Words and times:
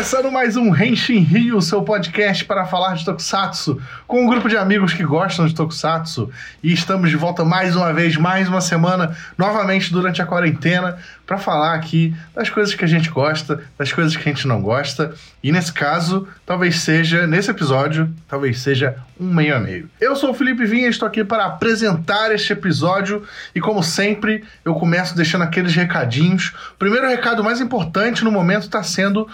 Começando 0.00 0.32
mais 0.32 0.56
um 0.56 0.74
Henshin 0.74 1.18
Rio, 1.18 1.60
seu 1.60 1.82
podcast 1.82 2.46
para 2.46 2.64
falar 2.64 2.94
de 2.94 3.04
Tokusatsu, 3.04 3.82
com 4.06 4.24
um 4.24 4.26
grupo 4.26 4.48
de 4.48 4.56
amigos 4.56 4.94
que 4.94 5.04
gostam 5.04 5.46
de 5.46 5.54
Tokusatsu. 5.54 6.30
E 6.62 6.72
estamos 6.72 7.10
de 7.10 7.16
volta 7.16 7.44
mais 7.44 7.76
uma 7.76 7.92
vez, 7.92 8.16
mais 8.16 8.48
uma 8.48 8.62
semana, 8.62 9.14
novamente 9.36 9.92
durante 9.92 10.22
a 10.22 10.26
quarentena, 10.26 10.96
para 11.26 11.36
falar 11.36 11.74
aqui 11.74 12.12
das 12.34 12.48
coisas 12.48 12.74
que 12.74 12.84
a 12.84 12.88
gente 12.88 13.10
gosta, 13.10 13.62
das 13.78 13.92
coisas 13.92 14.16
que 14.16 14.28
a 14.28 14.32
gente 14.32 14.48
não 14.48 14.62
gosta. 14.62 15.14
E 15.44 15.52
nesse 15.52 15.72
caso, 15.72 16.26
talvez 16.44 16.80
seja, 16.80 17.26
nesse 17.26 17.50
episódio, 17.50 18.10
talvez 18.26 18.58
seja 18.58 18.96
um 19.18 19.32
meio 19.32 19.54
a 19.54 19.60
meio. 19.60 19.88
Eu 20.00 20.16
sou 20.16 20.30
o 20.30 20.34
Felipe 20.34 20.64
Vinha, 20.64 20.88
estou 20.88 21.06
aqui 21.06 21.22
para 21.22 21.44
apresentar 21.44 22.32
este 22.32 22.52
episódio 22.52 23.22
e 23.54 23.60
como 23.60 23.82
sempre, 23.82 24.42
eu 24.64 24.74
começo 24.74 25.14
deixando 25.14 25.42
aqueles 25.42 25.74
recadinhos. 25.74 26.52
O 26.72 26.78
primeiro 26.78 27.06
recado 27.06 27.44
mais 27.44 27.60
importante 27.60 28.24
no 28.24 28.32
momento 28.32 28.62
está 28.62 28.82
sendo 28.82 29.28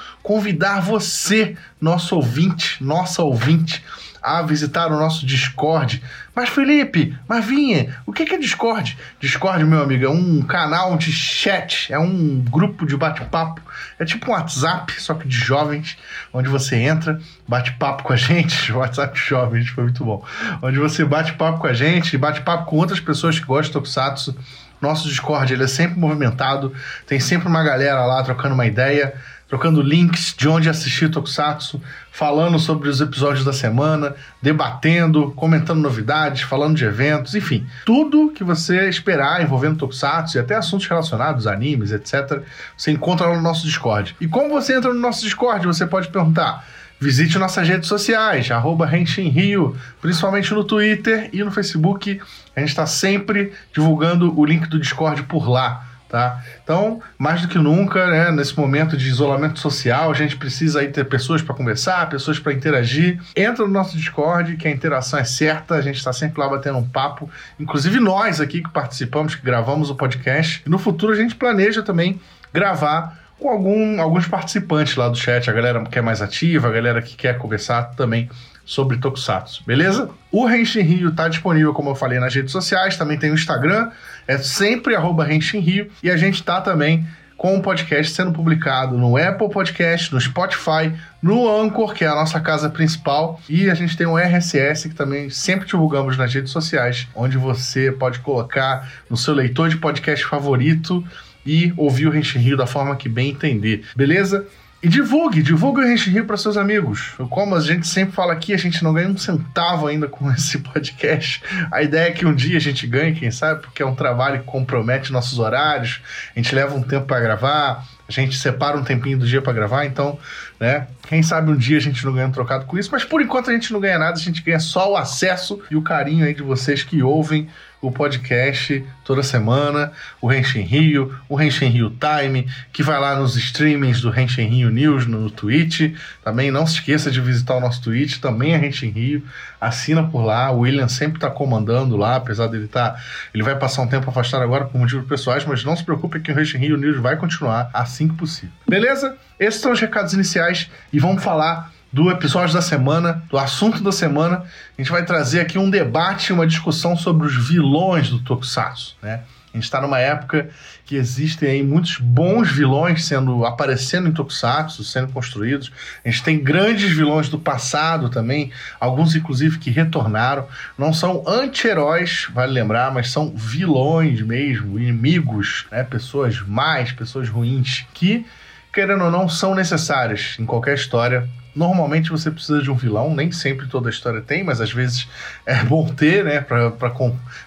convidar 0.56 0.80
você, 0.80 1.54
nosso 1.78 2.16
ouvinte, 2.16 2.82
nossa 2.82 3.22
ouvinte, 3.22 3.84
a 4.22 4.42
visitar 4.42 4.86
o 4.86 4.98
nosso 4.98 5.26
Discord. 5.26 6.02
Mas 6.34 6.48
Felipe, 6.48 7.16
mas 7.28 7.44
Vinha, 7.44 7.94
o 8.06 8.12
que 8.12 8.22
é 8.22 8.38
Discord? 8.38 8.96
Discord, 9.20 9.62
meu 9.64 9.82
amigo, 9.82 10.06
é 10.06 10.08
um 10.08 10.40
canal 10.42 10.96
de 10.96 11.12
chat, 11.12 11.92
é 11.92 11.98
um 11.98 12.40
grupo 12.40 12.86
de 12.86 12.96
bate-papo, 12.96 13.60
é 13.98 14.04
tipo 14.04 14.30
um 14.30 14.34
WhatsApp, 14.34 15.00
só 15.00 15.14
que 15.14 15.28
de 15.28 15.36
jovens, 15.36 15.98
onde 16.32 16.48
você 16.48 16.76
entra, 16.76 17.20
bate 17.46 17.72
papo 17.74 18.02
com 18.02 18.14
a 18.14 18.16
gente, 18.16 18.72
WhatsApp 18.72 19.16
jovens, 19.18 19.68
foi 19.68 19.84
muito 19.84 20.04
bom, 20.04 20.24
onde 20.62 20.78
você 20.78 21.04
bate 21.04 21.34
papo 21.34 21.60
com 21.60 21.66
a 21.66 21.74
gente, 21.74 22.16
bate 22.16 22.40
papo 22.40 22.64
com 22.64 22.76
outras 22.76 22.98
pessoas 22.98 23.38
que 23.38 23.44
gostam 23.44 23.68
de 23.68 23.72
Tokusatsu. 23.74 24.36
Nosso 24.78 25.08
Discord 25.08 25.54
ele 25.54 25.64
é 25.64 25.68
sempre 25.68 25.98
movimentado, 25.98 26.74
tem 27.06 27.18
sempre 27.18 27.48
uma 27.48 27.62
galera 27.62 28.04
lá 28.04 28.22
trocando 28.22 28.54
uma 28.54 28.66
ideia 28.66 29.14
trocando 29.48 29.80
links 29.80 30.34
de 30.36 30.48
onde 30.48 30.68
assistir 30.68 31.10
Tokusatsu, 31.10 31.80
falando 32.10 32.58
sobre 32.58 32.88
os 32.88 33.00
episódios 33.00 33.44
da 33.44 33.52
semana, 33.52 34.14
debatendo, 34.42 35.30
comentando 35.32 35.80
novidades, 35.80 36.42
falando 36.42 36.76
de 36.76 36.84
eventos, 36.84 37.34
enfim, 37.34 37.66
tudo 37.84 38.32
que 38.32 38.42
você 38.42 38.88
esperar 38.88 39.42
envolvendo 39.42 39.78
Tokusatsu 39.78 40.36
e 40.36 40.40
até 40.40 40.56
assuntos 40.56 40.86
relacionados, 40.86 41.46
animes, 41.46 41.92
etc., 41.92 42.42
você 42.76 42.90
encontra 42.90 43.26
lá 43.26 43.36
no 43.36 43.42
nosso 43.42 43.66
Discord. 43.66 44.16
E 44.20 44.26
como 44.26 44.48
você 44.48 44.76
entra 44.76 44.92
no 44.92 45.00
nosso 45.00 45.22
Discord, 45.22 45.66
você 45.66 45.86
pode 45.86 46.08
perguntar. 46.08 46.64
Visite 46.98 47.38
nossas 47.38 47.68
redes 47.68 47.88
sociais, 47.88 48.50
arroba 48.50 48.86
Rio, 48.86 49.76
principalmente 50.00 50.54
no 50.54 50.64
Twitter 50.64 51.28
e 51.30 51.44
no 51.44 51.50
Facebook. 51.50 52.18
A 52.54 52.60
gente 52.60 52.70
está 52.70 52.86
sempre 52.86 53.52
divulgando 53.74 54.38
o 54.38 54.44
link 54.46 54.66
do 54.66 54.80
Discord 54.80 55.24
por 55.24 55.46
lá. 55.46 55.84
Tá? 56.08 56.40
Então, 56.62 57.00
mais 57.18 57.42
do 57.42 57.48
que 57.48 57.58
nunca, 57.58 58.06
né, 58.06 58.30
nesse 58.30 58.56
momento 58.56 58.96
de 58.96 59.08
isolamento 59.08 59.58
social, 59.58 60.08
a 60.08 60.14
gente 60.14 60.36
precisa 60.36 60.78
aí 60.80 60.88
ter 60.88 61.04
pessoas 61.04 61.42
para 61.42 61.52
conversar, 61.52 62.08
pessoas 62.08 62.38
para 62.38 62.52
interagir. 62.52 63.20
Entra 63.34 63.66
no 63.66 63.72
nosso 63.72 63.96
Discord, 63.96 64.56
que 64.56 64.68
a 64.68 64.70
interação 64.70 65.18
é 65.18 65.24
certa, 65.24 65.74
a 65.74 65.80
gente 65.80 65.96
está 65.96 66.12
sempre 66.12 66.40
lá 66.40 66.48
batendo 66.48 66.78
um 66.78 66.88
papo. 66.88 67.28
Inclusive 67.58 67.98
nós 67.98 68.40
aqui 68.40 68.62
que 68.62 68.70
participamos, 68.70 69.34
que 69.34 69.44
gravamos 69.44 69.90
o 69.90 69.96
podcast. 69.96 70.62
E 70.64 70.70
no 70.70 70.78
futuro 70.78 71.12
a 71.12 71.16
gente 71.16 71.34
planeja 71.34 71.82
também 71.82 72.20
gravar 72.52 73.18
com 73.38 73.50
algum, 73.50 74.00
alguns 74.00 74.26
participantes 74.28 74.96
lá 74.96 75.08
do 75.08 75.16
chat, 75.16 75.50
a 75.50 75.52
galera 75.52 75.82
que 75.84 75.98
é 75.98 76.02
mais 76.02 76.22
ativa, 76.22 76.68
a 76.68 76.70
galera 76.70 77.02
que 77.02 77.16
quer 77.16 77.36
conversar 77.36 77.96
também 77.96 78.30
sobre 78.66 78.98
Tokusatsu, 78.98 79.62
beleza? 79.64 80.10
O 80.30 80.50
Henshin 80.50 80.80
Rio 80.80 81.08
está 81.10 81.28
disponível, 81.28 81.72
como 81.72 81.90
eu 81.90 81.94
falei, 81.94 82.18
nas 82.18 82.34
redes 82.34 82.50
sociais, 82.50 82.96
também 82.96 83.16
tem 83.16 83.30
o 83.30 83.34
Instagram, 83.34 83.90
é 84.26 84.36
sempre 84.36 84.96
arroba 84.96 85.24
Rio, 85.24 85.88
e 86.02 86.10
a 86.10 86.16
gente 86.16 86.34
está 86.34 86.60
também 86.60 87.06
com 87.36 87.56
o 87.56 87.62
podcast 87.62 88.12
sendo 88.12 88.32
publicado 88.32 88.96
no 88.98 89.16
Apple 89.16 89.48
Podcast, 89.50 90.12
no 90.12 90.20
Spotify, 90.20 90.92
no 91.22 91.48
Anchor, 91.48 91.94
que 91.94 92.02
é 92.02 92.08
a 92.08 92.14
nossa 92.14 92.40
casa 92.40 92.68
principal, 92.68 93.40
e 93.48 93.70
a 93.70 93.74
gente 93.74 93.96
tem 93.96 94.06
um 94.06 94.18
RSS 94.18 94.88
que 94.88 94.94
também 94.94 95.30
sempre 95.30 95.66
divulgamos 95.66 96.16
nas 96.16 96.34
redes 96.34 96.50
sociais, 96.50 97.06
onde 97.14 97.36
você 97.38 97.92
pode 97.92 98.18
colocar 98.20 98.90
no 99.08 99.16
seu 99.16 99.32
leitor 99.32 99.68
de 99.68 99.76
podcast 99.76 100.24
favorito 100.24 101.04
e 101.44 101.72
ouvir 101.76 102.08
o 102.08 102.16
Henshin 102.16 102.40
Rio 102.40 102.56
da 102.56 102.66
forma 102.66 102.96
que 102.96 103.08
bem 103.08 103.30
entender, 103.30 103.84
beleza? 103.94 104.46
E 104.86 104.88
divulgue, 104.88 105.42
divulgue 105.42 105.80
o 105.80 105.84
Rente 105.84 106.08
Rio 106.08 106.26
para 106.26 106.36
seus 106.36 106.56
amigos. 106.56 107.12
Como 107.28 107.56
a 107.56 107.60
gente 107.60 107.88
sempre 107.88 108.14
fala 108.14 108.32
aqui, 108.32 108.54
a 108.54 108.56
gente 108.56 108.84
não 108.84 108.94
ganha 108.94 109.08
um 109.08 109.18
centavo 109.18 109.88
ainda 109.88 110.06
com 110.06 110.30
esse 110.30 110.58
podcast. 110.58 111.42
A 111.72 111.82
ideia 111.82 112.10
é 112.10 112.12
que 112.12 112.24
um 112.24 112.32
dia 112.32 112.56
a 112.56 112.60
gente 112.60 112.86
ganhe, 112.86 113.12
quem 113.12 113.32
sabe, 113.32 113.62
porque 113.62 113.82
é 113.82 113.86
um 113.86 113.96
trabalho 113.96 114.38
que 114.38 114.44
compromete 114.44 115.10
nossos 115.10 115.40
horários. 115.40 116.00
A 116.36 116.38
gente 116.38 116.54
leva 116.54 116.76
um 116.76 116.82
tempo 116.84 117.04
para 117.04 117.18
gravar, 117.18 117.84
a 118.08 118.12
gente 118.12 118.38
separa 118.38 118.78
um 118.78 118.84
tempinho 118.84 119.18
do 119.18 119.26
dia 119.26 119.42
para 119.42 119.52
gravar, 119.52 119.86
então, 119.86 120.20
né? 120.60 120.86
Quem 121.08 121.20
sabe 121.20 121.50
um 121.50 121.56
dia 121.56 121.78
a 121.78 121.80
gente 121.80 122.06
não 122.06 122.12
ganha 122.12 122.28
um 122.28 122.32
trocado 122.32 122.64
com 122.66 122.78
isso, 122.78 122.90
mas 122.92 123.02
por 123.04 123.20
enquanto 123.20 123.50
a 123.50 123.52
gente 123.52 123.72
não 123.72 123.80
ganha 123.80 123.98
nada, 123.98 124.16
a 124.16 124.22
gente 124.22 124.40
ganha 124.40 124.60
só 124.60 124.92
o 124.92 124.96
acesso 124.96 125.60
e 125.68 125.74
o 125.74 125.82
carinho 125.82 126.24
aí 126.24 126.32
de 126.32 126.44
vocês 126.44 126.84
que 126.84 127.02
ouvem 127.02 127.48
o 127.80 127.90
podcast 127.92 128.84
toda 129.04 129.22
semana, 129.22 129.92
o 130.20 130.26
Renshin 130.26 130.62
Rio, 130.62 131.14
o 131.28 131.36
Renshin 131.36 131.66
Rio 131.66 131.90
Time, 131.90 132.48
que 132.72 132.82
vai 132.82 132.98
lá 132.98 133.14
nos 133.16 133.36
streamings 133.36 134.00
do 134.00 134.10
Renshin 134.10 134.46
Rio 134.46 134.70
News 134.70 135.06
no 135.06 135.30
Twitch. 135.30 135.94
Também 136.24 136.50
não 136.50 136.66
se 136.66 136.74
esqueça 136.74 137.10
de 137.10 137.20
visitar 137.20 137.54
o 137.56 137.60
nosso 137.60 137.82
Twitch, 137.82 138.18
também 138.18 138.54
é 138.54 138.56
Renshin 138.56 138.90
Rio. 138.90 139.22
Assina 139.60 140.04
por 140.04 140.24
lá, 140.24 140.50
o 140.50 140.60
William 140.60 140.88
sempre 140.88 141.18
está 141.18 141.30
comandando 141.30 141.96
lá, 141.96 142.16
apesar 142.16 142.46
dele 142.48 142.64
estar. 142.64 142.90
Tá, 142.90 143.02
ele 143.32 143.42
vai 143.42 143.56
passar 143.56 143.82
um 143.82 143.88
tempo 143.88 144.08
afastado 144.10 144.42
agora 144.42 144.64
por 144.64 144.78
motivos 144.78 145.06
pessoais, 145.06 145.44
mas 145.44 145.64
não 145.64 145.76
se 145.76 145.84
preocupe 145.84 146.20
que 146.20 146.32
o 146.32 146.34
Renshin 146.34 146.58
Rio 146.58 146.76
News 146.76 146.98
vai 146.98 147.16
continuar 147.16 147.70
assim 147.72 148.08
que 148.08 148.14
possível. 148.14 148.54
Beleza? 148.68 149.16
Esses 149.38 149.60
são 149.60 149.72
os 149.72 149.80
recados 149.80 150.12
iniciais 150.12 150.70
e 150.92 150.98
vamos 150.98 151.22
falar 151.22 151.75
do 151.92 152.10
episódio 152.10 152.54
da 152.54 152.62
semana, 152.62 153.22
do 153.30 153.38
assunto 153.38 153.82
da 153.82 153.92
semana. 153.92 154.44
A 154.76 154.82
gente 154.82 154.90
vai 154.90 155.04
trazer 155.04 155.40
aqui 155.40 155.58
um 155.58 155.70
debate, 155.70 156.32
uma 156.32 156.46
discussão 156.46 156.96
sobre 156.96 157.26
os 157.26 157.48
vilões 157.48 158.10
do 158.10 158.18
Tokusatsu, 158.20 158.96
né? 159.02 159.22
A 159.52 159.56
gente 159.56 159.64
está 159.64 159.80
numa 159.80 159.98
época 159.98 160.50
que 160.84 160.96
existem 160.96 161.48
aí 161.48 161.62
muitos 161.62 161.96
bons 161.96 162.50
vilões 162.50 163.06
sendo 163.06 163.46
aparecendo 163.46 164.06
em 164.06 164.12
Tokusatsu, 164.12 164.84
sendo 164.84 165.10
construídos. 165.10 165.72
A 166.04 166.10
gente 166.10 166.22
tem 166.22 166.38
grandes 166.38 166.94
vilões 166.94 167.30
do 167.30 167.38
passado 167.38 168.10
também, 168.10 168.52
alguns 168.78 169.16
inclusive 169.16 169.58
que 169.58 169.70
retornaram. 169.70 170.46
Não 170.76 170.92
são 170.92 171.24
anti-heróis, 171.26 172.28
vale 172.34 172.52
lembrar, 172.52 172.92
mas 172.92 173.10
são 173.10 173.32
vilões 173.34 174.20
mesmo, 174.20 174.78
inimigos, 174.78 175.66
né? 175.72 175.82
pessoas 175.82 176.38
mais, 176.42 176.92
pessoas 176.92 177.30
ruins, 177.30 177.86
que, 177.94 178.26
querendo 178.70 179.04
ou 179.04 179.10
não, 179.10 179.26
são 179.26 179.54
necessárias 179.54 180.36
em 180.38 180.44
qualquer 180.44 180.74
história 180.74 181.26
Normalmente 181.56 182.10
você 182.10 182.30
precisa 182.30 182.60
de 182.60 182.70
um 182.70 182.74
vilão, 182.74 183.14
nem 183.14 183.32
sempre 183.32 183.66
toda 183.66 183.88
a 183.88 183.90
história 183.90 184.20
tem, 184.20 184.44
mas 184.44 184.60
às 184.60 184.70
vezes 184.70 185.08
é 185.46 185.64
bom 185.64 185.86
ter, 185.86 186.22
né, 186.22 186.40
para 186.42 186.70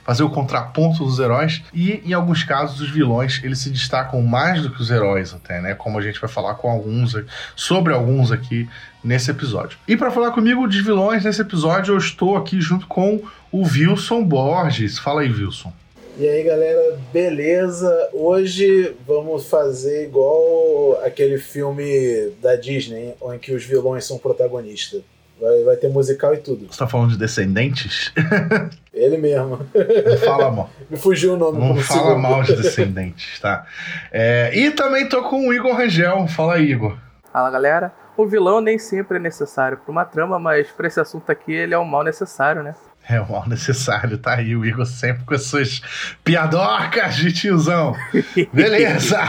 fazer 0.03 0.23
o 0.23 0.29
contraponto 0.31 1.05
dos 1.05 1.19
heróis. 1.19 1.61
E 1.71 2.01
em 2.03 2.13
alguns 2.13 2.43
casos 2.43 2.81
os 2.81 2.89
vilões 2.89 3.39
eles 3.43 3.59
se 3.59 3.69
destacam 3.69 4.21
mais 4.23 4.63
do 4.63 4.71
que 4.71 4.81
os 4.81 4.89
heróis 4.89 5.31
até, 5.33 5.61
né? 5.61 5.75
Como 5.75 5.99
a 5.99 6.01
gente 6.01 6.19
vai 6.19 6.29
falar 6.29 6.55
com 6.55 6.69
alguns 6.69 7.15
sobre 7.55 7.93
alguns 7.93 8.31
aqui 8.31 8.67
nesse 9.03 9.29
episódio. 9.29 9.77
E 9.87 9.95
para 9.95 10.09
falar 10.09 10.31
comigo 10.31 10.67
de 10.67 10.81
vilões 10.81 11.23
nesse 11.23 11.41
episódio, 11.41 11.93
eu 11.93 11.97
estou 11.97 12.35
aqui 12.35 12.59
junto 12.59 12.87
com 12.87 13.21
o 13.51 13.61
Wilson 13.61 14.23
Borges. 14.23 14.97
Fala 14.97 15.21
aí, 15.21 15.31
Wilson. 15.31 15.71
E 16.19 16.27
aí 16.27 16.43
galera, 16.43 16.99
beleza? 17.13 18.09
Hoje 18.11 18.93
vamos 19.07 19.47
fazer 19.47 20.03
igual 20.03 21.01
aquele 21.01 21.37
filme 21.37 22.33
da 22.41 22.57
Disney, 22.57 23.15
em 23.33 23.39
que 23.39 23.53
os 23.53 23.63
vilões 23.63 24.03
são 24.03 24.17
protagonistas. 24.17 25.01
Vai, 25.39 25.63
vai 25.63 25.77
ter 25.77 25.87
musical 25.87 26.33
e 26.33 26.39
tudo. 26.39 26.67
Você 26.69 26.77
tá 26.77 26.85
falando 26.85 27.11
de 27.11 27.17
Descendentes? 27.17 28.11
Ele 28.93 29.15
mesmo. 29.15 29.65
Não 29.73 30.17
fala 30.17 30.51
mal. 30.51 30.69
Me 30.89 30.97
fugiu 30.97 31.35
o 31.35 31.37
nome. 31.37 31.57
Não 31.57 31.77
fala 31.77 32.01
segundo. 32.01 32.19
mal 32.19 32.43
de 32.43 32.53
Descendentes, 32.53 33.39
tá? 33.39 33.65
É, 34.11 34.51
e 34.53 34.71
também 34.71 35.07
tô 35.07 35.23
com 35.23 35.47
o 35.47 35.53
Igor 35.53 35.73
Rangel. 35.73 36.27
Fala 36.27 36.55
aí, 36.55 36.69
Igor. 36.69 36.97
Fala 37.31 37.49
galera. 37.49 37.93
O 38.17 38.27
vilão 38.27 38.59
nem 38.59 38.77
sempre 38.77 39.15
é 39.15 39.21
necessário 39.21 39.77
para 39.77 39.89
uma 39.89 40.03
trama, 40.03 40.37
mas 40.37 40.69
para 40.69 40.85
esse 40.85 40.99
assunto 40.99 41.31
aqui 41.31 41.53
ele 41.53 41.73
é 41.73 41.79
um 41.79 41.85
mal 41.85 42.03
necessário, 42.03 42.61
né? 42.61 42.75
É 43.09 43.19
o 43.19 43.27
mal 43.27 43.49
necessário, 43.49 44.19
tá 44.19 44.35
aí 44.35 44.55
o 44.55 44.63
Igor 44.63 44.85
sempre 44.85 45.23
com 45.25 45.33
as 45.33 45.41
suas 45.41 45.81
piadocas 46.23 47.15
de 47.15 47.33
tiozão. 47.33 47.95
Beleza! 48.53 49.19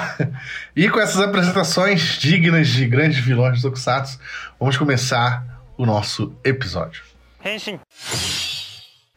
e 0.77 0.87
com 0.91 1.01
essas 1.01 1.21
apresentações 1.21 2.19
dignas 2.19 2.69
de 2.69 2.87
grandes 2.87 3.19
vilões 3.21 3.63
do 3.63 3.69
Tokusatsu, 3.69 4.21
vamos 4.59 4.77
começar 4.77 5.63
o 5.79 5.87
nosso 5.87 6.37
episódio. 6.45 7.03
Henshin. 7.43 7.81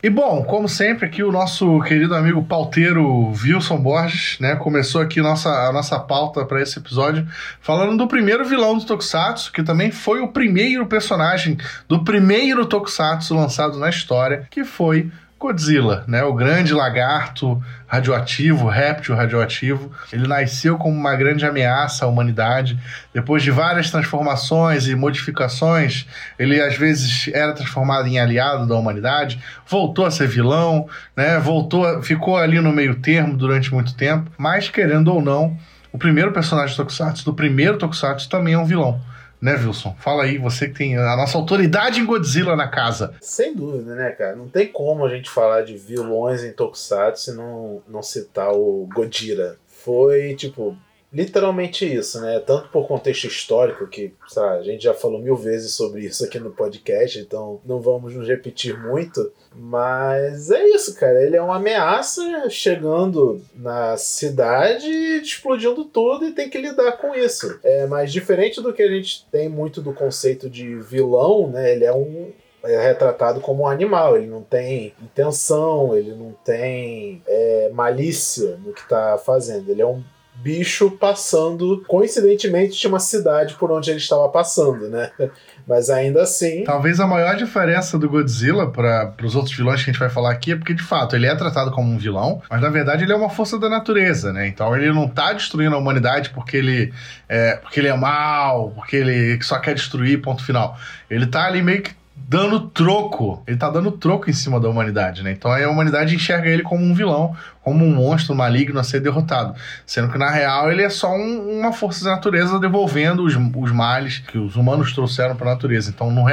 E 0.04 0.10
bom, 0.10 0.44
como 0.44 0.68
sempre, 0.68 1.06
aqui 1.06 1.24
o 1.24 1.32
nosso 1.32 1.80
querido 1.80 2.14
amigo 2.14 2.44
pauteiro 2.44 3.32
Wilson 3.42 3.78
Borges, 3.78 4.38
né, 4.38 4.54
começou 4.54 5.00
aqui 5.00 5.22
nossa, 5.22 5.50
a 5.50 5.72
nossa 5.72 5.98
pauta 5.98 6.44
para 6.44 6.62
esse 6.62 6.78
episódio 6.78 7.26
falando 7.62 7.98
do 7.98 8.06
primeiro 8.06 8.44
vilão 8.44 8.78
do 8.78 8.84
Tokusatsu, 8.84 9.50
que 9.54 9.64
também 9.64 9.92
foi 9.92 10.20
o 10.20 10.28
primeiro 10.28 10.86
personagem 10.88 11.58
do 11.88 12.04
primeiro 12.04 12.66
Tokusatsu 12.66 13.34
lançado 13.34 13.80
na 13.80 13.90
história, 13.90 14.46
que 14.52 14.66
foi 14.66 15.10
Godzilla, 15.44 16.06
né? 16.08 16.24
O 16.24 16.34
grande 16.34 16.74
lagarto 16.74 17.62
radioativo, 17.86 18.70
réptil 18.70 19.14
radioativo. 19.14 19.92
Ele 20.12 20.26
nasceu 20.26 20.78
como 20.78 20.98
uma 20.98 21.14
grande 21.18 21.46
ameaça 21.46 22.06
à 22.06 22.08
humanidade. 22.08 22.80
Depois 23.14 23.44
de 23.44 23.52
várias 23.52 23.92
transformações 23.92 24.88
e 24.88 24.96
modificações, 24.96 26.08
ele 26.40 26.62
às 26.62 26.78
vezes 26.78 27.30
era 27.34 27.52
transformado 27.52 28.08
em 28.08 28.18
aliado 28.18 28.66
da 28.66 28.76
humanidade, 28.76 29.38
voltou 29.68 30.06
a 30.06 30.12
ser 30.12 30.30
vilão, 30.30 30.88
né? 31.14 31.38
Voltou, 31.40 32.02
ficou 32.02 32.38
ali 32.38 32.62
no 32.62 32.72
meio 32.72 32.96
termo 32.96 33.36
durante 33.36 33.74
muito 33.74 33.94
tempo, 33.96 34.32
mas 34.38 34.70
querendo 34.70 35.14
ou 35.14 35.22
não, 35.22 35.58
o 35.92 35.98
primeiro 35.98 36.32
personagem 36.32 36.74
Tokusatsu 36.74 37.26
do 37.26 37.34
primeiro 37.34 37.78
Tokusatsu 37.78 38.30
também 38.30 38.54
é 38.54 38.58
um 38.58 38.66
vilão 38.66 39.02
né, 39.44 39.56
Wilson? 39.56 39.94
Fala 40.00 40.24
aí, 40.24 40.38
você 40.38 40.70
que 40.70 40.76
tem 40.76 40.98
a 40.98 41.18
nossa 41.18 41.38
autoridade 41.38 42.00
em 42.00 42.06
Godzilla 42.06 42.56
na 42.56 42.70
casa. 42.70 43.14
Sem 43.20 43.54
dúvida, 43.54 43.94
né, 43.94 44.12
cara? 44.12 44.38
Não 44.38 44.48
tem 44.48 44.68
como 44.68 45.06
a 45.06 45.10
gente 45.10 45.30
falar 45.30 45.64
de 45.64 45.76
vilões 45.76 46.46
em 46.46 46.54
Tokusatsu 46.54 47.32
e 47.32 47.36
não, 47.36 47.84
não 47.86 48.02
citar 48.02 48.54
o 48.54 48.88
Godira. 48.94 49.58
Foi, 49.68 50.34
tipo, 50.36 50.78
literalmente 51.12 51.86
isso, 51.86 52.22
né? 52.22 52.40
Tanto 52.40 52.70
por 52.70 52.88
contexto 52.88 53.28
histórico, 53.28 53.86
que 53.86 54.14
sabe, 54.30 54.60
a 54.60 54.64
gente 54.64 54.84
já 54.84 54.94
falou 54.94 55.22
mil 55.22 55.36
vezes 55.36 55.74
sobre 55.74 56.06
isso 56.06 56.24
aqui 56.24 56.40
no 56.40 56.52
podcast, 56.52 57.20
então 57.20 57.60
não 57.66 57.82
vamos 57.82 58.16
nos 58.16 58.28
repetir 58.28 58.80
muito. 58.80 59.30
Mas 59.56 60.50
é 60.50 60.68
isso, 60.70 60.96
cara. 60.96 61.24
Ele 61.24 61.36
é 61.36 61.42
uma 61.42 61.58
ameaça 61.58 62.50
chegando 62.50 63.42
na 63.56 63.96
cidade, 63.98 64.90
explodindo 64.90 65.86
tudo 65.86 66.26
e 66.26 66.32
tem 66.32 66.50
que 66.50 66.58
lidar 66.58 66.94
com 66.94 67.14
isso. 67.14 67.60
É, 67.64 67.86
mas 67.86 68.12
diferente 68.12 68.62
do 68.62 68.74
que 68.74 68.82
a 68.82 68.90
gente 68.90 69.26
tem 69.32 69.48
muito 69.48 69.82
do 69.82 69.94
conceito 69.94 70.50
de 70.50 70.76
vilão, 70.76 71.48
né? 71.48 71.72
Ele 71.72 71.86
é 71.86 71.94
um, 71.94 72.32
é 72.64 72.82
retratado 72.82 73.40
como 73.42 73.64
um 73.64 73.68
animal, 73.68 74.18
ele 74.18 74.28
não 74.28 74.42
tem 74.42 74.94
intenção, 75.02 75.96
ele 75.96 76.14
não 76.14 76.34
tem 76.44 77.22
é, 77.28 77.70
malícia 77.74 78.58
no 78.64 78.74
que 78.74 78.82
está 78.82 79.18
fazendo. 79.18 79.70
Ele 79.70 79.82
é 79.82 79.88
um 79.88 80.04
bicho 80.36 80.92
passando. 80.92 81.84
Coincidentemente, 81.88 82.78
tinha 82.78 82.90
uma 82.90 83.00
cidade 83.00 83.56
por 83.56 83.72
onde 83.72 83.92
ele 83.92 84.00
estava 84.00 84.28
passando, 84.30 84.90
né? 84.90 85.12
Mas 85.68 85.90
ainda 85.90 86.24
assim. 86.24 86.64
Talvez 86.64 87.00
a 87.00 87.08
maior 87.08 87.36
diferença 87.36 87.98
do 87.98 88.10
Godzilla 88.10 88.70
para 88.70 89.14
os 89.24 89.36
outros 89.36 89.56
vilões 89.56 89.84
que 89.84 89.90
a 89.90 89.94
gente 89.94 90.00
vai 90.00 90.10
falar 90.10 90.32
aqui 90.32 90.52
é 90.52 90.56
porque, 90.56 90.74
de 90.74 90.84
fato, 90.84 91.16
ele 91.16 91.26
é 91.26 91.36
tratado 91.36 91.72
como 91.72 91.92
um 91.92 91.98
vilão, 91.98 92.42
mas 92.50 92.62
na 92.62 92.70
verdade 92.70 93.04
ele 93.04 93.14
é 93.14 93.16
uma 93.16 93.30
força 93.30 93.58
da 93.58 93.70
natureza, 93.70 94.34
né? 94.34 94.48
Então 94.48 94.76
ele 94.76 94.92
não 94.92 95.08
tá 95.08 95.32
destruindo 95.34 95.76
a 95.76 95.80
humanidade 95.80 96.32
porque 96.32 96.58
ele 96.58 96.94
é, 97.30 97.56
porque 97.58 97.80
ele 97.80 97.88
é 97.88 97.96
mal, 97.96 98.72
porque 98.72 98.98
ele 98.98 99.42
só 99.42 99.58
quer 99.60 99.74
destruir, 99.74 100.22
ponto 100.22 100.44
final. 100.44 100.78
Ele 101.10 101.26
tá 101.26 101.46
ali 101.46 101.62
meio 101.62 101.82
que 101.82 101.92
dando 102.16 102.62
troco. 102.70 103.44
Ele 103.48 103.58
tá 103.58 103.70
dando 103.70 103.92
troco 103.92 104.30
em 104.30 104.34
cima 104.34 104.60
da 104.60 104.70
humanidade, 104.70 105.24
né? 105.24 105.32
Então 105.32 105.52
a 105.52 105.70
humanidade 105.70 106.16
enxerga 106.16 106.50
ele 106.50 106.64
como 106.64 106.84
um 106.84 106.94
vilão, 106.94 107.36
como 107.64 107.86
um 107.86 107.96
monstro 107.96 108.36
maligno 108.36 108.80
a 108.80 108.84
ser 108.84 109.00
derrotado. 109.00 109.56
Sendo 109.86 110.12
que 110.12 110.18
na 110.18 110.30
real 110.30 110.72
ele 110.72 110.84
é 110.84 110.90
só 110.90 111.14
um, 111.16 111.60
uma 111.60 111.72
força 111.72 112.04
da 112.04 112.12
natureza 112.12 112.60
devolvendo 112.60 113.24
os, 113.24 113.36
os 113.36 113.72
males 113.72 114.20
que 114.20 114.38
os 114.38 114.56
humanos 114.56 114.94
trouxeram 114.94 115.36
para 115.36 115.52
a 115.52 115.54
natureza. 115.54 115.90
Então, 115.90 116.12
no, 116.12 116.24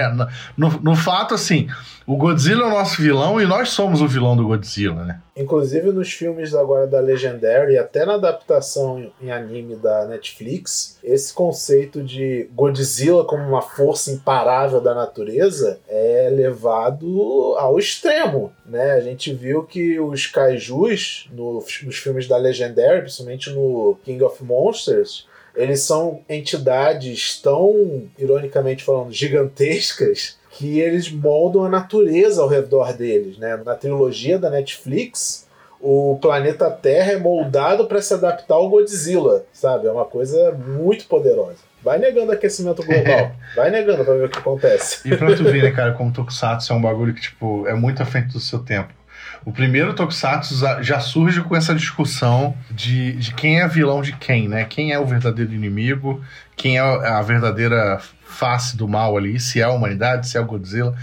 no, 0.56 0.80
no 0.80 0.96
fato, 0.96 1.34
assim, 1.34 1.68
o 2.06 2.16
Godzilla 2.16 2.64
é 2.64 2.66
o 2.66 2.70
nosso 2.70 3.00
vilão 3.00 3.40
e 3.40 3.46
nós 3.46 3.68
somos 3.68 4.02
o 4.02 4.08
vilão 4.08 4.36
do 4.36 4.44
Godzilla, 4.44 5.04
né? 5.04 5.20
Inclusive 5.36 5.92
nos 5.92 6.12
filmes 6.12 6.54
agora 6.54 6.86
da 6.86 6.98
Legendary 6.98 7.78
até 7.78 8.04
na 8.04 8.14
adaptação 8.14 9.10
em 9.22 9.30
anime 9.30 9.76
da 9.76 10.06
Netflix, 10.06 10.98
esse 11.04 11.32
conceito 11.32 12.02
de 12.02 12.50
Godzilla 12.52 13.24
como 13.24 13.44
uma 13.44 13.62
força 13.62 14.10
imparável 14.10 14.80
da 14.80 14.92
natureza 14.92 15.78
é 15.88 16.28
levado 16.32 17.54
ao 17.58 17.78
extremo, 17.78 18.52
né? 18.66 18.92
A 18.92 19.00
gente 19.00 19.32
viu 19.32 19.62
que 19.62 20.00
os 20.00 20.26
kaijus 20.26 21.19
no, 21.32 21.54
nos 21.54 21.96
filmes 21.96 22.26
da 22.26 22.36
Legendary, 22.36 23.00
principalmente 23.00 23.50
no 23.50 23.98
King 24.04 24.22
of 24.22 24.42
Monsters, 24.42 25.26
eles 25.54 25.80
são 25.80 26.20
entidades 26.28 27.40
tão, 27.40 28.04
ironicamente 28.18 28.84
falando, 28.84 29.12
gigantescas 29.12 30.38
que 30.50 30.80
eles 30.80 31.10
moldam 31.10 31.64
a 31.64 31.68
natureza 31.68 32.42
ao 32.42 32.48
redor 32.48 32.92
deles, 32.92 33.38
né? 33.38 33.56
Na 33.64 33.74
trilogia 33.74 34.38
da 34.38 34.50
Netflix, 34.50 35.48
o 35.80 36.18
planeta 36.20 36.70
Terra 36.70 37.12
é 37.12 37.16
moldado 37.16 37.86
para 37.86 38.02
se 38.02 38.12
adaptar 38.12 38.54
ao 38.54 38.68
Godzilla, 38.68 39.44
sabe? 39.52 39.86
É 39.86 39.92
uma 39.92 40.04
coisa 40.04 40.52
muito 40.52 41.06
poderosa. 41.06 41.58
Vai 41.82 41.98
negando 41.98 42.32
aquecimento 42.32 42.84
global. 42.84 43.32
Vai 43.56 43.70
negando 43.70 44.04
pra 44.04 44.12
ver 44.12 44.26
o 44.26 44.28
que 44.28 44.38
acontece. 44.38 45.08
E 45.08 45.16
pra 45.16 45.34
tu 45.34 45.44
ver, 45.44 45.62
né, 45.62 45.70
cara, 45.70 45.92
como 45.92 46.12
Tokusatsu 46.12 46.72
é 46.72 46.76
um 46.76 46.82
bagulho 46.82 47.14
que, 47.14 47.22
tipo, 47.22 47.66
é 47.66 47.74
muito 47.74 48.02
à 48.02 48.06
frente 48.06 48.32
do 48.32 48.38
seu 48.40 48.58
tempo. 48.58 48.92
O 49.44 49.52
primeiro 49.52 49.94
Tokusatsu 49.94 50.54
já 50.82 51.00
surge 51.00 51.40
com 51.40 51.56
essa 51.56 51.74
discussão 51.74 52.54
de, 52.70 53.12
de 53.12 53.34
quem 53.34 53.60
é 53.60 53.66
vilão 53.66 54.02
de 54.02 54.12
quem, 54.12 54.48
né? 54.48 54.64
Quem 54.64 54.92
é 54.92 54.98
o 54.98 55.06
verdadeiro 55.06 55.52
inimigo, 55.52 56.22
quem 56.56 56.76
é 56.76 56.80
a 56.80 57.22
verdadeira 57.22 58.00
face 58.24 58.76
do 58.76 58.86
mal 58.86 59.16
ali, 59.16 59.40
se 59.40 59.60
é 59.60 59.64
a 59.64 59.70
humanidade, 59.70 60.28
se 60.28 60.36
é 60.36 60.40
o 60.40 60.44
Godzilla. 60.44 60.94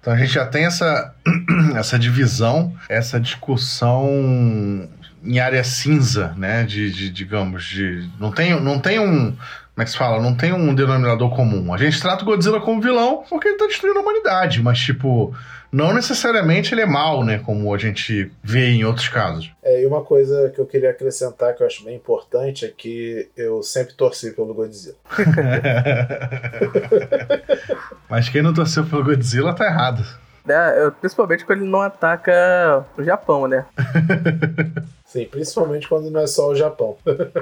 Então 0.00 0.12
a 0.12 0.16
gente 0.16 0.32
já 0.32 0.46
tem 0.46 0.64
essa, 0.64 1.14
essa 1.76 1.98
divisão, 1.98 2.74
essa 2.88 3.20
discussão 3.20 4.88
em 5.24 5.38
área 5.38 5.62
cinza, 5.62 6.34
né? 6.36 6.64
De, 6.64 6.90
de, 6.90 7.10
digamos, 7.10 7.64
de. 7.64 8.08
Não 8.18 8.32
tem, 8.32 8.58
não 8.60 8.78
tem 8.78 8.98
um. 8.98 9.30
Como 9.30 9.82
é 9.82 9.84
que 9.84 9.90
se 9.90 9.96
fala? 9.96 10.20
Não 10.20 10.34
tem 10.34 10.52
um 10.52 10.74
denominador 10.74 11.34
comum. 11.34 11.72
A 11.72 11.78
gente 11.78 12.00
trata 12.00 12.22
o 12.22 12.26
Godzilla 12.26 12.60
como 12.60 12.80
vilão 12.80 13.24
porque 13.28 13.48
ele 13.48 13.56
tá 13.56 13.66
destruindo 13.66 13.98
a 13.98 14.02
humanidade, 14.02 14.62
mas, 14.62 14.78
tipo, 14.78 15.34
não 15.72 15.94
necessariamente 15.94 16.74
ele 16.74 16.82
é 16.82 16.86
mal, 16.86 17.24
né? 17.24 17.38
Como 17.38 17.74
a 17.74 17.78
gente 17.78 18.30
vê 18.42 18.68
em 18.68 18.84
outros 18.84 19.08
casos. 19.08 19.50
É, 19.62 19.82
e 19.82 19.86
uma 19.86 20.04
coisa 20.04 20.50
que 20.50 20.60
eu 20.60 20.66
queria 20.66 20.90
acrescentar 20.90 21.54
que 21.54 21.62
eu 21.62 21.66
acho 21.66 21.84
bem 21.84 21.96
importante 21.96 22.66
é 22.66 22.68
que 22.68 23.30
eu 23.34 23.62
sempre 23.62 23.94
torci 23.94 24.32
pelo 24.32 24.52
Godzilla. 24.52 24.96
Mas 28.08 28.28
quem 28.28 28.42
não 28.42 28.52
torceu 28.52 28.84
pelo 28.84 29.02
Godzilla 29.02 29.54
tá 29.54 29.64
errado. 29.64 30.04
É, 30.46 30.90
principalmente 31.00 31.44
quando 31.44 31.62
ele 31.62 31.70
não 31.70 31.80
ataca 31.80 32.84
o 32.98 33.02
Japão, 33.02 33.46
né? 33.46 33.64
Sim, 35.12 35.26
principalmente 35.26 35.86
quando 35.86 36.10
não 36.10 36.20
é 36.20 36.26
só 36.26 36.48
o 36.48 36.54
Japão. 36.56 36.96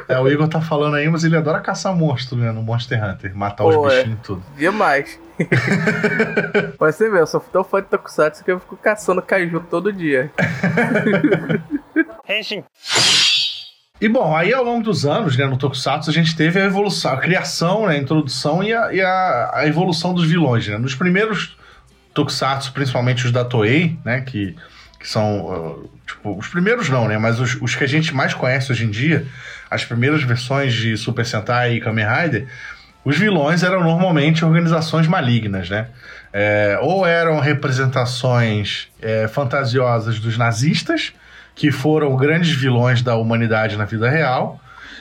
é, 0.08 0.18
o 0.18 0.28
Igor 0.28 0.48
tá 0.48 0.60
falando 0.60 0.96
aí, 0.96 1.08
mas 1.08 1.22
ele 1.22 1.36
adora 1.36 1.60
caçar 1.60 1.94
monstro, 1.94 2.36
né? 2.36 2.50
No 2.50 2.64
Monster 2.64 3.00
Hunter, 3.00 3.32
matar 3.32 3.62
Pô, 3.62 3.68
os 3.68 3.94
bichinhos 3.94 4.08
e 4.08 4.20
é. 4.20 4.24
tudo. 4.24 4.42
Demais. 4.56 5.20
mas 6.80 6.96
você 6.96 7.08
vê, 7.08 7.20
eu 7.20 7.28
sou 7.28 7.38
tão 7.38 7.62
fã 7.62 7.80
de 7.80 7.86
Tokusatsu 7.86 8.42
que 8.42 8.50
eu 8.50 8.58
fico 8.58 8.76
caçando 8.76 9.22
kaiju 9.22 9.64
todo 9.70 9.92
dia. 9.92 10.32
Henshin. 12.28 12.64
E 14.00 14.08
bom, 14.08 14.34
aí 14.34 14.52
ao 14.52 14.64
longo 14.64 14.82
dos 14.82 15.06
anos, 15.06 15.36
né, 15.36 15.46
no 15.46 15.56
Tokusatsu, 15.56 16.10
a 16.10 16.12
gente 16.12 16.34
teve 16.34 16.60
a 16.60 16.64
evolução, 16.64 17.12
a 17.12 17.18
criação, 17.18 17.86
né, 17.86 17.94
a 17.94 17.98
introdução 17.98 18.64
e 18.64 18.74
a, 18.74 18.92
e 18.92 19.00
a, 19.00 19.50
a 19.54 19.66
evolução 19.68 20.12
dos 20.12 20.26
vilões. 20.26 20.66
Né? 20.66 20.76
Nos 20.76 20.96
primeiros 20.96 21.56
Tokusatsu, 22.12 22.72
principalmente 22.72 23.26
os 23.26 23.30
da 23.30 23.44
Toei, 23.44 23.96
né, 24.04 24.22
que, 24.22 24.56
que 25.00 25.08
são, 25.08 25.88
tipo, 26.06 26.38
os 26.38 26.46
primeiros 26.46 26.90
não, 26.90 27.08
né, 27.08 27.16
mas 27.16 27.40
os, 27.40 27.56
os 27.60 27.74
que 27.74 27.82
a 27.82 27.88
gente 27.88 28.14
mais 28.14 28.34
conhece 28.34 28.70
hoje 28.70 28.84
em 28.84 28.90
dia, 28.90 29.26
as 29.70 29.82
primeiras 29.82 30.22
versões 30.22 30.74
de 30.74 30.94
Super 30.96 31.24
Sentai 31.24 31.72
e 31.74 31.80
Kamen 31.80 32.06
Rider, 32.06 32.46
os 33.02 33.16
vilões 33.16 33.62
eram 33.62 33.82
normalmente 33.82 34.44
organizações 34.44 35.06
malignas, 35.06 35.70
né? 35.70 35.88
É, 36.32 36.78
ou 36.82 37.06
eram 37.06 37.40
representações 37.40 38.88
é, 39.00 39.26
fantasiosas 39.26 40.20
dos 40.20 40.36
nazistas, 40.36 41.14
que 41.54 41.72
foram 41.72 42.14
grandes 42.14 42.50
vilões 42.50 43.02
da 43.02 43.16
humanidade 43.16 43.76
na 43.76 43.86
vida 43.86 44.08
real, 44.08 44.60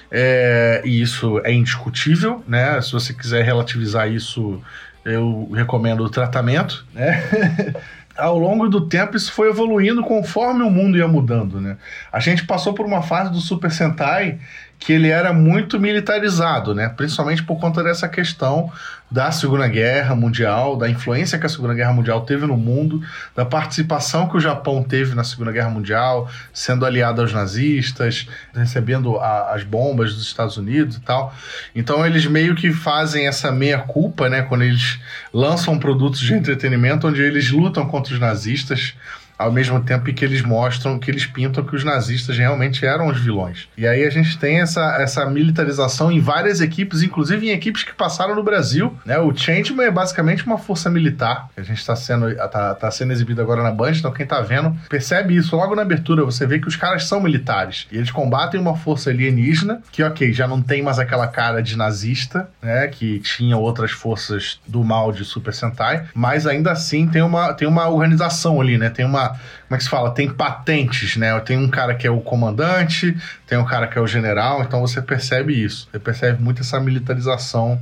é, 0.10 0.82
e 0.86 1.02
isso 1.02 1.40
é 1.44 1.52
indiscutível, 1.52 2.44
né? 2.48 2.82
Se 2.82 2.94
você 2.94 3.14
quiser 3.14 3.44
relativizar 3.44 4.10
isso, 4.10 4.62
eu 5.04 5.50
recomendo 5.54 6.02
o 6.02 6.10
tratamento, 6.10 6.86
né? 6.94 7.22
Ao 8.20 8.38
longo 8.38 8.68
do 8.68 8.88
tempo, 8.88 9.16
isso 9.16 9.32
foi 9.32 9.50
evoluindo 9.50 10.04
conforme 10.04 10.64
o 10.64 10.70
mundo 10.70 10.98
ia 10.98 11.08
mudando, 11.08 11.60
né? 11.62 11.78
A 12.12 12.20
gente 12.20 12.46
passou 12.46 12.74
por 12.74 12.86
uma 12.86 13.02
fase 13.02 13.32
do 13.32 13.40
Super 13.40 13.72
Sentai 13.72 14.40
que 14.80 14.94
ele 14.94 15.10
era 15.10 15.34
muito 15.34 15.78
militarizado, 15.78 16.74
né? 16.74 16.88
Principalmente 16.88 17.44
por 17.44 17.60
conta 17.60 17.84
dessa 17.84 18.08
questão 18.08 18.72
da 19.12 19.32
Segunda 19.32 19.68
Guerra 19.68 20.16
Mundial, 20.16 20.78
da 20.78 20.88
influência 20.88 21.38
que 21.38 21.46
a 21.46 21.50
Segunda 21.50 21.74
Guerra 21.74 21.92
Mundial 21.92 22.22
teve 22.22 22.46
no 22.46 22.56
mundo, 22.56 23.02
da 23.36 23.44
participação 23.44 24.30
que 24.30 24.38
o 24.38 24.40
Japão 24.40 24.84
teve 24.84 25.16
na 25.16 25.24
Segunda 25.24 25.52
Guerra 25.52 25.70
Mundial, 25.70 26.30
sendo 26.54 26.86
aliado 26.86 27.22
aos 27.22 27.34
nazistas, 27.34 28.28
recebendo 28.54 29.18
a, 29.18 29.54
as 29.54 29.64
bombas 29.64 30.14
dos 30.14 30.24
Estados 30.24 30.58
Unidos 30.58 30.98
e 30.98 31.02
tal. 31.02 31.34
Então 31.76 32.06
eles 32.06 32.26
meio 32.28 32.56
que 32.56 32.72
fazem 32.72 33.28
essa 33.28 33.52
meia 33.52 33.80
culpa, 33.80 34.30
né? 34.30 34.44
Quando 34.44 34.64
eles 34.64 35.00
lançam 35.34 35.78
produtos 35.78 36.20
de 36.20 36.34
entretenimento 36.34 37.08
onde 37.08 37.22
eles 37.22 37.50
lutam 37.52 37.88
contra 37.88 38.14
os 38.14 38.20
nazistas 38.20 38.94
ao 39.40 39.54
mesmo 39.54 39.80
tempo 39.82 40.14
que 40.14 40.26
eles 40.26 40.42
mostram, 40.42 41.00
que 41.00 41.10
eles 41.10 41.26
pintam 41.26 41.64
que 41.64 41.74
os 41.74 41.86
nazistas 41.86 42.38
realmente 42.38 42.86
eram 42.86 43.08
os 43.08 43.18
vilões. 43.18 43.70
E 43.78 43.88
aí 43.88 44.04
a 44.04 44.10
gente 44.10 44.38
tem 44.38 44.60
essa, 44.60 44.98
essa 45.02 45.26
militarização 45.26 46.12
em 46.12 46.20
várias 46.20 46.60
equipes, 46.60 47.02
inclusive 47.02 47.48
em 47.48 47.52
equipes 47.52 47.84
que 47.84 47.94
passaram 47.94 48.36
no 48.36 48.44
Brasil. 48.44 48.94
Né? 49.06 49.18
O 49.18 49.34
Changeman 49.34 49.86
é 49.86 49.92
basicamente 49.92 50.46
uma 50.46 50.58
força 50.58 50.90
militar, 50.90 51.48
que 51.56 51.62
a 51.62 51.64
gente 51.64 51.78
está 51.78 51.96
sendo, 51.96 52.36
tá, 52.36 52.76
tá 52.76 52.92
sendo 52.92 53.14
exibido 53.14 53.42
agora 53.42 53.64
na 53.64 53.72
Band, 53.72 53.92
então 53.92 54.12
quem 54.12 54.26
tá 54.26 54.42
vendo 54.42 54.76
percebe 54.90 55.38
isso. 55.38 55.56
Logo 55.56 55.74
na 55.74 55.84
abertura 55.84 56.26
você 56.26 56.46
vê 56.46 56.60
que 56.60 56.68
os 56.68 56.76
caras 56.76 57.06
são 57.06 57.22
militares. 57.22 57.88
E 57.90 57.98
eles 57.98 58.12
combatem 58.12 58.60
uma 58.60 58.76
força 58.76 59.10
alienígena, 59.10 59.82
que 59.90 60.04
ok, 60.04 60.34
já 60.34 60.50
não 60.50 60.62
tem 60.62 60.82
mais 60.82 61.00
aquela 61.00 61.28
cara 61.28 61.64
de 61.64 61.78
nazista, 61.78 62.50
né? 62.62 62.88
Que 62.88 63.20
tinha 63.20 63.56
outras 63.56 63.92
forças 63.92 64.60
do 64.68 64.84
mal 64.84 65.14
de 65.14 65.24
Super 65.24 65.54
Sentai, 65.54 66.08
mas 66.14 66.46
ainda 66.46 66.74
assim 66.74 67.08
tem 67.08 67.22
uma, 67.22 67.54
tem 67.54 67.68
uma 67.68 67.88
organização 67.88 68.60
ali, 68.60 68.78
né? 68.78 68.90
Tem 68.90 69.06
uma 69.06 69.29
como 69.30 69.76
é 69.76 69.78
que 69.78 69.84
se 69.84 69.90
fala? 69.90 70.12
Tem 70.12 70.30
patentes, 70.30 71.18
né? 71.18 71.38
Tem 71.42 71.58
um 71.58 71.70
cara 71.70 71.96
que 71.96 72.06
é 72.06 72.12
o 72.12 72.22
comandante, 72.22 73.16
tem 73.48 73.58
um 73.58 73.66
cara 73.66 73.88
que 73.88 73.98
é 73.98 74.02
o 74.02 74.08
general, 74.08 74.62
então 74.62 74.82
você 74.82 75.02
percebe 75.02 75.54
isso. 75.54 75.88
Você 75.92 76.00
percebe 76.00 76.42
muito 76.42 76.62
essa 76.62 76.80
militarização, 76.80 77.80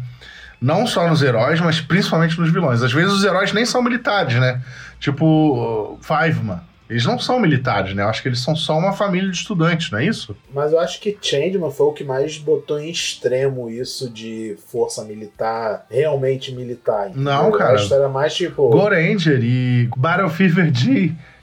não 0.61 0.87
só 0.87 1.07
nos 1.07 1.21
heróis, 1.21 1.59
mas 1.59 1.79
principalmente 1.79 2.39
nos 2.39 2.51
vilões. 2.51 2.81
Às 2.81 2.91
vezes 2.91 3.13
os 3.13 3.23
heróis 3.23 3.53
nem 3.53 3.65
são 3.65 3.81
militares, 3.81 4.35
né? 4.39 4.61
Tipo, 4.99 5.99
Fiveman. 6.01 6.61
Eles 6.89 7.05
não 7.05 7.19
são 7.19 7.37
militares, 7.37 7.93
né? 7.93 8.01
Eu 8.01 8.07
acho 8.07 8.21
que 8.21 8.29
eles 8.29 8.39
são 8.39 8.55
só 8.55 8.77
uma 8.77 8.93
família 8.93 9.29
de 9.29 9.35
estudantes, 9.35 9.91
não 9.91 9.99
é 9.99 10.05
isso? 10.05 10.35
Mas 10.53 10.71
eu 10.71 10.79
acho 10.79 11.01
que 11.01 11.17
Changeman 11.21 11.69
foi 11.69 11.87
o 11.87 11.91
que 11.91 12.03
mais 12.03 12.37
botou 12.37 12.79
em 12.79 12.89
extremo 12.89 13.69
isso 13.69 14.09
de 14.09 14.55
força 14.71 15.03
militar, 15.03 15.85
realmente 15.91 16.53
militar. 16.53 17.11
Não, 17.13 17.51
cara. 17.51 17.75
Que 17.75 17.93
era 17.93 18.07
mais 18.07 18.33
tipo. 18.33 18.69
Go 18.69 18.87
Ranger 18.87 19.43
e 19.43 19.89
Battle 19.97 20.29
Fever 20.29 20.71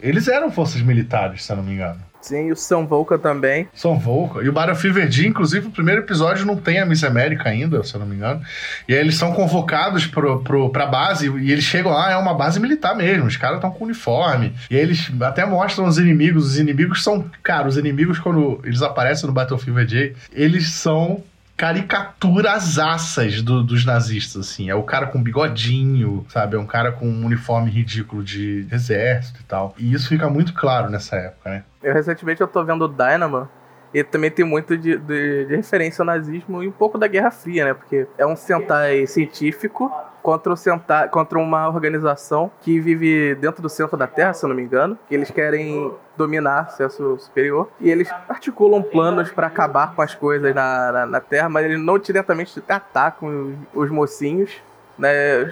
eles 0.05 0.29
eram 0.29 0.51
forças 0.51 0.83
militares, 0.83 1.45
se 1.45 1.53
eu 1.53 1.57
não 1.57 1.65
me 1.65 1.73
engano. 1.73 2.01
Sim, 2.25 2.47
e 2.47 2.53
o 2.53 2.57
São 2.57 2.87
Volca 2.87 3.19
também. 3.19 3.69
São 3.75 3.99
Volca. 3.99 4.43
E 4.43 4.49
o 4.49 4.53
Battlefield 4.53 4.99
Verde, 4.99 5.29
inclusive, 5.29 5.67
o 5.67 5.71
primeiro 5.71 6.01
episódio 6.01 6.47
não 6.47 6.57
tem 6.57 6.81
a 6.81 6.87
Miss 6.87 7.05
América 7.05 7.51
ainda, 7.51 7.85
se 7.85 7.95
eu 7.95 8.01
não 8.01 8.07
me 8.07 8.17
engano. 8.17 8.41
E 8.89 8.95
aí 8.95 9.01
eles 9.01 9.17
são 9.17 9.35
convocados 9.35 10.07
pro, 10.07 10.41
pro, 10.43 10.71
pra 10.71 10.87
base 10.87 11.29
e 11.29 11.53
eles 11.53 11.65
chegam 11.65 11.93
lá, 11.93 12.13
é 12.13 12.17
uma 12.17 12.33
base 12.33 12.59
militar 12.59 12.97
mesmo. 12.97 13.27
Os 13.27 13.37
caras 13.37 13.57
estão 13.57 13.71
com 13.71 13.85
uniforme. 13.85 14.55
E 14.71 14.77
aí 14.77 14.81
eles 14.81 15.11
até 15.21 15.45
mostram 15.45 15.85
os 15.85 15.99
inimigos. 15.99 16.47
Os 16.47 16.59
inimigos 16.59 17.03
são. 17.03 17.27
Cara, 17.43 17.69
os 17.69 17.77
inimigos, 17.77 18.19
quando 18.19 18.59
eles 18.65 18.81
aparecem 18.81 19.27
no 19.27 19.35
Battlefield 19.35 19.77
Verde, 19.79 20.17
eles 20.33 20.71
são 20.71 21.23
caricaturas 21.57 22.79
assas 22.79 23.43
do, 23.43 23.63
dos 23.63 23.85
nazistas, 23.85 24.49
assim. 24.49 24.69
É 24.69 24.75
o 24.75 24.83
cara 24.83 25.07
com 25.07 25.23
bigodinho, 25.23 26.25
sabe? 26.29 26.57
É 26.57 26.59
um 26.59 26.67
cara 26.67 26.93
com 26.93 27.07
um 27.07 27.25
uniforme 27.25 27.71
ridículo 27.71 28.23
de 28.23 28.67
exército 28.71 29.41
e 29.41 29.45
tal. 29.45 29.75
E 29.79 29.93
isso 29.93 30.09
fica 30.09 30.29
muito 30.29 30.53
claro 30.53 30.91
nessa 30.91 31.17
época, 31.17 31.51
né? 31.51 31.65
Eu 31.83 31.95
recentemente 31.95 32.41
eu 32.41 32.49
tô 32.49 32.65
vendo 32.65 32.85
o 32.85 32.89
Dynamo 32.89 33.49
e 33.95 34.03
também 34.03 34.29
tem 34.29 34.45
muito 34.45 34.77
de, 34.77 34.99
de, 34.99 35.45
de, 35.45 35.55
referência 35.55 36.03
ao 36.03 36.07
nazismo 36.07 36.65
e 36.65 36.67
um 36.67 36.73
pouco 36.73 36.99
da 36.99 37.07
Guerra 37.07 37.31
Fria, 37.31 37.65
né? 37.65 37.75
Porque 37.75 38.09
é 38.19 38.27
um 38.27 38.35
Sentai 38.35 39.07
científico 39.07 39.89
contra, 40.21 40.53
o 40.53 40.57
Sentai, 40.57 41.09
contra 41.09 41.39
uma 41.39 41.69
organização 41.69 42.51
que 42.61 42.81
vive 42.81 43.37
dentro 43.37 43.63
do 43.63 43.69
centro 43.69 43.97
da 43.97 44.09
Terra, 44.09 44.33
se 44.33 44.45
eu 44.45 44.49
não 44.49 44.57
me 44.57 44.63
engano. 44.63 44.99
Que 45.09 45.15
eles 45.15 45.31
querem 45.31 45.95
dominar 46.17 46.63
acesso 46.63 47.17
superior. 47.21 47.71
E 47.81 47.89
eles 47.89 48.11
articulam 48.29 48.83
planos 48.83 49.31
para 49.31 49.47
acabar 49.47 49.95
com 49.95 50.03
as 50.03 50.13
coisas 50.13 50.53
na, 50.53 50.91
na, 50.91 51.07
na, 51.07 51.21
Terra, 51.21 51.49
mas 51.49 51.65
eles 51.65 51.79
não 51.79 51.97
diretamente 51.97 52.61
atacam 52.69 53.55
os, 53.73 53.85
os 53.85 53.91
mocinhos. 53.93 54.51
Né? 54.99 55.45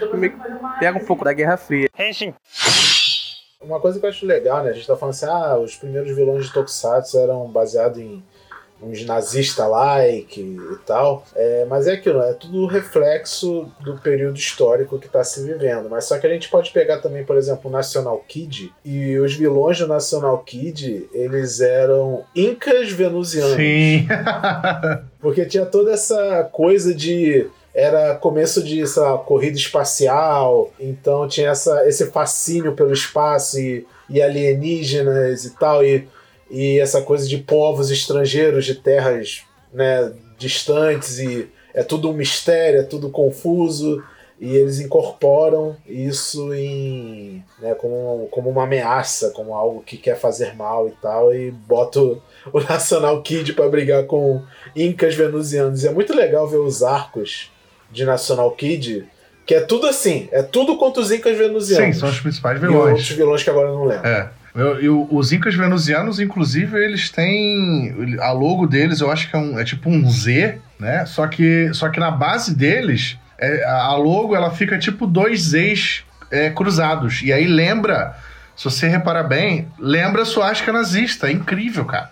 Pega 0.80 0.98
um 0.98 1.04
pouco 1.04 1.24
da 1.24 1.32
Guerra 1.32 1.56
Fria. 1.56 1.88
Uma 3.60 3.78
coisa 3.78 4.00
que 4.00 4.04
eu 4.04 4.10
acho 4.10 4.26
legal, 4.26 4.64
né? 4.64 4.70
A 4.70 4.72
gente 4.72 4.86
tá 4.88 4.96
falando 4.96 5.14
assim, 5.14 5.26
ah, 5.26 5.56
os 5.56 5.76
primeiros 5.76 6.10
vilões 6.16 6.46
de 6.46 6.52
Tokusatsu 6.52 7.16
eram 7.18 7.46
baseados 7.46 7.98
em 7.98 8.24
uns 8.82 9.04
nazista-like 9.04 10.40
e 10.40 10.76
tal. 10.84 11.24
É, 11.34 11.64
mas 11.68 11.86
é 11.86 11.92
aquilo, 11.92 12.20
é 12.20 12.34
tudo 12.34 12.66
reflexo 12.66 13.70
do 13.80 13.96
período 13.98 14.36
histórico 14.36 14.98
que 14.98 15.06
está 15.06 15.22
se 15.22 15.44
vivendo. 15.44 15.88
Mas 15.88 16.04
só 16.04 16.18
que 16.18 16.26
a 16.26 16.30
gente 16.30 16.48
pode 16.48 16.70
pegar 16.70 16.98
também, 16.98 17.24
por 17.24 17.36
exemplo, 17.36 17.70
o 17.70 17.72
National 17.72 18.18
Kid. 18.26 18.72
E 18.84 19.18
os 19.18 19.34
vilões 19.34 19.78
do 19.78 19.86
National 19.86 20.38
Kid, 20.38 21.08
eles 21.12 21.60
eram 21.60 22.24
incas 22.34 22.90
venusianos. 22.90 23.56
Sim. 23.56 24.06
Porque 25.20 25.44
tinha 25.46 25.64
toda 25.64 25.92
essa 25.92 26.44
coisa 26.52 26.94
de 26.94 27.48
era 27.74 28.14
começo 28.16 28.62
de 28.62 28.86
sei 28.86 29.02
lá, 29.02 29.16
corrida 29.16 29.56
espacial, 29.56 30.70
então 30.78 31.26
tinha 31.26 31.50
essa, 31.50 31.88
esse 31.88 32.10
fascínio 32.10 32.74
pelo 32.74 32.92
espaço 32.92 33.58
e, 33.58 33.86
e 34.10 34.20
alienígenas 34.20 35.46
e 35.46 35.56
tal, 35.56 35.82
e 35.82 36.06
e 36.52 36.78
essa 36.78 37.00
coisa 37.00 37.26
de 37.26 37.38
povos 37.38 37.90
estrangeiros 37.90 38.66
de 38.66 38.74
terras 38.74 39.42
né, 39.72 40.12
distantes 40.38 41.18
e 41.18 41.48
é 41.72 41.82
tudo 41.82 42.10
um 42.10 42.12
mistério, 42.12 42.80
é 42.80 42.82
tudo 42.82 43.08
confuso 43.08 44.04
e 44.38 44.54
eles 44.54 44.78
incorporam 44.78 45.74
isso 45.86 46.52
em 46.52 47.42
né, 47.58 47.74
como, 47.74 48.28
como 48.30 48.50
uma 48.50 48.64
ameaça, 48.64 49.30
como 49.30 49.54
algo 49.54 49.82
que 49.82 49.96
quer 49.96 50.18
fazer 50.18 50.54
mal 50.54 50.88
e 50.88 50.92
tal 51.00 51.34
e 51.34 51.50
botam 51.50 52.20
o 52.52 52.60
National 52.60 53.22
Kid 53.22 53.54
para 53.54 53.68
brigar 53.70 54.04
com 54.04 54.42
incas 54.76 55.14
venusianos. 55.14 55.82
E 55.82 55.88
é 55.88 55.90
muito 55.90 56.14
legal 56.14 56.46
ver 56.46 56.58
os 56.58 56.82
arcos 56.82 57.50
de 57.90 58.04
National 58.04 58.50
Kid 58.50 59.08
que 59.46 59.54
é 59.54 59.60
tudo 59.60 59.86
assim, 59.86 60.28
é 60.30 60.42
tudo 60.42 60.76
contra 60.76 61.02
os 61.02 61.10
incas 61.10 61.36
venusianos. 61.36 61.94
Sim, 61.94 62.00
são 62.00 62.08
os 62.10 62.20
principais 62.20 62.60
vilões. 62.60 62.76
E 62.76 62.90
outros 62.90 63.10
vilões 63.10 63.42
que 63.42 63.50
agora 63.50 63.68
eu 63.68 63.74
não 63.74 63.84
lembro. 63.84 64.06
É. 64.06 64.30
Eu, 64.54 65.08
os 65.10 65.32
incas 65.32 65.54
venusianos, 65.54 66.20
inclusive, 66.20 66.76
eles 66.76 67.08
têm. 67.08 68.18
A 68.20 68.32
logo 68.32 68.66
deles, 68.66 69.00
eu 69.00 69.10
acho 69.10 69.30
que 69.30 69.34
é, 69.34 69.38
um, 69.38 69.58
é 69.58 69.64
tipo 69.64 69.88
um 69.88 70.10
Z, 70.10 70.58
né? 70.78 71.06
Só 71.06 71.26
que, 71.26 71.72
só 71.72 71.88
que 71.88 71.98
na 71.98 72.10
base 72.10 72.54
deles, 72.54 73.18
é, 73.38 73.64
a 73.64 73.94
logo 73.94 74.36
ela 74.36 74.50
fica 74.50 74.78
tipo 74.78 75.06
dois 75.06 75.40
Zs 75.40 76.04
é, 76.30 76.50
cruzados. 76.50 77.22
E 77.22 77.32
aí 77.32 77.46
lembra, 77.46 78.14
se 78.54 78.64
você 78.64 78.88
reparar 78.88 79.22
bem, 79.22 79.68
lembra 79.78 80.22
a 80.22 80.26
suástica 80.26 80.70
nazista. 80.70 81.28
É 81.28 81.32
incrível, 81.32 81.86
cara. 81.86 82.10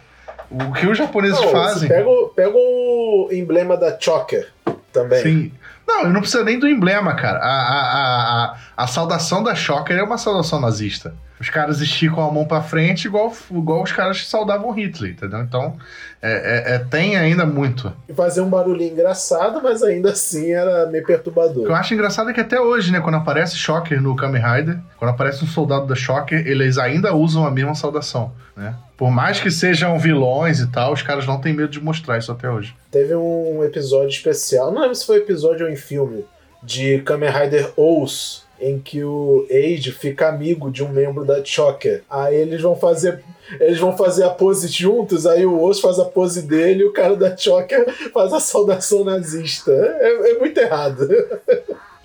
O 0.51 0.73
que 0.73 0.87
os 0.87 0.97
japoneses 0.97 1.41
não, 1.41 1.51
fazem. 1.51 1.89
Pega 1.91 2.09
o, 2.09 2.29
pega 2.29 2.55
o 2.55 3.29
emblema 3.31 3.77
da 3.77 3.99
Choker 4.01 4.49
também. 4.93 5.23
Sim. 5.23 5.53
Não, 5.87 6.09
não 6.09 6.21
precisa 6.21 6.43
nem 6.43 6.59
do 6.59 6.67
emblema, 6.67 7.15
cara. 7.15 7.39
A, 7.39 7.43
a, 7.43 7.81
a, 7.81 8.45
a, 8.45 8.57
a 8.79 8.87
saudação 8.87 9.43
da 9.43 9.55
Shocker 9.55 9.99
é 9.99 10.03
uma 10.03 10.17
saudação 10.17 10.59
nazista. 10.59 11.15
Os 11.41 11.49
caras 11.49 11.81
esticam 11.81 12.23
a 12.23 12.31
mão 12.31 12.45
para 12.45 12.63
frente 12.63 13.07
igual, 13.07 13.33
igual 13.51 13.83
os 13.83 13.91
caras 13.91 14.21
que 14.21 14.29
saudavam 14.29 14.71
Hitler, 14.73 15.13
entendeu? 15.13 15.41
Então, 15.41 15.75
é, 16.21 16.33
é, 16.33 16.75
é, 16.75 16.79
tem 16.79 17.17
ainda 17.17 17.47
muito. 17.47 17.91
E 18.07 18.13
fazer 18.13 18.43
um 18.43 18.51
barulhinho 18.51 18.93
engraçado, 18.93 19.59
mas 19.63 19.83
ainda 19.83 20.11
assim 20.11 20.53
era 20.53 20.85
meio 20.87 21.03
perturbador. 21.03 21.63
O 21.63 21.67
que 21.67 21.73
eu 21.73 21.75
acho 21.75 21.95
engraçado 21.95 22.29
é 22.29 22.35
que 22.35 22.41
até 22.41 22.61
hoje, 22.61 22.93
né, 22.93 23.01
quando 23.01 23.15
aparece 23.15 23.57
Shocker 23.57 24.03
no 24.03 24.15
Kamen 24.15 24.43
Rider, 24.43 24.79
quando 24.99 25.13
aparece 25.13 25.43
um 25.43 25.47
soldado 25.47 25.87
da 25.87 25.95
Shocker, 25.95 26.47
eles 26.47 26.77
ainda 26.77 27.15
usam 27.15 27.47
a 27.47 27.51
mesma 27.51 27.75
saudação, 27.75 28.33
né? 28.55 28.75
Por 28.99 29.11
mais 29.11 29.41
que 29.41 29.51
sejam 29.51 29.99
vilões 29.99 30.61
e 30.61 30.67
tal, 30.67 30.93
os 30.93 31.01
caras 31.01 31.27
não 31.27 31.41
têm 31.41 31.55
medo 31.55 31.71
de 31.71 31.81
mostrar 31.81 32.19
isso 32.19 32.31
até 32.31 32.51
hoje. 32.51 32.77
Teve 32.91 33.15
um 33.15 33.65
episódio 33.65 34.11
especial, 34.11 34.71
não 34.71 34.83
lembro 34.83 34.95
se 34.95 35.07
foi 35.07 35.17
episódio 35.17 35.65
ou 35.65 35.73
em 35.73 35.77
filme, 35.77 36.27
de 36.63 36.99
Kamen 36.99 37.31
Rider 37.31 37.73
Ous, 37.79 38.45
em 38.61 38.79
que 38.79 39.03
o 39.03 39.47
Age 39.51 39.93
fica 39.93 40.29
amigo 40.29 40.71
de 40.71 40.85
um 40.85 40.89
membro 40.89 41.25
da 41.25 41.45
Choker. 41.45 42.03
Aí 42.09 42.37
eles 42.37 42.61
vão 42.61 42.77
fazer 42.77 43.23
eles 43.59 43.79
vão 43.79 43.97
fazer 43.97 44.23
a 44.23 44.31
pose 44.31 44.69
juntos, 44.69 45.27
aí 45.27 45.45
o 45.45 45.61
Osso 45.61 45.83
faz 45.83 45.99
a 45.99 46.05
pose 46.05 46.43
dele 46.43 46.83
e 46.83 46.87
o 46.87 46.93
cara 46.93 47.17
da 47.17 47.37
Choker 47.37 47.85
faz 48.13 48.33
a 48.33 48.39
saudação 48.39 49.05
nazista. 49.05 49.73
É, 49.73 50.31
é 50.31 50.39
muito 50.39 50.57
errado. 50.59 51.09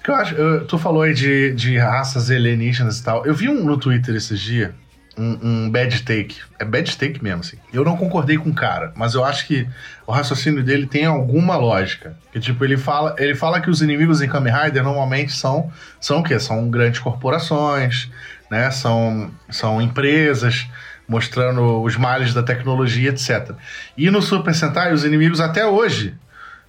Eu 0.07 0.13
acho, 0.13 0.35
eu, 0.35 0.65
tu 0.65 0.77
falou 0.77 1.01
aí 1.01 1.13
de, 1.13 1.51
de 1.53 1.77
raças 1.77 2.31
alienígenas 2.31 2.99
e 2.99 3.03
tal. 3.03 3.25
Eu 3.25 3.33
vi 3.33 3.49
um 3.49 3.63
no 3.63 3.77
Twitter 3.77 4.15
esses 4.15 4.39
dias 4.39 4.71
um, 5.17 5.39
um, 5.41 5.69
bad 5.69 6.03
take. 6.03 6.37
É 6.59 6.65
bad 6.65 6.97
take 6.97 7.23
mesmo, 7.23 7.41
assim. 7.41 7.57
Eu 7.73 7.83
não 7.83 7.95
concordei 7.95 8.37
com 8.37 8.49
o 8.49 8.53
cara, 8.53 8.91
mas 8.95 9.13
eu 9.13 9.23
acho 9.23 9.47
que 9.47 9.67
o 10.05 10.11
raciocínio 10.11 10.63
dele 10.63 10.85
tem 10.85 11.05
alguma 11.05 11.55
lógica. 11.55 12.17
Que, 12.31 12.39
tipo, 12.39 12.63
ele 12.63 12.77
fala, 12.77 13.15
ele 13.17 13.35
fala 13.35 13.61
que 13.61 13.69
os 13.69 13.81
inimigos 13.81 14.21
em 14.21 14.27
Kamen 14.27 14.53
Rider 14.53 14.83
normalmente 14.83 15.31
são, 15.31 15.71
são 15.99 16.19
o 16.19 16.23
quê? 16.23 16.39
São 16.39 16.69
grandes 16.69 16.99
corporações, 16.99 18.09
né? 18.49 18.69
São, 18.71 19.31
são 19.49 19.81
empresas 19.81 20.67
mostrando 21.07 21.81
os 21.83 21.95
males 21.95 22.33
da 22.33 22.41
tecnologia, 22.41 23.09
etc. 23.09 23.51
E 23.95 24.09
no 24.09 24.21
Super 24.21 24.53
Sentai, 24.53 24.91
os 24.91 25.05
inimigos 25.05 25.39
até 25.39 25.65
hoje 25.65 26.15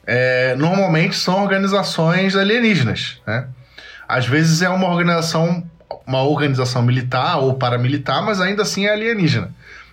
é, 0.07 0.55
normalmente 0.57 1.17
são 1.17 1.43
organizações 1.43 2.37
alienígenas, 2.37 3.21
né? 3.27 3.49
Às 4.09 4.27
vezes 4.27 4.63
é 4.63 4.69
uma 4.69 4.89
organização 4.89 5.69
uma 6.07 6.23
organização 6.23 6.83
militar 6.83 7.39
ou 7.39 7.55
paramilitar, 7.55 8.25
mas 8.25 8.41
ainda 8.41 8.63
assim 8.63 8.87
é 8.87 8.93
alienígena, 8.93 9.51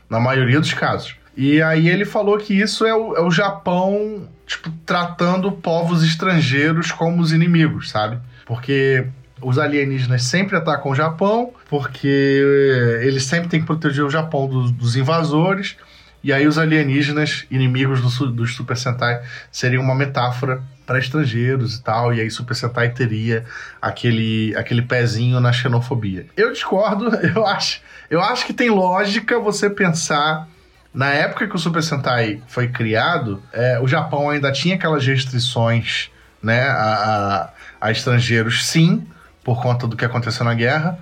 na 0.10 0.20
maioria 0.20 0.60
dos 0.60 0.74
casos. 0.74 1.16
E 1.36 1.62
aí 1.62 1.90
ele 1.90 2.06
falou 2.06 2.38
que 2.38 2.54
isso 2.54 2.86
é 2.86 2.94
o, 2.94 3.16
é 3.16 3.22
o 3.22 3.32
Japão, 3.32 4.28
tipo, 4.46 4.70
tratando 4.86 5.52
povos 5.52 6.04
estrangeiros 6.04 6.92
como 6.92 7.22
os 7.22 7.32
inimigos, 7.32 7.90
sabe? 7.90 8.20
Porque 8.46 9.08
os 9.42 9.58
alienígenas 9.58 10.24
sempre 10.24 10.56
atacam 10.56 10.92
o 10.92 10.96
Japão, 10.96 11.52
porque 11.70 13.00
eles 13.02 13.24
sempre 13.24 13.50
têm 13.50 13.60
que 13.60 13.66
proteger 13.66 14.04
o 14.06 14.10
Japão 14.10 14.48
dos, 14.48 14.72
dos 14.72 14.96
invasores. 14.96 15.76
E 16.24 16.32
aí 16.32 16.48
os 16.48 16.58
alienígenas, 16.58 17.46
inimigos 17.52 18.00
do, 18.00 18.32
dos 18.32 18.56
Super 18.56 18.78
Sentai, 18.78 19.22
seriam 19.52 19.84
uma 19.84 19.96
metáfora 19.96 20.64
para 20.86 21.00
estrangeiros 21.00 21.76
e 21.76 21.84
tal, 21.84 22.14
e 22.14 22.22
aí 22.22 22.30
Super 22.30 22.56
Sentai 22.56 22.90
teria 22.90 23.46
aquele, 23.82 24.56
aquele 24.56 24.82
pezinho 24.82 25.40
na 25.40 25.52
xenofobia. 25.54 26.26
Eu 26.36 26.52
discordo, 26.52 27.10
eu 27.36 27.46
acho, 27.46 27.82
eu 28.10 28.22
acho 28.22 28.46
que 28.46 28.54
tem 28.54 28.70
lógica 28.70 29.40
você 29.40 29.70
pensar 29.70 30.48
na 30.94 31.10
época 31.10 31.48
que 31.48 31.56
o 31.56 31.60
Super 31.60 31.82
Sentai 31.82 32.42
foi 32.48 32.68
criado, 32.68 33.42
é, 33.52 33.80
o 33.80 33.88
Japão 33.88 34.30
ainda 34.30 34.52
tinha 34.52 34.76
aquelas 34.76 35.06
restrições 35.06 36.12
né, 36.42 36.68
a, 36.68 37.50
a, 37.82 37.88
a 37.88 37.92
estrangeiros, 37.92 38.66
sim, 38.68 39.08
por 39.44 39.62
conta 39.62 39.88
do 39.88 39.96
que 39.96 40.06
aconteceu 40.06 40.46
na 40.46 40.54
guerra. 40.54 41.00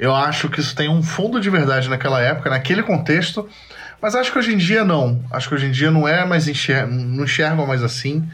Eu 0.00 0.14
acho 0.14 0.48
que 0.48 0.60
isso 0.60 0.74
tem 0.74 0.88
um 0.88 1.02
fundo 1.02 1.40
de 1.40 1.50
verdade 1.50 1.88
naquela 1.88 2.20
época, 2.20 2.50
naquele 2.50 2.82
contexto, 2.82 3.48
mas 4.00 4.14
acho 4.14 4.32
que 4.32 4.38
hoje 4.38 4.54
em 4.54 4.56
dia 4.56 4.84
não. 4.84 5.24
Acho 5.30 5.48
que 5.48 5.54
hoje 5.54 5.66
em 5.66 5.70
dia 5.72 5.90
não 5.90 6.06
é 6.06 6.24
mais 6.24 6.46
enxer 6.46 6.86
não 6.86 7.24
enxergam 7.24 7.66
mais 7.66 7.82
assim, 7.82 8.28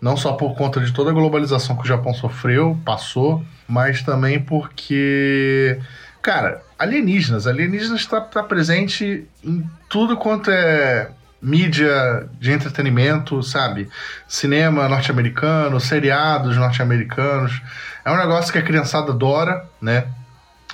não 0.00 0.16
só 0.16 0.32
por 0.32 0.56
conta 0.56 0.80
de 0.80 0.92
toda 0.92 1.10
a 1.10 1.14
globalização 1.14 1.76
que 1.76 1.82
o 1.82 1.86
Japão 1.86 2.14
sofreu, 2.14 2.78
passou, 2.84 3.44
mas 3.68 4.02
também 4.02 4.40
porque, 4.40 5.78
cara, 6.22 6.62
alienígenas, 6.78 7.46
alienígenas 7.46 8.00
está 8.00 8.20
tá 8.20 8.42
presente 8.42 9.28
em 9.44 9.68
tudo 9.88 10.16
quanto 10.16 10.50
é 10.50 11.10
mídia 11.42 12.28
de 12.38 12.52
entretenimento, 12.52 13.42
sabe? 13.42 13.88
Cinema 14.28 14.88
norte-americano, 14.88 15.80
seriados 15.80 16.56
norte-americanos. 16.56 17.62
É 18.04 18.10
um 18.10 18.16
negócio 18.16 18.52
que 18.52 18.58
a 18.58 18.62
criançada 18.62 19.12
adora, 19.12 19.64
né? 19.80 20.06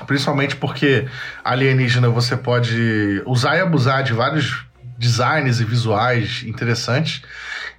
Principalmente 0.06 0.56
porque 0.56 1.08
alienígena 1.44 2.08
você 2.08 2.36
pode 2.36 3.22
usar 3.24 3.56
e 3.56 3.60
abusar 3.60 4.02
de 4.02 4.12
vários 4.12 4.64
designs 4.98 5.60
e 5.60 5.64
visuais 5.64 6.42
interessantes. 6.46 7.22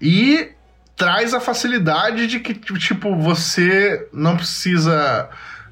E 0.02 0.52
traz 0.98 1.34
a 1.34 1.40
facilidade 1.40 2.26
de 2.28 2.40
que, 2.40 2.56
tipo, 2.56 3.16
você 3.16 4.10
não 4.12 4.36
precisa. 4.36 5.30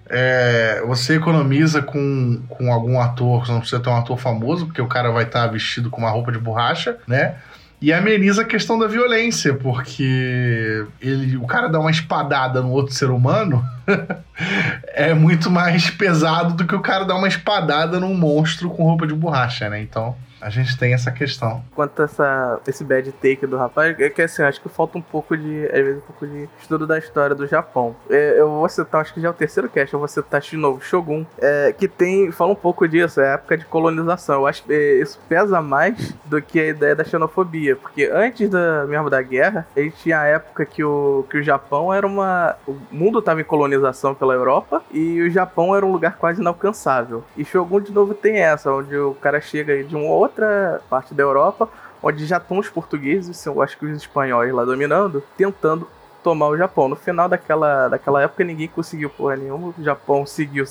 É, 0.07 0.83
você 0.85 1.15
economiza 1.15 1.81
com, 1.81 2.39
com 2.47 2.71
algum 2.71 3.01
ator, 3.01 3.43
você 3.43 3.51
não 3.51 3.59
precisa 3.59 3.81
ter 3.81 3.89
um 3.89 3.97
ator 3.97 4.19
famoso, 4.19 4.67
porque 4.67 4.79
o 4.79 4.87
cara 4.87 5.09
vai 5.09 5.23
estar 5.23 5.47
tá 5.47 5.47
vestido 5.47 5.89
com 5.89 6.01
uma 6.01 6.11
roupa 6.11 6.31
de 6.31 6.37
borracha, 6.37 6.97
né? 7.07 7.35
E 7.81 7.91
ameniza 7.91 8.43
a 8.43 8.45
questão 8.45 8.77
da 8.77 8.87
violência, 8.87 9.55
porque 9.55 10.85
ele, 11.01 11.35
o 11.37 11.47
cara 11.47 11.67
dá 11.67 11.79
uma 11.79 11.91
espadada 11.91 12.61
no 12.61 12.69
outro 12.69 12.93
ser 12.93 13.09
humano 13.09 13.65
é 14.93 15.13
muito 15.13 15.49
mais 15.49 15.89
pesado 15.89 16.53
do 16.53 16.65
que 16.65 16.75
o 16.75 16.79
cara 16.79 17.03
dar 17.03 17.15
uma 17.15 17.27
espadada 17.27 17.99
num 17.99 18.15
monstro 18.15 18.69
com 18.69 18.83
roupa 18.83 19.05
de 19.05 19.13
borracha, 19.13 19.69
né? 19.69 19.81
Então, 19.81 20.15
a 20.45 20.49
gente 20.51 20.77
tem 20.77 20.93
essa 20.93 21.11
questão. 21.11 21.63
Quanto 21.73 22.03
a 22.03 22.05
essa, 22.05 22.59
esse 22.67 22.83
bad 22.83 23.11
take 23.13 23.47
do 23.47 23.57
rapaz, 23.57 23.99
é 23.99 24.09
que 24.11 24.21
assim, 24.21 24.43
acho 24.43 24.61
que 24.61 24.69
falta 24.69 24.95
um 24.95 25.01
pouco 25.01 25.35
de, 25.35 25.65
às 25.65 25.71
vezes, 25.71 25.97
um 25.97 26.05
pouco 26.05 26.27
de 26.27 26.47
estudo 26.61 26.85
da 26.85 26.99
história 26.99 27.35
do 27.35 27.47
Japão. 27.47 27.95
É, 28.07 28.39
eu 28.39 28.47
vou 28.47 28.69
citar, 28.69 29.01
acho 29.01 29.11
que 29.11 29.19
já 29.19 29.29
é 29.29 29.31
o 29.31 29.33
terceiro 29.33 29.67
cast, 29.67 29.91
eu 29.91 29.99
vou 29.99 30.07
citar 30.07 30.39
de 30.41 30.55
novo 30.55 30.79
Shogun, 30.83 31.25
é, 31.39 31.73
que 31.75 31.87
tem, 31.87 32.31
fala 32.31 32.51
um 32.51 32.55
pouco 32.55 32.87
disso, 32.87 33.19
é 33.19 33.31
a 33.31 33.33
época 33.33 33.57
de 33.57 33.65
colonização. 33.65 34.41
Eu 34.41 34.47
acho 34.47 34.63
que 34.63 34.71
é, 34.71 35.01
isso 35.01 35.19
pesa 35.27 35.61
mais 35.63 36.13
do 36.25 36.39
que 36.39 36.59
a 36.59 36.67
ideia 36.67 36.95
da 36.95 37.03
xenofobia, 37.03 37.75
porque 37.75 38.05
antes 38.13 38.47
da, 38.47 38.85
mesmo 38.85 39.09
da 39.09 39.23
guerra, 39.23 39.67
a 39.75 39.79
gente 39.79 39.97
tinha 39.97 40.19
a 40.19 40.25
época 40.25 40.63
que 40.63 40.83
o, 40.83 41.25
que 41.27 41.39
o 41.39 41.43
Japão 41.43 41.91
era 41.91 42.05
uma. 42.05 42.55
O 42.67 42.77
mundo 42.91 43.17
estava 43.17 43.41
em 43.41 43.43
colonização 43.43 44.13
pela 44.13 44.35
Europa 44.35 44.83
e 44.91 45.21
o 45.21 45.31
Japão 45.31 45.75
era 45.75 45.83
um 45.83 45.91
lugar 45.91 46.17
quase 46.17 46.39
inalcançável. 46.39 47.23
E 47.35 47.43
Shogun, 47.43 47.81
de 47.81 47.91
novo, 47.91 48.13
tem 48.13 48.37
essa, 48.37 48.71
onde 48.71 48.95
o 48.95 49.15
cara 49.15 49.41
chega 49.41 49.83
de 49.83 49.95
um 49.95 50.05
outro 50.05 50.34
outra 50.35 50.81
parte 50.89 51.13
da 51.13 51.23
Europa, 51.23 51.69
onde 52.03 52.25
já 52.25 52.37
estão 52.37 52.59
os 52.59 52.69
portugueses, 52.69 53.45
eu 53.45 53.61
acho 53.61 53.77
que 53.77 53.85
os 53.85 53.97
espanhóis 53.97 54.53
lá 54.53 54.65
dominando, 54.65 55.23
tentando 55.37 55.87
tomar 56.21 56.47
o 56.47 56.57
Japão. 56.57 56.89
No 56.89 56.95
final 56.95 57.29
daquela, 57.29 57.87
daquela 57.87 58.21
época, 58.23 58.43
ninguém 58.43 58.67
conseguiu 58.67 59.09
porra 59.11 59.35
nenhuma. 59.35 59.73
O 59.77 59.83
Japão 59.83 60.25
seguiu 60.25 60.65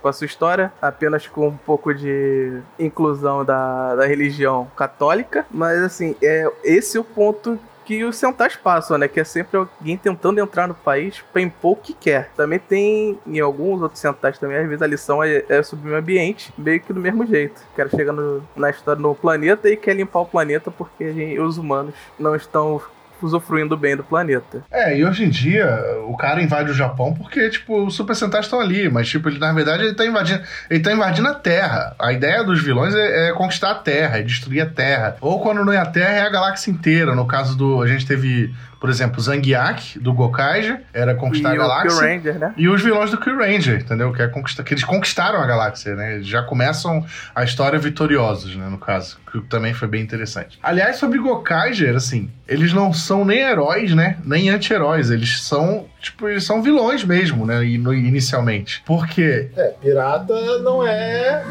com 0.00 0.08
a 0.08 0.12
sua 0.12 0.24
história, 0.24 0.72
apenas 0.80 1.26
com 1.26 1.48
um 1.48 1.56
pouco 1.56 1.92
de 1.92 2.60
inclusão 2.78 3.44
da, 3.44 3.96
da 3.96 4.06
religião 4.06 4.70
católica. 4.76 5.44
Mas, 5.50 5.82
assim, 5.82 6.14
é, 6.22 6.50
esse 6.62 6.96
é 6.96 7.00
o 7.00 7.04
ponto 7.04 7.58
que 7.84 8.04
os 8.04 8.16
centais 8.16 8.56
passam, 8.56 8.98
né? 8.98 9.08
Que 9.08 9.20
é 9.20 9.24
sempre 9.24 9.56
alguém 9.56 9.96
tentando 9.96 10.40
entrar 10.40 10.66
no 10.68 10.74
país 10.74 11.22
pra 11.32 11.42
impor 11.42 11.72
o 11.72 11.76
que 11.76 11.92
quer. 11.92 12.30
Também 12.36 12.58
tem 12.58 13.18
em 13.26 13.40
alguns 13.40 13.82
outros 13.82 14.00
centais 14.00 14.38
também, 14.38 14.58
às 14.58 14.66
vezes 14.66 14.82
a 14.82 14.86
lição 14.86 15.22
é, 15.22 15.44
é 15.48 15.62
sobre 15.62 15.90
o 15.90 15.96
ambiente, 15.96 16.52
meio 16.56 16.80
que 16.80 16.92
do 16.92 17.00
mesmo 17.00 17.26
jeito. 17.26 17.60
O 17.72 17.76
cara 17.76 17.88
chega 17.88 18.12
no, 18.12 18.42
na 18.56 18.70
história 18.70 19.00
no 19.00 19.14
planeta 19.14 19.68
e 19.68 19.76
quer 19.76 19.94
limpar 19.94 20.20
o 20.20 20.26
planeta 20.26 20.70
porque 20.70 21.12
gente, 21.12 21.38
os 21.38 21.58
humanos 21.58 21.94
não 22.18 22.34
estão 22.34 22.80
usufruindo 23.26 23.76
bem 23.76 23.96
do 23.96 24.04
planeta. 24.04 24.62
É, 24.70 24.96
e 24.96 25.04
hoje 25.04 25.24
em 25.24 25.30
dia 25.30 25.66
o 26.06 26.16
cara 26.16 26.42
invade 26.42 26.70
o 26.70 26.74
Japão 26.74 27.14
porque, 27.14 27.48
tipo, 27.50 27.86
os 27.86 27.94
Super 27.94 28.14
Sentais 28.14 28.46
estão 28.46 28.60
ali, 28.60 28.88
mas, 28.88 29.08
tipo, 29.08 29.28
ele, 29.28 29.38
na 29.38 29.52
verdade, 29.52 29.84
ele 29.84 29.94
tá 29.94 30.06
invadindo, 30.06 30.42
ele 30.70 30.80
tá 30.80 30.92
invadindo 30.92 31.28
a 31.28 31.34
Terra. 31.34 31.94
A 31.98 32.12
ideia 32.12 32.42
dos 32.44 32.62
vilões 32.62 32.94
é, 32.94 33.28
é 33.28 33.32
conquistar 33.32 33.70
a 33.70 33.74
Terra, 33.74 34.18
é 34.18 34.22
destruir 34.22 34.60
a 34.60 34.66
Terra. 34.66 35.16
Ou 35.20 35.40
quando 35.40 35.64
não 35.64 35.72
é 35.72 35.78
a 35.78 35.86
Terra, 35.86 36.12
é 36.12 36.22
a 36.22 36.30
galáxia 36.30 36.70
inteira. 36.70 37.14
No 37.14 37.26
caso 37.26 37.56
do. 37.56 37.82
A 37.82 37.86
gente 37.86 38.06
teve 38.06 38.52
por 38.82 38.90
exemplo, 38.90 39.20
Zangiak, 39.20 39.96
do 40.00 40.12
Gokaiger, 40.12 40.82
era 40.92 41.14
conquistar 41.14 41.50
e 41.50 41.52
a 41.54 41.56
galáxia. 41.56 42.00
O 42.00 42.00
Ranger, 42.00 42.34
né? 42.36 42.52
E 42.56 42.68
os 42.68 42.82
vilões 42.82 43.12
do 43.12 43.16
Kill 43.16 43.38
Ranger, 43.38 43.80
entendeu? 43.80 44.12
Que, 44.12 44.22
é 44.22 44.28
que 44.28 44.74
eles 44.74 44.82
conquistaram 44.82 45.40
a 45.40 45.46
galáxia, 45.46 45.94
né? 45.94 46.14
Eles 46.16 46.26
já 46.26 46.42
começam 46.42 47.06
a 47.32 47.44
história 47.44 47.78
vitoriosos, 47.78 48.56
né? 48.56 48.68
No 48.68 48.78
caso, 48.78 49.20
que 49.30 49.40
também 49.42 49.72
foi 49.72 49.86
bem 49.86 50.02
interessante. 50.02 50.58
Aliás, 50.60 50.96
sobre 50.96 51.20
Gokaiger, 51.20 51.94
assim, 51.94 52.28
eles 52.48 52.72
não 52.72 52.92
são 52.92 53.24
nem 53.24 53.38
heróis, 53.38 53.94
né? 53.94 54.16
Nem 54.24 54.50
anti-heróis. 54.50 55.12
Eles 55.12 55.42
são, 55.44 55.86
tipo, 56.02 56.28
eles 56.28 56.44
são 56.44 56.60
vilões 56.60 57.04
mesmo, 57.04 57.46
né? 57.46 57.64
Inicialmente. 57.64 58.82
Por 58.84 59.06
quê? 59.06 59.48
É, 59.56 59.68
pirata 59.80 60.58
não 60.58 60.86
é 60.86 61.44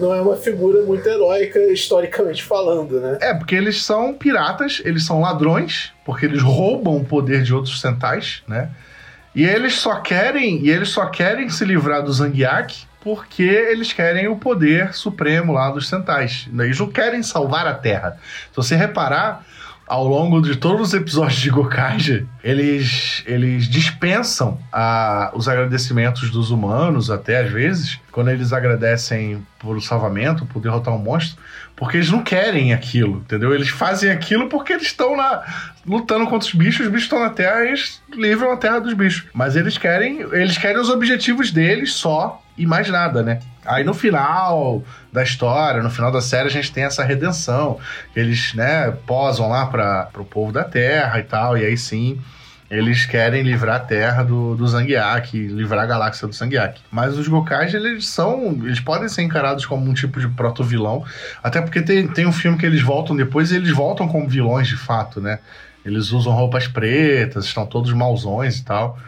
não 0.00 0.12
é 0.12 0.20
uma 0.20 0.36
figura 0.36 0.82
muito 0.82 1.08
heróica 1.08 1.60
historicamente 1.72 2.42
falando, 2.42 3.00
né? 3.00 3.18
É, 3.20 3.32
porque 3.32 3.54
eles 3.54 3.82
são 3.84 4.12
piratas, 4.12 4.82
eles 4.84 5.06
são 5.06 5.20
ladrões, 5.20 5.92
porque 6.04 6.26
eles 6.26 6.42
roubam 6.42 6.96
o 6.96 7.04
poder 7.04 7.42
de 7.42 7.54
outros 7.54 7.80
centais, 7.80 8.42
né? 8.48 8.70
E 9.34 9.44
eles 9.44 9.74
só 9.74 10.00
querem, 10.00 10.62
e 10.62 10.70
eles 10.70 10.88
só 10.88 11.06
querem 11.06 11.48
se 11.48 11.64
livrar 11.64 12.02
do 12.02 12.12
Zangiak 12.12 12.84
porque 13.02 13.42
eles 13.42 13.92
querem 13.92 14.28
o 14.28 14.36
poder 14.36 14.94
supremo 14.94 15.52
lá 15.52 15.70
dos 15.70 15.88
centais. 15.88 16.48
Eles 16.56 16.78
não 16.78 16.88
querem 16.88 17.22
salvar 17.22 17.66
a 17.66 17.74
Terra. 17.74 18.16
Se 18.50 18.56
você 18.56 18.76
reparar, 18.76 19.44
ao 19.92 20.08
longo 20.08 20.40
de 20.40 20.56
todos 20.56 20.88
os 20.88 20.94
episódios 20.94 21.38
de 21.38 21.50
Gokaiger, 21.50 22.24
eles, 22.42 23.22
eles 23.26 23.68
dispensam 23.68 24.58
a, 24.72 25.30
os 25.34 25.48
agradecimentos 25.48 26.30
dos 26.30 26.50
humanos, 26.50 27.10
até 27.10 27.40
às 27.40 27.52
vezes, 27.52 28.00
quando 28.10 28.30
eles 28.30 28.54
agradecem 28.54 29.46
por 29.58 29.82
salvamento, 29.82 30.46
por 30.46 30.62
derrotar 30.62 30.94
um 30.94 30.98
monstro, 30.98 31.36
porque 31.76 31.98
eles 31.98 32.10
não 32.10 32.22
querem 32.22 32.72
aquilo, 32.72 33.18
entendeu? 33.18 33.54
Eles 33.54 33.68
fazem 33.68 34.10
aquilo 34.10 34.48
porque 34.48 34.72
eles 34.72 34.86
estão 34.86 35.14
lá 35.14 35.44
lutando 35.86 36.24
contra 36.26 36.48
os 36.48 36.54
bichos, 36.54 36.86
os 36.86 36.90
bichos 36.90 37.04
estão 37.04 37.20
na 37.20 37.28
Terra 37.28 37.62
e 37.66 37.68
eles 37.68 38.00
livram 38.14 38.50
a 38.50 38.56
Terra 38.56 38.78
dos 38.78 38.94
bichos. 38.94 39.24
Mas 39.34 39.56
eles 39.56 39.76
querem, 39.76 40.20
eles 40.20 40.56
querem 40.56 40.80
os 40.80 40.88
objetivos 40.88 41.50
deles 41.50 41.92
só 41.92 42.42
e 42.56 42.64
mais 42.64 42.88
nada, 42.88 43.22
né? 43.22 43.40
Aí 43.64 43.84
no 43.84 43.94
final 43.94 44.82
da 45.12 45.22
história, 45.22 45.82
no 45.82 45.90
final 45.90 46.10
da 46.10 46.20
série, 46.20 46.48
a 46.48 46.50
gente 46.50 46.72
tem 46.72 46.84
essa 46.84 47.04
redenção. 47.04 47.78
Eles, 48.14 48.54
né, 48.54 48.90
posam 49.06 49.48
lá 49.48 49.66
para 49.66 50.10
o 50.16 50.24
povo 50.24 50.52
da 50.52 50.64
Terra 50.64 51.18
e 51.18 51.22
tal, 51.22 51.56
e 51.56 51.64
aí 51.64 51.76
sim 51.76 52.20
eles 52.72 53.04
querem 53.04 53.42
livrar 53.42 53.76
a 53.76 53.80
Terra 53.80 54.22
do, 54.22 54.54
do 54.54 54.66
Zangiak, 54.66 55.36
livrar 55.36 55.84
a 55.84 55.86
galáxia 55.86 56.26
do 56.26 56.34
Zangiak. 56.34 56.80
Mas 56.90 57.18
os 57.18 57.28
Gokais, 57.28 57.74
eles 57.74 58.08
são. 58.08 58.46
Eles 58.64 58.80
podem 58.80 59.10
ser 59.10 59.20
encarados 59.20 59.66
como 59.66 59.90
um 59.90 59.92
tipo 59.92 60.18
de 60.18 60.26
proto-vilão. 60.28 61.04
Até 61.42 61.60
porque 61.60 61.82
tem, 61.82 62.08
tem 62.08 62.24
um 62.24 62.32
filme 62.32 62.56
que 62.56 62.64
eles 62.64 62.80
voltam 62.80 63.14
depois 63.14 63.52
e 63.52 63.56
eles 63.56 63.70
voltam 63.70 64.08
como 64.08 64.26
vilões 64.26 64.66
de 64.68 64.76
fato, 64.78 65.20
né? 65.20 65.38
Eles 65.84 66.12
usam 66.12 66.32
roupas 66.32 66.66
pretas, 66.66 67.44
estão 67.44 67.66
todos 67.66 67.92
mauzões 67.92 68.60
e 68.60 68.64
tal. 68.64 68.98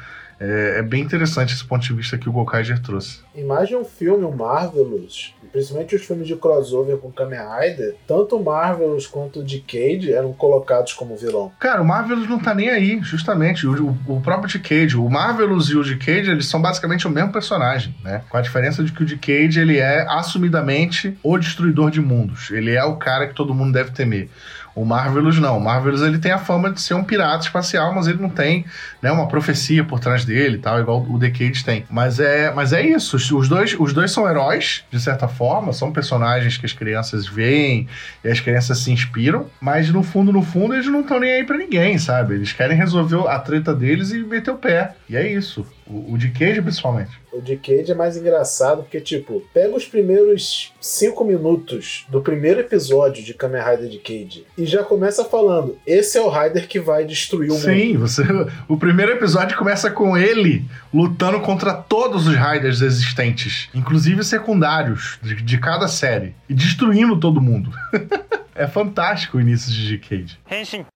É, 0.44 0.78
é, 0.78 0.82
bem 0.82 1.02
interessante 1.02 1.54
esse 1.54 1.64
ponto 1.64 1.82
de 1.82 1.92
vista 1.94 2.18
que 2.18 2.28
o 2.28 2.32
Gokaiger 2.32 2.80
trouxe. 2.80 3.20
De 3.34 3.76
um 3.76 3.84
filme, 3.84 4.24
o 4.24 4.30
Marvelous, 4.30 5.34
principalmente 5.50 5.96
os 5.96 6.04
filmes 6.04 6.26
de 6.26 6.36
crossover 6.36 6.98
com 6.98 7.10
Kamen 7.10 7.38
Rider, 7.38 7.96
tanto 8.06 8.36
o 8.36 8.44
Marvelous 8.44 9.06
quanto 9.06 9.40
o 9.40 9.42
Decade 9.42 10.12
eram 10.12 10.32
colocados 10.32 10.92
como 10.92 11.16
vilão. 11.16 11.50
Cara, 11.58 11.80
o 11.80 11.84
Marvelous 11.84 12.28
não 12.28 12.38
tá 12.38 12.54
nem 12.54 12.68
aí, 12.68 13.00
justamente. 13.02 13.66
O, 13.66 13.96
o, 14.06 14.16
o 14.16 14.20
próprio 14.20 14.52
Decade, 14.52 14.96
o 14.96 15.08
Marvelous 15.08 15.68
e 15.70 15.76
o 15.76 15.82
Decade, 15.82 16.30
eles 16.30 16.46
são 16.46 16.60
basicamente 16.60 17.06
o 17.06 17.10
mesmo 17.10 17.32
personagem, 17.32 17.94
né? 18.04 18.22
Com 18.28 18.36
a 18.36 18.40
diferença 18.40 18.84
de 18.84 18.92
que 18.92 19.02
o 19.02 19.06
Decade, 19.06 19.60
ele 19.60 19.78
é 19.78 20.06
assumidamente 20.08 21.16
o 21.22 21.38
destruidor 21.38 21.90
de 21.90 22.00
mundos. 22.00 22.50
Ele 22.50 22.72
é 22.72 22.84
o 22.84 22.96
cara 22.96 23.26
que 23.26 23.34
todo 23.34 23.54
mundo 23.54 23.72
deve 23.72 23.92
temer. 23.92 24.28
O 24.74 24.84
Marvelous 24.84 25.38
não. 25.38 25.58
O 25.58 25.60
Marvelous 25.60 26.02
ele 26.02 26.18
tem 26.18 26.32
a 26.32 26.38
fama 26.38 26.70
de 26.70 26.80
ser 26.80 26.94
um 26.94 27.04
pirata 27.04 27.44
espacial, 27.44 27.94
mas 27.94 28.06
ele 28.08 28.20
não 28.20 28.28
tem 28.28 28.64
né, 29.00 29.12
uma 29.12 29.28
profecia 29.28 29.84
por 29.84 30.00
trás 30.00 30.24
dele 30.24 30.58
tal, 30.58 30.80
igual 30.80 31.02
o 31.08 31.18
Decade 31.18 31.64
tem. 31.64 31.84
Mas 31.88 32.18
é, 32.18 32.52
mas 32.52 32.72
é 32.72 32.82
isso. 32.82 33.16
Os 33.16 33.48
dois, 33.48 33.76
os 33.78 33.92
dois 33.92 34.10
são 34.10 34.28
heróis, 34.28 34.84
de 34.90 35.00
certa 35.00 35.28
forma, 35.28 35.72
são 35.72 35.92
personagens 35.92 36.56
que 36.56 36.66
as 36.66 36.72
crianças 36.72 37.26
veem 37.26 37.88
e 38.24 38.28
as 38.28 38.40
crianças 38.40 38.78
se 38.78 38.90
inspiram, 38.90 39.46
mas 39.60 39.90
no 39.90 40.02
fundo, 40.02 40.32
no 40.32 40.42
fundo, 40.42 40.74
eles 40.74 40.86
não 40.86 41.00
estão 41.00 41.20
nem 41.20 41.32
aí 41.32 41.44
pra 41.44 41.56
ninguém, 41.56 41.98
sabe? 41.98 42.34
Eles 42.34 42.52
querem 42.52 42.76
resolver 42.76 43.28
a 43.28 43.38
treta 43.38 43.74
deles 43.74 44.10
e 44.10 44.18
meter 44.18 44.50
o 44.50 44.58
pé. 44.58 44.94
E 45.08 45.16
é 45.16 45.30
isso. 45.30 45.66
O, 45.86 46.14
o 46.14 46.18
Decade, 46.18 46.62
principalmente. 46.62 47.10
O 47.32 47.40
Decade 47.40 47.92
é 47.92 47.94
mais 47.94 48.16
engraçado 48.16 48.82
porque, 48.82 49.00
tipo, 49.00 49.42
pega 49.52 49.74
os 49.74 49.84
primeiros 49.84 50.72
cinco 50.80 51.24
minutos 51.24 52.06
do 52.08 52.22
primeiro 52.22 52.60
episódio 52.60 53.22
de 53.22 53.34
Kamen 53.34 53.62
Rider 53.62 53.90
Decade 53.90 54.46
e 54.56 54.64
já 54.64 54.82
começa 54.82 55.24
falando: 55.24 55.76
esse 55.86 56.16
é 56.16 56.20
o 56.20 56.30
Rider 56.30 56.66
que 56.68 56.80
vai 56.80 57.04
destruir 57.04 57.50
o 57.50 57.54
Sim, 57.54 57.94
mundo. 57.94 58.08
Sim, 58.08 58.22
você. 58.22 58.24
O 58.68 58.76
primeiro 58.76 59.12
episódio 59.12 59.56
começa 59.56 59.90
com 59.90 60.16
ele 60.16 60.64
lutando 60.92 61.40
contra 61.40 61.74
todos 61.74 62.26
os 62.26 62.34
Riders 62.34 62.80
existentes, 62.80 63.68
inclusive 63.74 64.24
secundários 64.24 65.18
de, 65.22 65.36
de 65.36 65.58
cada 65.58 65.86
série, 65.88 66.34
e 66.48 66.54
destruindo 66.54 67.18
todo 67.18 67.40
mundo. 67.40 67.70
é 68.54 68.66
fantástico 68.66 69.38
o 69.38 69.40
início 69.40 69.72
de 69.72 69.98
Decade. 69.98 70.38
Henshin. 70.50 70.86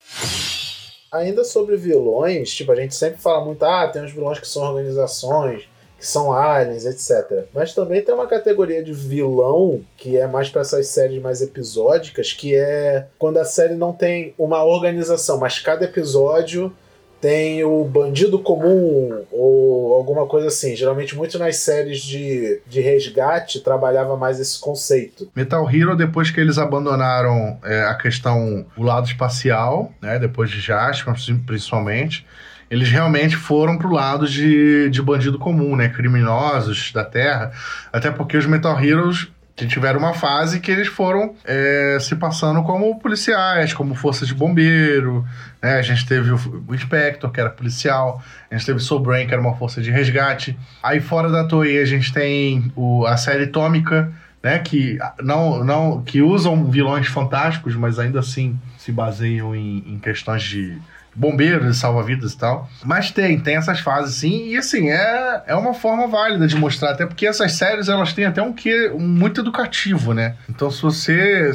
Ainda 1.10 1.42
sobre 1.42 1.76
vilões, 1.76 2.50
tipo, 2.50 2.70
a 2.72 2.76
gente 2.76 2.94
sempre 2.94 3.18
fala 3.18 3.44
muito, 3.44 3.62
ah, 3.64 3.88
tem 3.88 4.02
uns 4.02 4.12
vilões 4.12 4.38
que 4.38 4.46
são 4.46 4.62
organizações, 4.62 5.68
que 5.98 6.06
são 6.06 6.32
aliens, 6.32 6.84
etc. 6.86 7.46
Mas 7.52 7.74
também 7.74 8.02
tem 8.02 8.14
uma 8.14 8.26
categoria 8.26 8.82
de 8.82 8.92
vilão 8.92 9.80
que 9.96 10.16
é 10.16 10.26
mais 10.26 10.48
para 10.48 10.60
essas 10.60 10.86
séries 10.88 11.20
mais 11.20 11.42
episódicas, 11.42 12.32
que 12.32 12.54
é 12.54 13.06
quando 13.18 13.38
a 13.38 13.44
série 13.44 13.74
não 13.74 13.92
tem 13.92 14.34
uma 14.38 14.64
organização, 14.64 15.38
mas 15.38 15.58
cada 15.58 15.84
episódio 15.84 16.72
tem 17.20 17.64
o 17.64 17.84
bandido 17.84 18.38
comum 18.38 19.24
ou 19.30 19.94
alguma 19.94 20.26
coisa 20.26 20.48
assim. 20.48 20.76
Geralmente, 20.76 21.16
muito 21.16 21.38
nas 21.38 21.56
séries 21.56 22.00
de, 22.00 22.60
de 22.66 22.80
resgate 22.80 23.60
trabalhava 23.60 24.16
mais 24.16 24.38
esse 24.38 24.60
conceito. 24.60 25.28
Metal 25.34 25.68
Hero, 25.68 25.96
depois 25.96 26.30
que 26.30 26.40
eles 26.40 26.58
abandonaram 26.58 27.58
é, 27.64 27.82
a 27.82 27.94
questão, 27.94 28.66
o 28.76 28.82
lado 28.82 29.06
espacial, 29.06 29.92
né, 30.00 30.18
depois 30.18 30.50
de 30.50 30.60
Jasper, 30.60 31.14
principalmente, 31.44 32.24
eles 32.70 32.90
realmente 32.90 33.36
foram 33.36 33.78
pro 33.78 33.92
lado 33.92 34.26
de, 34.28 34.90
de 34.90 35.02
bandido 35.02 35.38
comum, 35.38 35.74
né, 35.74 35.88
criminosos 35.88 36.92
da 36.92 37.04
Terra, 37.04 37.50
até 37.92 38.10
porque 38.10 38.36
os 38.36 38.46
Metal 38.46 38.78
Heroes 38.82 39.28
tiveram 39.66 39.98
uma 39.98 40.14
fase 40.14 40.60
que 40.60 40.70
eles 40.70 40.88
foram 40.88 41.34
é, 41.44 41.98
se 42.00 42.14
passando 42.16 42.62
como 42.62 42.98
policiais, 42.98 43.72
como 43.72 43.94
força 43.94 44.24
de 44.24 44.34
bombeiro, 44.34 45.24
né? 45.62 45.74
A 45.74 45.82
gente 45.82 46.06
teve 46.06 46.30
o, 46.30 46.74
Inspector, 46.74 47.30
que 47.30 47.40
era 47.40 47.50
policial, 47.50 48.22
a 48.50 48.54
gente 48.54 48.66
teve 48.66 48.80
o 48.80 48.98
Brain, 49.00 49.26
que 49.26 49.32
era 49.32 49.40
uma 49.40 49.56
força 49.56 49.80
de 49.80 49.90
resgate. 49.90 50.58
Aí 50.82 51.00
fora 51.00 51.28
da 51.30 51.44
Toei 51.44 51.80
a 51.80 51.84
gente 51.84 52.12
tem 52.12 52.72
o, 52.76 53.04
a 53.06 53.16
série 53.16 53.46
Tômica, 53.46 54.12
né? 54.42 54.58
Que 54.58 54.98
não, 55.20 55.64
não 55.64 56.02
que 56.02 56.22
usam 56.22 56.64
vilões 56.70 57.08
fantásticos, 57.08 57.74
mas 57.74 57.98
ainda 57.98 58.20
assim 58.20 58.58
se 58.76 58.92
baseiam 58.92 59.54
em, 59.54 59.84
em 59.86 59.98
questões 59.98 60.42
de 60.42 60.78
bombeiros, 61.18 61.78
salva-vidas 61.78 62.32
e 62.32 62.38
tal. 62.38 62.70
Mas 62.84 63.10
tem, 63.10 63.38
tem 63.40 63.56
essas 63.56 63.80
fases 63.80 64.14
sim, 64.14 64.48
e 64.48 64.56
assim, 64.56 64.88
é, 64.88 65.42
é 65.48 65.54
uma 65.54 65.74
forma 65.74 66.06
válida 66.06 66.46
de 66.46 66.54
mostrar, 66.54 66.92
até 66.92 67.04
porque 67.04 67.26
essas 67.26 67.52
séries 67.52 67.88
elas 67.88 68.12
têm 68.12 68.24
até 68.24 68.40
um 68.40 68.52
que 68.52 68.88
muito 68.90 69.40
educativo, 69.40 70.14
né? 70.14 70.36
Então 70.48 70.70
se 70.70 70.80
você 70.80 71.50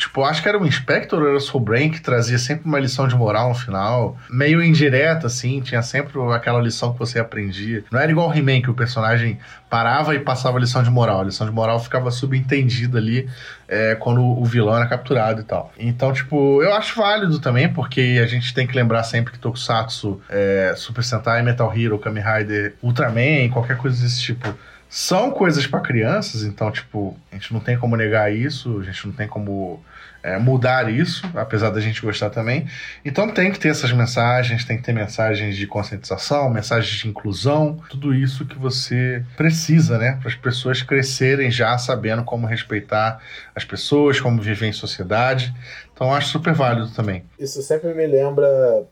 Tipo, 0.00 0.24
acho 0.24 0.42
que 0.42 0.48
era 0.48 0.58
o 0.58 0.66
Inspector 0.66 1.20
era 1.20 1.36
o 1.36 1.40
Soul 1.40 1.62
Brain 1.62 1.90
que 1.90 2.00
trazia 2.00 2.38
sempre 2.38 2.66
uma 2.66 2.80
lição 2.80 3.06
de 3.06 3.14
moral 3.14 3.50
no 3.50 3.54
final. 3.54 4.16
Meio 4.30 4.64
indireta, 4.64 5.26
assim, 5.26 5.60
tinha 5.60 5.82
sempre 5.82 6.18
aquela 6.32 6.58
lição 6.58 6.94
que 6.94 6.98
você 6.98 7.18
aprendia. 7.18 7.84
Não 7.90 8.00
era 8.00 8.10
igual 8.10 8.30
o 8.30 8.34
He-Man, 8.34 8.62
que 8.62 8.70
o 8.70 8.74
personagem 8.74 9.38
parava 9.68 10.14
e 10.14 10.18
passava 10.18 10.56
a 10.56 10.60
lição 10.60 10.82
de 10.82 10.88
moral. 10.88 11.20
A 11.20 11.24
lição 11.24 11.46
de 11.46 11.52
moral 11.52 11.78
ficava 11.78 12.10
subentendida 12.10 12.96
ali 12.96 13.28
é, 13.68 13.94
quando 13.94 14.22
o 14.22 14.42
vilão 14.46 14.74
era 14.74 14.86
capturado 14.86 15.42
e 15.42 15.44
tal. 15.44 15.70
Então, 15.78 16.14
tipo, 16.14 16.62
eu 16.62 16.72
acho 16.72 16.98
válido 16.98 17.38
também, 17.38 17.70
porque 17.70 18.18
a 18.24 18.26
gente 18.26 18.54
tem 18.54 18.66
que 18.66 18.74
lembrar 18.74 19.02
sempre 19.02 19.34
que 19.34 19.38
Tokusatsu, 19.38 20.18
é, 20.30 20.72
Super 20.78 21.04
Sentai, 21.04 21.42
Metal 21.42 21.70
Hero, 21.76 21.98
Kamen 21.98 22.24
Rider, 22.24 22.74
Ultraman, 22.82 23.50
qualquer 23.50 23.76
coisa 23.76 24.02
desse 24.02 24.22
tipo 24.22 24.48
são 24.90 25.30
coisas 25.30 25.68
para 25.68 25.78
crianças, 25.78 26.42
então, 26.42 26.68
tipo, 26.72 27.16
a 27.30 27.36
gente 27.36 27.54
não 27.54 27.60
tem 27.60 27.78
como 27.78 27.94
negar 27.94 28.34
isso, 28.34 28.80
a 28.80 28.82
gente 28.82 29.06
não 29.06 29.14
tem 29.14 29.28
como 29.28 29.80
é, 30.20 30.36
mudar 30.36 30.92
isso, 30.92 31.24
apesar 31.34 31.70
da 31.70 31.80
gente 31.80 32.02
gostar 32.02 32.28
também. 32.28 32.66
Então 33.04 33.30
tem 33.30 33.52
que 33.52 33.58
ter 33.60 33.68
essas 33.68 33.92
mensagens, 33.92 34.64
tem 34.64 34.76
que 34.76 34.82
ter 34.82 34.92
mensagens 34.92 35.56
de 35.56 35.64
conscientização, 35.64 36.50
mensagens 36.50 36.92
de 36.92 37.08
inclusão, 37.08 37.80
tudo 37.88 38.12
isso 38.12 38.44
que 38.44 38.58
você 38.58 39.24
precisa, 39.36 39.96
né? 39.96 40.18
Para 40.20 40.28
as 40.28 40.34
pessoas 40.34 40.82
crescerem 40.82 41.52
já 41.52 41.78
sabendo 41.78 42.24
como 42.24 42.44
respeitar 42.44 43.22
as 43.54 43.64
pessoas, 43.64 44.20
como 44.20 44.42
viver 44.42 44.66
em 44.66 44.72
sociedade. 44.72 45.54
Então 45.94 46.12
acho 46.12 46.30
super 46.30 46.52
válido 46.52 46.90
também. 46.90 47.22
Isso 47.38 47.62
sempre 47.62 47.94
me 47.94 48.06
lembra. 48.08 48.46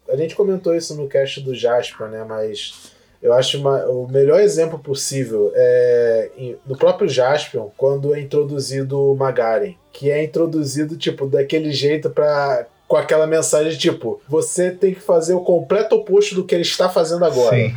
A 0.08 0.16
gente 0.16 0.36
comentou 0.36 0.76
isso 0.76 0.94
no 0.94 1.08
cast 1.08 1.40
do 1.40 1.56
Jasper, 1.56 2.06
né? 2.06 2.24
Mas 2.24 2.96
eu 3.20 3.32
acho 3.32 3.58
uma, 3.58 3.84
o 3.86 4.06
melhor 4.08 4.40
exemplo 4.40 4.78
possível 4.78 5.52
é 5.54 6.30
no 6.66 6.76
próprio 6.76 7.08
Jaspion, 7.08 7.68
quando 7.76 8.14
é 8.14 8.20
introduzido 8.20 9.12
o 9.12 9.16
Magaren, 9.16 9.74
que 9.92 10.10
é 10.10 10.22
introduzido 10.22 10.96
tipo 10.96 11.26
daquele 11.26 11.72
jeito 11.72 12.10
para 12.10 12.66
com 12.88 12.96
aquela 12.96 13.26
mensagem 13.26 13.78
tipo, 13.78 14.20
você 14.26 14.70
tem 14.70 14.94
que 14.94 15.00
fazer 15.00 15.34
o 15.34 15.42
completo 15.42 15.94
oposto 15.94 16.34
do 16.34 16.42
que 16.42 16.54
ele 16.54 16.62
está 16.62 16.88
fazendo 16.88 17.22
agora. 17.22 17.54
Sim. 17.54 17.74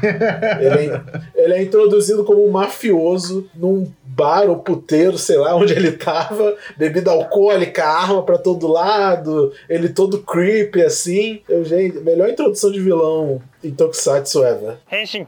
ele, 0.62 0.90
é, 0.90 1.02
ele 1.36 1.54
é 1.54 1.62
introduzido 1.62 2.24
como 2.24 2.48
um 2.48 2.50
mafioso 2.50 3.50
num 3.54 3.92
bar 4.04 4.50
ou 4.50 4.60
puteiro, 4.60 5.18
sei 5.18 5.38
lá 5.38 5.54
onde 5.56 5.74
ele 5.74 5.92
tava, 5.92 6.56
bebida 6.78 7.12
alcoólica, 7.12 7.86
arma 7.86 8.24
para 8.24 8.38
todo 8.38 8.68
lado, 8.68 9.52
ele 9.70 9.90
todo 9.90 10.24
creepy 10.24 10.82
assim. 10.82 11.42
Eu, 11.48 11.66
gente, 11.66 12.00
melhor 12.00 12.30
introdução 12.30 12.72
de 12.72 12.80
vilão 12.80 13.42
em 13.62 13.72
Tokusatsu 13.72 14.44
ever. 14.46 14.78
Henshin. 14.90 15.28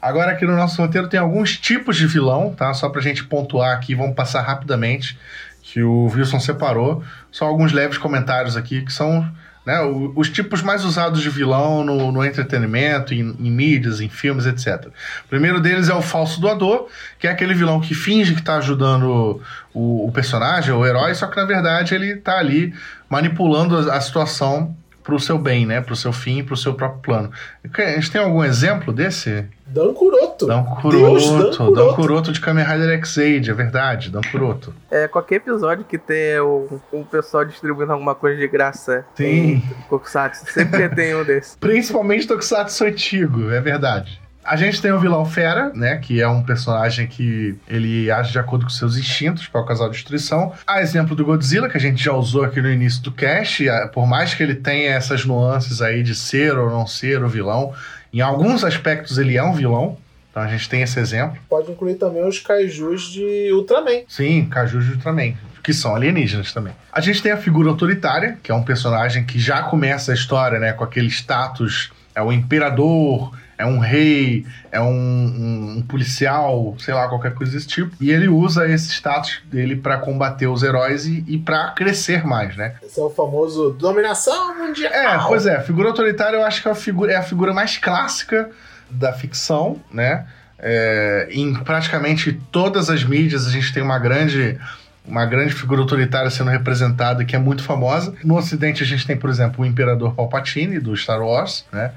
Agora 0.00 0.30
aqui 0.30 0.44
no 0.44 0.54
nosso 0.54 0.80
roteiro 0.80 1.08
tem 1.08 1.18
alguns 1.18 1.58
tipos 1.58 1.96
de 1.96 2.06
vilão, 2.06 2.54
tá? 2.54 2.72
Só 2.74 2.88
pra 2.88 3.00
gente 3.00 3.24
pontuar 3.24 3.76
aqui, 3.76 3.92
vamos 3.92 4.14
passar 4.14 4.40
rapidamente 4.42 5.18
que 5.62 5.82
o 5.82 6.06
Wilson 6.06 6.38
separou. 6.38 7.02
Só 7.36 7.44
alguns 7.44 7.70
leves 7.70 7.98
comentários 7.98 8.56
aqui 8.56 8.80
que 8.80 8.90
são 8.90 9.30
né, 9.66 9.78
os 9.82 10.30
tipos 10.30 10.62
mais 10.62 10.86
usados 10.86 11.20
de 11.20 11.28
vilão 11.28 11.84
no, 11.84 12.10
no 12.10 12.24
entretenimento, 12.24 13.12
em, 13.12 13.36
em, 13.38 13.50
mídias, 13.50 14.00
em 14.00 14.08
filmes, 14.08 14.46
etc. 14.46 14.86
O 15.26 15.28
primeiro 15.28 15.60
deles 15.60 15.90
é 15.90 15.94
o 15.94 16.00
falso 16.00 16.40
doador, 16.40 16.88
que 17.18 17.26
é 17.26 17.30
aquele 17.30 17.52
vilão 17.52 17.78
que 17.78 17.94
finge 17.94 18.32
que 18.32 18.40
está 18.40 18.56
ajudando 18.56 19.42
o, 19.74 20.06
o, 20.06 20.10
personagem, 20.12 20.72
o 20.72 20.86
herói, 20.86 21.14
só 21.14 21.26
que 21.26 21.36
na 21.36 21.44
verdade 21.44 21.94
ele 21.94 22.12
está 22.12 22.38
ali 22.38 22.72
manipulando 23.06 23.76
a, 23.76 23.96
a 23.96 24.00
situação 24.00 24.74
para 25.04 25.14
o 25.14 25.20
seu 25.20 25.38
bem, 25.38 25.66
né? 25.66 25.82
Para 25.82 25.92
o 25.92 25.96
seu 25.96 26.14
fim, 26.14 26.42
para 26.42 26.54
o 26.54 26.56
seu 26.56 26.72
próprio 26.72 27.02
plano. 27.02 27.30
A 27.62 27.90
gente 27.96 28.10
tem 28.10 28.22
algum 28.22 28.42
exemplo 28.42 28.94
desse? 28.94 29.44
Dan 29.66 29.92
Kuroto. 29.94 30.46
Dan 30.46 30.64
Kuroto. 30.64 31.74
Dan 31.74 31.94
Kuroto 31.94 32.32
de 32.32 32.40
Kamen 32.40 32.64
Rider 32.64 32.90
X-Aid, 32.98 33.50
é 33.50 33.54
verdade, 33.54 34.10
Dan 34.10 34.20
Kuroto. 34.30 34.72
É, 34.90 35.08
qualquer 35.08 35.36
episódio 35.36 35.84
que 35.84 35.98
tenha 35.98 36.44
o, 36.44 36.80
o 36.92 37.04
pessoal 37.04 37.44
distribuindo 37.44 37.92
alguma 37.92 38.14
coisa 38.14 38.38
de 38.38 38.46
graça 38.46 39.04
Sim. 39.16 39.62
Tokusatsu, 39.88 40.50
sempre 40.52 40.88
tem 40.94 41.16
um 41.16 41.24
desses. 41.24 41.56
Principalmente 41.56 42.28
Tokusatsu 42.28 42.84
antigo, 42.84 43.50
é 43.50 43.60
verdade. 43.60 44.20
A 44.44 44.54
gente 44.54 44.80
tem 44.80 44.92
o 44.92 45.00
vilão 45.00 45.26
Fera, 45.26 45.72
né? 45.74 45.96
Que 45.96 46.22
é 46.22 46.28
um 46.28 46.40
personagem 46.40 47.08
que 47.08 47.58
ele 47.66 48.08
age 48.08 48.30
de 48.30 48.38
acordo 48.38 48.64
com 48.64 48.70
seus 48.70 48.96
instintos 48.96 49.48
para 49.48 49.64
causar 49.64 49.88
destruição. 49.88 50.52
A 50.64 50.80
exemplo 50.80 51.16
do 51.16 51.24
Godzilla, 51.24 51.68
que 51.68 51.76
a 51.76 51.80
gente 51.80 52.00
já 52.00 52.12
usou 52.12 52.44
aqui 52.44 52.62
no 52.62 52.70
início 52.70 53.02
do 53.02 53.10
cast, 53.10 53.66
por 53.92 54.06
mais 54.06 54.34
que 54.34 54.44
ele 54.44 54.54
tenha 54.54 54.92
essas 54.92 55.24
nuances 55.24 55.82
aí 55.82 56.00
de 56.04 56.14
ser 56.14 56.56
ou 56.56 56.70
não 56.70 56.86
ser 56.86 57.24
o 57.24 57.28
vilão, 57.28 57.74
em 58.12 58.20
alguns 58.20 58.64
aspectos 58.64 59.18
ele 59.18 59.36
é 59.36 59.42
um 59.42 59.52
vilão. 59.52 59.98
Então 60.30 60.42
a 60.42 60.48
gente 60.48 60.68
tem 60.68 60.82
esse 60.82 60.98
exemplo. 60.98 61.38
Pode 61.48 61.70
incluir 61.70 61.94
também 61.94 62.26
os 62.26 62.38
kaijus 62.40 63.10
de 63.10 63.50
Ultraman. 63.52 64.02
Sim, 64.06 64.46
kaijus 64.50 64.84
de 64.84 64.92
Ultraman 64.92 65.34
que 65.66 65.74
são 65.74 65.96
alienígenas 65.96 66.52
também. 66.52 66.72
A 66.92 67.00
gente 67.00 67.20
tem 67.20 67.32
a 67.32 67.36
figura 67.36 67.68
autoritária, 67.68 68.38
que 68.40 68.52
é 68.52 68.54
um 68.54 68.62
personagem 68.62 69.24
que 69.24 69.36
já 69.36 69.64
começa 69.64 70.12
a 70.12 70.14
história, 70.14 70.60
né, 70.60 70.72
com 70.72 70.84
aquele 70.84 71.08
status, 71.08 71.90
é 72.14 72.22
o 72.22 72.30
imperador, 72.30 73.36
é 73.58 73.64
um 73.64 73.78
rei, 73.78 74.44
é 74.70 74.80
um, 74.80 74.86
um, 74.86 75.74
um, 75.78 75.82
policial, 75.82 76.76
sei 76.78 76.92
lá, 76.92 77.08
qualquer 77.08 77.34
coisa 77.34 77.52
desse 77.52 77.66
tipo. 77.66 77.96
E 78.00 78.10
ele 78.10 78.28
usa 78.28 78.68
esse 78.68 78.90
status 78.90 79.40
dele 79.46 79.76
para 79.76 79.96
combater 79.98 80.46
os 80.46 80.62
heróis 80.62 81.06
e, 81.06 81.24
e 81.26 81.38
para 81.38 81.70
crescer 81.70 82.24
mais, 82.24 82.56
né? 82.56 82.74
Esse 82.82 83.00
é 83.00 83.02
o 83.02 83.10
famoso 83.10 83.70
dominação 83.70 84.58
mundial. 84.58 84.92
É, 84.92 85.18
pois 85.26 85.46
é. 85.46 85.56
A 85.56 85.62
figura 85.62 85.88
autoritária 85.88 86.36
eu 86.36 86.44
acho 86.44 86.60
que 86.60 86.68
é 86.68 86.70
a 86.70 86.74
figura, 86.74 87.12
é 87.12 87.16
a 87.16 87.22
figura 87.22 87.54
mais 87.54 87.78
clássica 87.78 88.50
da 88.90 89.12
ficção, 89.12 89.80
né? 89.90 90.26
É, 90.58 91.28
em 91.30 91.54
praticamente 91.54 92.32
todas 92.50 92.88
as 92.88 93.04
mídias 93.04 93.46
a 93.46 93.50
gente 93.50 93.74
tem 93.74 93.82
uma 93.82 93.98
grande 93.98 94.58
uma 95.06 95.24
grande 95.24 95.52
figura 95.52 95.80
autoritária 95.80 96.30
sendo 96.30 96.50
representada 96.50 97.24
que 97.24 97.36
é 97.36 97.38
muito 97.38 97.62
famosa. 97.62 98.14
No 98.24 98.36
Ocidente 98.36 98.82
a 98.82 98.86
gente 98.86 99.06
tem, 99.06 99.16
por 99.16 99.30
exemplo, 99.30 99.62
o 99.62 99.66
Imperador 99.66 100.14
Palpatine 100.14 100.80
do 100.80 100.96
Star 100.96 101.22
Wars, 101.22 101.64
né? 101.72 101.92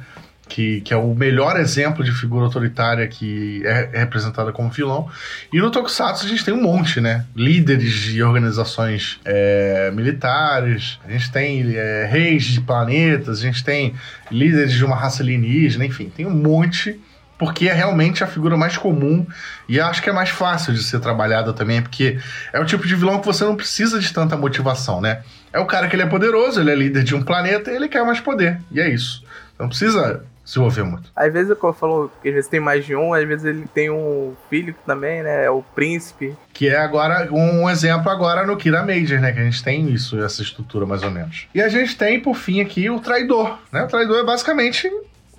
Que, 0.50 0.82
que, 0.82 0.92
é 0.92 0.98
o 0.98 1.14
melhor 1.14 1.60
exemplo 1.60 2.04
de 2.04 2.12
figura 2.12 2.46
autoritária 2.46 3.08
que 3.08 3.62
é, 3.66 4.00
representada 4.00 4.52
como 4.52 4.70
vilão. 4.70 5.08
E 5.54 5.60
no 5.60 5.70
Tokusatsu 5.70 6.26
a 6.26 6.28
gente 6.28 6.44
tem 6.44 6.54
um 6.54 6.62
monte, 6.62 7.00
né? 7.00 7.26
Líderes 7.36 7.94
de 7.94 8.24
organizações 8.24 9.20
é, 9.24 9.92
militares, 9.94 11.00
a 11.08 11.12
gente 11.12 11.32
tem 11.32 11.76
é, 11.76 12.10
reis 12.10 12.46
de 12.46 12.62
planetas, 12.62 13.40
a 13.40 13.42
gente 13.44 13.64
tem 13.64 13.94
líderes 14.32 14.74
de 14.74 14.84
uma 14.84 14.96
raça 14.96 15.22
alienígena, 15.22 15.86
enfim, 15.86 16.10
tem 16.10 16.26
um 16.26 16.34
monte 16.34 17.00
porque 17.40 17.70
é 17.70 17.74
realmente 17.74 18.22
a 18.22 18.28
figura 18.28 18.58
mais 18.58 18.78
comum 18.78 19.26
e 19.68 19.80
acho 19.80 20.04
que 20.04 20.10
é 20.10 20.14
mais 20.14 20.30
fácil 20.30 20.74
de 20.74 20.84
ser 20.84 21.00
trabalhada 21.00 21.54
também, 21.54 21.82
porque 21.82 22.20
é 22.52 22.60
o 22.60 22.66
tipo 22.66 22.86
de 22.86 22.94
vilão 22.96 23.20
que 23.20 23.26
você 23.26 23.46
não 23.46 23.56
precisa 23.56 23.98
de 23.98 24.14
tanta 24.14 24.36
motivação, 24.36 25.00
né? 25.00 25.22
É 25.54 25.58
o 25.58 25.66
cara 25.66 25.88
que 25.88 25.96
ele 25.96 26.04
é 26.04 26.06
poderoso, 26.06 26.60
ele 26.60 26.70
é 26.70 26.76
líder 26.76 27.02
de 27.02 27.16
um 27.16 27.24
planeta 27.24 27.72
e 27.72 27.76
ele 27.76 27.88
quer 27.88 28.06
mais 28.06 28.20
poder, 28.20 28.60
e 28.70 28.82
é 28.82 28.90
isso. 28.90 29.24
Não 29.58 29.70
precisa 29.70 30.22
se 30.50 30.58
envolver 30.58 30.84
muito. 30.84 31.12
Às 31.16 31.32
vezes, 31.32 31.50
eu 31.52 31.74
falo 31.74 32.12
que 32.24 32.28
às 32.28 32.34
vezes 32.34 32.50
tem 32.50 32.60
mais 32.60 32.84
de 32.84 32.96
um, 32.96 33.14
às 33.14 33.24
vezes 33.28 33.46
ele 33.46 33.68
tem 33.72 33.92
um 33.92 34.34
filho 34.50 34.74
também, 34.84 35.22
né? 35.22 35.46
É 35.46 35.52
o 35.52 35.62
príncipe. 35.62 36.36
Que 36.52 36.70
é 36.70 36.78
agora 36.78 37.30
um 37.32 37.70
exemplo 37.70 38.10
agora 38.10 38.48
no 38.48 38.58
Kira 38.58 38.82
Major, 38.82 39.20
né? 39.20 39.32
Que 39.32 39.40
a 39.40 39.44
gente 39.44 39.64
tem 39.64 39.88
isso, 39.92 40.20
essa 40.20 40.42
estrutura 40.42 40.88
mais 40.88 41.04
ou 41.04 41.12
menos. 41.12 41.48
E 41.54 41.62
a 41.62 41.70
gente 41.70 41.96
tem, 41.96 42.20
por 42.20 42.36
fim, 42.36 42.62
aqui 42.62 42.90
o 42.90 43.00
traidor, 43.00 43.60
né? 43.72 43.84
O 43.84 43.88
traidor 43.88 44.22
é 44.22 44.24
basicamente 44.24 44.90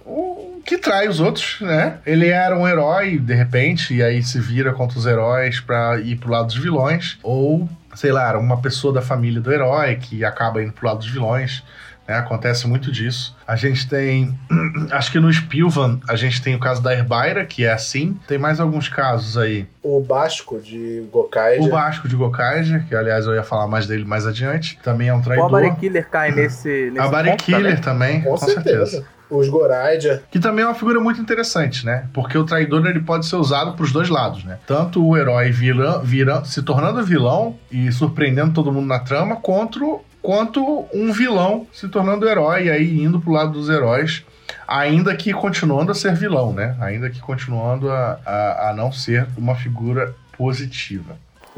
o 0.06 0.62
que 0.64 0.78
trai 0.78 1.08
os 1.08 1.18
outros, 1.18 1.60
né? 1.60 1.98
Ele 2.06 2.28
era 2.28 2.56
um 2.56 2.68
herói, 2.68 3.18
de 3.18 3.34
repente, 3.34 3.92
e 3.92 4.04
aí 4.04 4.22
se 4.22 4.38
vira 4.38 4.72
contra 4.72 4.96
os 4.96 5.06
heróis 5.06 5.58
pra 5.58 5.98
ir 5.98 6.18
pro 6.18 6.30
lado 6.30 6.46
dos 6.46 6.56
vilões. 6.56 7.18
Ou, 7.20 7.68
sei 7.96 8.12
lá, 8.12 8.38
uma 8.38 8.62
pessoa 8.62 8.94
da 8.94 9.02
família 9.02 9.40
do 9.40 9.52
herói 9.52 9.96
que 9.96 10.24
acaba 10.24 10.62
indo 10.62 10.72
pro 10.72 10.86
lado 10.86 10.98
dos 10.98 11.10
vilões. 11.10 11.64
Né? 12.10 12.16
Acontece 12.16 12.66
muito 12.66 12.90
disso. 12.90 13.36
A 13.46 13.54
gente 13.54 13.88
tem. 13.88 14.36
Acho 14.90 15.12
que 15.12 15.20
no 15.20 15.32
Spilvan 15.32 16.00
a 16.08 16.16
gente 16.16 16.42
tem 16.42 16.56
o 16.56 16.58
caso 16.58 16.82
da 16.82 16.92
Herbaira, 16.92 17.44
que 17.44 17.64
é 17.64 17.72
assim. 17.72 18.18
Tem 18.26 18.36
mais 18.36 18.58
alguns 18.58 18.88
casos 18.88 19.38
aí. 19.38 19.64
O 19.80 20.00
Basco 20.00 20.58
de 20.58 21.04
Gokaiger. 21.12 21.62
O 21.62 21.68
Basco 21.70 22.08
de 22.08 22.16
Gokaiger, 22.16 22.84
que 22.88 22.96
aliás 22.96 23.26
eu 23.26 23.34
ia 23.36 23.44
falar 23.44 23.68
mais 23.68 23.86
dele 23.86 24.04
mais 24.04 24.26
adiante. 24.26 24.76
Também 24.82 25.06
é 25.06 25.14
um 25.14 25.22
traidor. 25.22 25.44
O 25.44 25.56
Abare 25.56 25.76
Killer 25.76 26.08
cai 26.10 26.32
nesse. 26.32 26.90
nesse 26.90 26.98
a 26.98 27.04
Abare 27.04 27.36
Killer 27.36 27.80
também, 27.80 28.22
com, 28.22 28.30
com 28.30 28.38
certeza. 28.38 28.86
certeza 28.86 29.20
os 29.30 29.48
Goraidja. 29.48 30.22
Que 30.30 30.40
também 30.40 30.64
é 30.64 30.66
uma 30.68 30.74
figura 30.74 30.98
muito 31.00 31.20
interessante, 31.20 31.86
né? 31.86 32.08
Porque 32.12 32.36
o 32.36 32.44
traidor 32.44 32.84
ele 32.86 33.00
pode 33.00 33.26
ser 33.26 33.36
usado 33.36 33.74
para 33.74 33.84
os 33.84 33.92
dois 33.92 34.08
lados, 34.08 34.44
né? 34.44 34.58
Tanto 34.66 35.06
o 35.06 35.16
herói 35.16 35.50
vira, 35.50 36.44
se 36.44 36.62
tornando 36.62 37.02
vilão 37.04 37.56
e 37.70 37.92
surpreendendo 37.92 38.52
todo 38.52 38.72
mundo 38.72 38.86
na 38.86 38.98
trama, 38.98 39.36
quanto, 39.36 40.00
quanto 40.22 40.86
um 40.92 41.12
vilão 41.12 41.66
se 41.72 41.88
tornando 41.88 42.28
herói 42.28 42.64
e 42.64 42.70
aí 42.70 43.02
indo 43.02 43.20
pro 43.20 43.32
lado 43.32 43.52
dos 43.52 43.68
heróis. 43.68 44.24
Ainda 44.66 45.14
que 45.16 45.32
continuando 45.32 45.90
a 45.90 45.94
ser 45.94 46.14
vilão, 46.14 46.52
né? 46.52 46.76
Ainda 46.80 47.10
que 47.10 47.20
continuando 47.20 47.90
a, 47.90 48.20
a, 48.24 48.70
a 48.70 48.74
não 48.74 48.92
ser 48.92 49.26
uma 49.36 49.54
figura 49.54 50.14
positiva. 50.36 51.16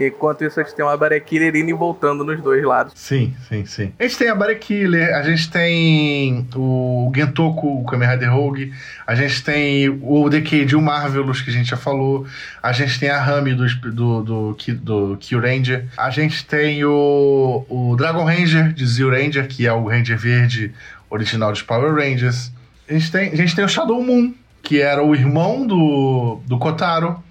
Enquanto 0.09 0.45
isso, 0.45 0.61
a 0.61 0.63
gente 0.63 0.75
tem 0.75 0.85
uma 0.85 0.97
Bare 0.97 1.21
Killer 1.21 1.55
indo 1.55 1.71
e 1.71 1.73
voltando 1.73 2.25
nos 2.25 2.41
dois 2.41 2.63
lados. 2.65 2.93
Sim, 2.97 3.35
sim, 3.49 3.65
sim. 3.65 3.93
A 3.99 4.03
gente 4.03 4.19
tem 4.19 4.29
a 4.29 4.35
Bare 4.35 4.57
Killer, 4.57 5.15
a 5.15 5.23
gente 5.23 5.51
tem 5.51 6.47
o 6.55 7.11
Gentoku, 7.15 7.81
o 7.81 7.85
Kamen 7.85 8.09
Rider 8.09 8.33
Rogue, 8.33 8.73
a 9.07 9.15
gente 9.15 9.43
tem 9.43 9.89
o 9.89 10.29
Decade, 10.29 10.77
o 10.77 10.81
Marvelous, 10.81 11.41
que 11.41 11.51
a 11.51 11.53
gente 11.53 11.71
já 11.71 11.77
falou, 11.77 12.27
a 12.63 12.73
gente 12.73 12.99
tem 12.99 13.11
a 13.11 13.21
Rami 13.21 13.55
do, 13.55 13.67
do, 13.93 14.23
do, 14.23 14.57
do 14.83 15.17
Kill 15.19 15.41
Ranger, 15.41 15.87
a 15.97 16.11
gente 16.11 16.45
tem 16.47 16.85
o, 16.85 17.65
o 17.69 17.97
Dragon 17.97 18.25
Ranger 18.25 18.73
de 18.73 18.87
Zio 18.87 19.11
Ranger, 19.11 19.47
que 19.47 19.67
é 19.67 19.73
o 19.73 19.87
Ranger 19.89 20.19
Verde 20.19 20.73
original 21.11 21.53
dos 21.53 21.63
Power 21.63 21.95
Rangers. 21.95 22.51
A 22.89 22.93
gente 22.93 23.13
tem, 23.13 23.31
a 23.31 23.37
gente 23.37 23.55
tem 23.55 23.65
o 23.65 23.69
Shadow 23.69 24.03
Moon, 24.03 24.35
que 24.63 24.81
era 24.81 25.03
o 25.03 25.15
irmão 25.15 25.67
do, 25.67 26.41
do 26.47 26.59
Kotaro 26.59 27.23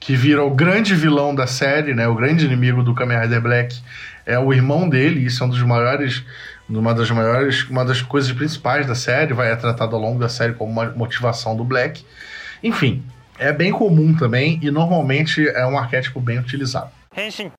que 0.00 0.16
vira 0.16 0.42
o 0.42 0.50
grande 0.50 0.94
vilão 0.94 1.34
da 1.34 1.46
série, 1.46 1.94
né? 1.94 2.08
O 2.08 2.14
grande 2.14 2.46
inimigo 2.46 2.82
do 2.82 2.94
Kamen 2.94 3.20
Rider 3.20 3.40
Black 3.40 3.78
é 4.24 4.38
o 4.38 4.52
irmão 4.52 4.88
dele, 4.88 5.24
isso 5.24 5.42
é 5.44 5.46
um 5.46 5.50
dos 5.50 5.62
maiores, 5.62 6.24
uma 6.68 6.94
das 6.94 7.10
maiores, 7.10 7.68
uma 7.68 7.84
das 7.84 8.00
coisas 8.00 8.32
principais 8.32 8.86
da 8.86 8.94
série, 8.94 9.34
vai 9.34 9.52
é 9.52 9.56
tratado 9.56 9.94
ao 9.94 10.00
longo 10.00 10.18
da 10.18 10.28
série 10.28 10.54
como 10.54 10.72
uma 10.72 10.86
motivação 10.86 11.54
do 11.54 11.62
Black. 11.62 12.02
Enfim, 12.62 13.04
é 13.38 13.52
bem 13.52 13.70
comum 13.70 14.14
também 14.14 14.58
e 14.62 14.70
normalmente 14.70 15.46
é 15.46 15.66
um 15.66 15.78
arquétipo 15.78 16.18
bem 16.18 16.38
utilizado. 16.38 16.90
Henshin. 17.16 17.52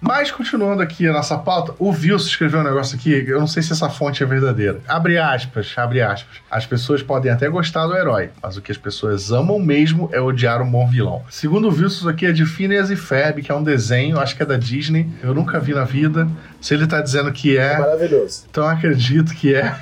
Mas 0.00 0.30
continuando 0.30 0.82
aqui 0.82 1.06
a 1.06 1.12
nossa 1.12 1.36
pauta, 1.36 1.74
o 1.78 1.90
Wilson 1.90 2.26
escreveu 2.26 2.60
um 2.60 2.64
negócio 2.64 2.96
aqui, 2.96 3.24
eu 3.28 3.38
não 3.38 3.46
sei 3.46 3.62
se 3.62 3.72
essa 3.72 3.90
fonte 3.90 4.22
é 4.22 4.26
verdadeira. 4.26 4.80
Abre 4.88 5.18
aspas, 5.18 5.72
abre 5.76 6.00
aspas. 6.00 6.38
As 6.50 6.64
pessoas 6.64 7.02
podem 7.02 7.30
até 7.30 7.48
gostar 7.48 7.86
do 7.86 7.96
herói, 7.96 8.30
mas 8.42 8.56
o 8.56 8.62
que 8.62 8.72
as 8.72 8.78
pessoas 8.78 9.30
amam 9.30 9.58
mesmo 9.58 10.08
é 10.12 10.20
odiar 10.20 10.62
um 10.62 10.70
bom 10.70 10.86
vilão. 10.88 11.22
Segundo 11.28 11.68
o 11.68 11.86
isso 11.86 12.08
aqui 12.08 12.26
é 12.26 12.32
de 12.32 12.46
Phineas 12.46 12.90
e 12.90 12.96
Ferb, 12.96 13.42
que 13.42 13.50
é 13.50 13.54
um 13.54 13.62
desenho, 13.62 14.18
acho 14.18 14.36
que 14.36 14.42
é 14.42 14.46
da 14.46 14.56
Disney. 14.56 15.08
Eu 15.22 15.34
nunca 15.34 15.58
vi 15.58 15.74
na 15.74 15.84
vida. 15.84 16.28
Se 16.60 16.74
ele 16.74 16.86
tá 16.86 17.00
dizendo 17.00 17.32
que 17.32 17.56
é. 17.56 17.72
é 17.72 17.78
maravilhoso. 17.78 18.44
Então 18.50 18.66
acredito 18.66 19.34
que 19.34 19.54
é. 19.54 19.74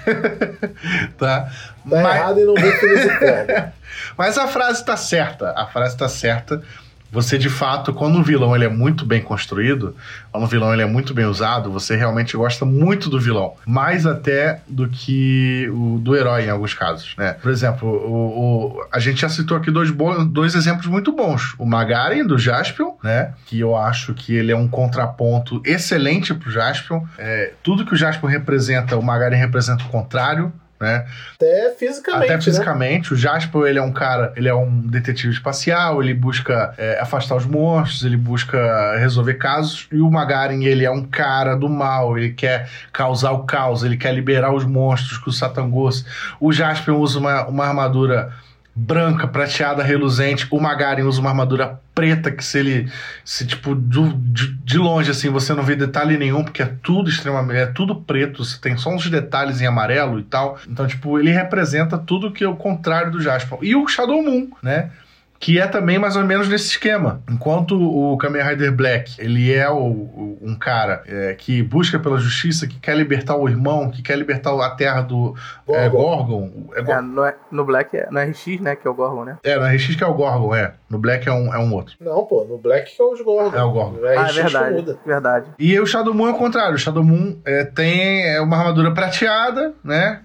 tá. 1.18 1.40
Tá 1.40 1.52
mas... 1.85 2.16
errado 2.16 2.40
e 2.40 2.44
não 2.44 2.54
vê 2.54 2.72
Phineas 2.72 3.04
e 3.04 3.18
Ferb. 3.18 3.72
mas 4.16 4.38
a 4.38 4.46
frase 4.46 4.85
tá 4.85 4.96
certa. 4.96 5.52
A 5.57 5.66
frase 5.66 5.96
tá 5.96 6.09
certa 6.09 6.62
você 7.11 7.38
de 7.38 7.49
fato, 7.49 7.92
quando 7.92 8.18
um 8.18 8.23
vilão 8.23 8.55
ele 8.55 8.64
é 8.64 8.68
muito 8.68 9.05
bem 9.05 9.23
construído, 9.23 9.94
quando 10.31 10.44
um 10.44 10.47
vilão 10.47 10.73
ele 10.73 10.83
é 10.83 10.87
muito 10.87 11.14
bem 11.14 11.25
usado, 11.25 11.71
você 11.71 11.97
realmente 11.97 12.37
gosta 12.37 12.64
muito 12.64 13.09
do 13.09 13.18
vilão, 13.18 13.55
mais 13.66 14.07
até 14.07 14.61
do 14.68 14.88
que 14.88 15.68
o 15.71 15.99
do 15.99 16.16
herói 16.16 16.47
em 16.47 16.51
alguns 16.51 16.75
casos, 16.75 17.14
né? 17.16 17.33
Por 17.35 17.51
exemplo, 17.51 17.88
o, 17.88 18.77
o 18.77 18.87
a 18.92 18.99
gente 18.99 19.21
já 19.21 19.29
citou 19.29 19.57
aqui 19.57 19.71
dois, 19.71 19.90
dois 20.27 20.55
exemplos 20.55 20.87
muito 20.87 21.12
bons, 21.12 21.55
o 21.59 21.64
Magaren 21.64 22.25
do 22.25 22.38
Jaspion, 22.38 22.92
né? 23.03 23.35
Que 23.47 23.61
eu 23.61 23.77
acho 23.77 24.14
que 24.14 24.35
ele 24.35 24.53
é 24.53 24.57
um 24.57 24.68
contraponto 24.68 25.62
excelente 25.64 26.35
pro 26.35 26.51
Jaspion. 26.51 27.03
É, 27.16 27.53
tudo 27.62 27.85
que 27.85 27.94
o 27.94 27.97
Jaspion 27.97 28.29
representa, 28.29 28.97
o 28.97 29.03
Magaren 29.03 29.37
representa 29.37 29.85
o 29.85 29.88
contrário 29.88 30.53
né? 30.81 31.07
Até 31.35 31.75
fisicamente. 31.79 32.25
Até 32.25 32.35
né? 32.35 32.41
fisicamente. 32.41 33.11
Né? 33.11 33.17
O 33.17 33.19
Jasper, 33.19 33.62
ele 33.62 33.79
é 33.79 33.83
um 33.83 33.93
cara, 33.93 34.33
ele 34.37 34.49
é 34.49 34.55
um 34.55 34.81
detetive 34.81 35.33
espacial, 35.33 36.03
ele 36.03 36.14
busca 36.14 36.75
é, 36.79 37.01
afastar 37.01 37.37
os 37.37 37.47
monstros, 37.47 38.05
ele 38.05 38.17
busca 38.17 38.97
resolver 38.99 39.35
casos. 39.35 39.88
E 39.91 40.01
o 40.01 40.11
Magarin, 40.11 40.64
ele 40.64 40.85
é 40.85 40.91
um 40.91 41.05
cara 41.05 41.57
do 41.57 41.69
mal, 41.69 42.17
ele 42.17 42.31
quer 42.31 42.69
causar 42.93 43.33
o 43.33 43.45
caos, 43.45 43.83
ele 43.83 43.97
quer 43.97 44.14
liberar 44.14 44.55
os 44.55 44.64
monstros 44.64 45.19
com 45.19 45.31
o 45.31 45.33
Satangos. 45.33 46.05
O 46.41 46.53
Jasper 46.53 46.95
usa 46.95 47.19
uma, 47.19 47.47
uma 47.47 47.67
armadura 47.67 48.33
branca, 48.79 49.27
prateada, 49.27 49.83
reluzente. 49.83 50.47
O 50.51 50.61
Magarin 50.61 51.03
usa 51.03 51.21
uma 51.21 51.31
armadura 51.31 51.81
preta 51.95 52.31
que 52.31 52.45
se 52.45 52.59
ele 52.59 52.93
se 53.25 53.45
tipo 53.45 53.75
de, 53.75 54.55
de, 54.62 54.79
longe 54.79 55.11
assim 55.11 55.29
você 55.31 55.53
não 55.53 55.64
vê 55.64 55.75
detalhe 55.75 56.17
nenhum 56.17 56.45
porque 56.45 56.62
é 56.62 56.73
tudo 56.81 57.11
extremamente 57.11 57.59
é 57.59 57.67
tudo 57.67 57.97
preto, 57.97 58.45
você 58.45 58.57
tem 58.61 58.77
só 58.77 58.91
uns 58.91 59.11
detalhes 59.11 59.61
em 59.61 59.67
amarelo 59.67 60.21
e 60.21 60.23
tal. 60.23 60.59
Então 60.69 60.87
tipo, 60.87 61.19
ele 61.19 61.33
representa 61.33 61.99
tudo 61.99 62.31
que 62.31 62.45
é 62.45 62.49
o 62.49 62.55
contrário 62.55 63.11
do 63.11 63.21
Jasper. 63.21 63.59
E 63.62 63.75
o 63.75 63.87
Shadow 63.88 64.23
Moon, 64.23 64.49
né? 64.62 64.91
Que 65.38 65.61
é 65.61 65.66
também 65.66 65.98
mais 65.98 66.16
ou 66.16 66.24
menos 66.24 66.48
nesse 66.48 66.68
esquema. 66.68 67.22
Enquanto 67.31 67.77
o 67.77 68.16
Kamen 68.18 68.42
Rider 68.42 68.72
Black, 68.72 69.14
ele 69.18 69.53
é 69.53 69.68
o, 69.70 69.77
o, 69.77 70.38
um 70.42 70.59
cara 70.59 71.03
é, 71.07 71.35
que 71.35 71.62
busca 71.62 71.98
pela 71.98 72.18
justiça, 72.18 72.66
que 72.66 72.79
quer 72.79 72.96
libertar 72.96 73.37
o 73.37 73.48
irmão, 73.48 73.90
que 73.90 74.03
quer 74.03 74.16
libertar 74.16 74.48
a 74.48 74.70
terra 74.70 75.03
do 75.03 75.35
é, 75.68 75.88
Gorgon. 75.88 76.70
É, 76.74 76.83
Gorgon. 76.83 76.92
É, 76.92 77.01
no, 77.03 77.24
é, 77.24 77.37
no, 77.51 77.64
Black, 77.64 77.96
é, 77.96 78.09
no 78.11 78.20
RX, 78.20 78.61
né, 78.61 78.74
que 78.74 78.87
é 78.87 78.90
o 78.90 78.94
Gorgon, 78.94 79.24
né? 79.24 79.38
É, 79.42 79.57
no 79.57 79.66
RX 79.66 79.94
que 79.94 80.03
é 80.03 80.07
o 80.07 80.14
Gorgon, 80.14 80.55
é. 80.55 80.74
No 80.90 80.98
Black 80.98 81.29
é 81.29 81.33
um, 81.33 81.55
é 81.55 81.59
um 81.59 81.72
outro. 81.72 81.94
Não, 82.01 82.24
pô, 82.24 82.44
no 82.44 82.59
Black 82.59 82.96
que 82.96 83.01
é 83.01 83.05
os 83.05 83.20
Gorgon. 83.20 83.57
É 83.57 83.62
o 83.62 83.70
Gorgon. 83.70 83.98
ah, 84.05 84.29
é 84.29 84.33
verdade, 84.33 84.98
verdade. 85.05 85.46
E 85.59 85.79
o 85.79 85.87
Shadow 85.87 86.14
Moon 86.14 86.29
é 86.29 86.31
o 86.33 86.35
contrário. 86.35 86.74
O 86.74 86.79
Shadow 86.79 87.05
Moon 87.05 87.37
é, 87.44 87.64
tem 87.64 88.40
uma 88.40 88.57
armadura 88.57 88.92
prateada, 88.92 89.74
né? 89.85 90.22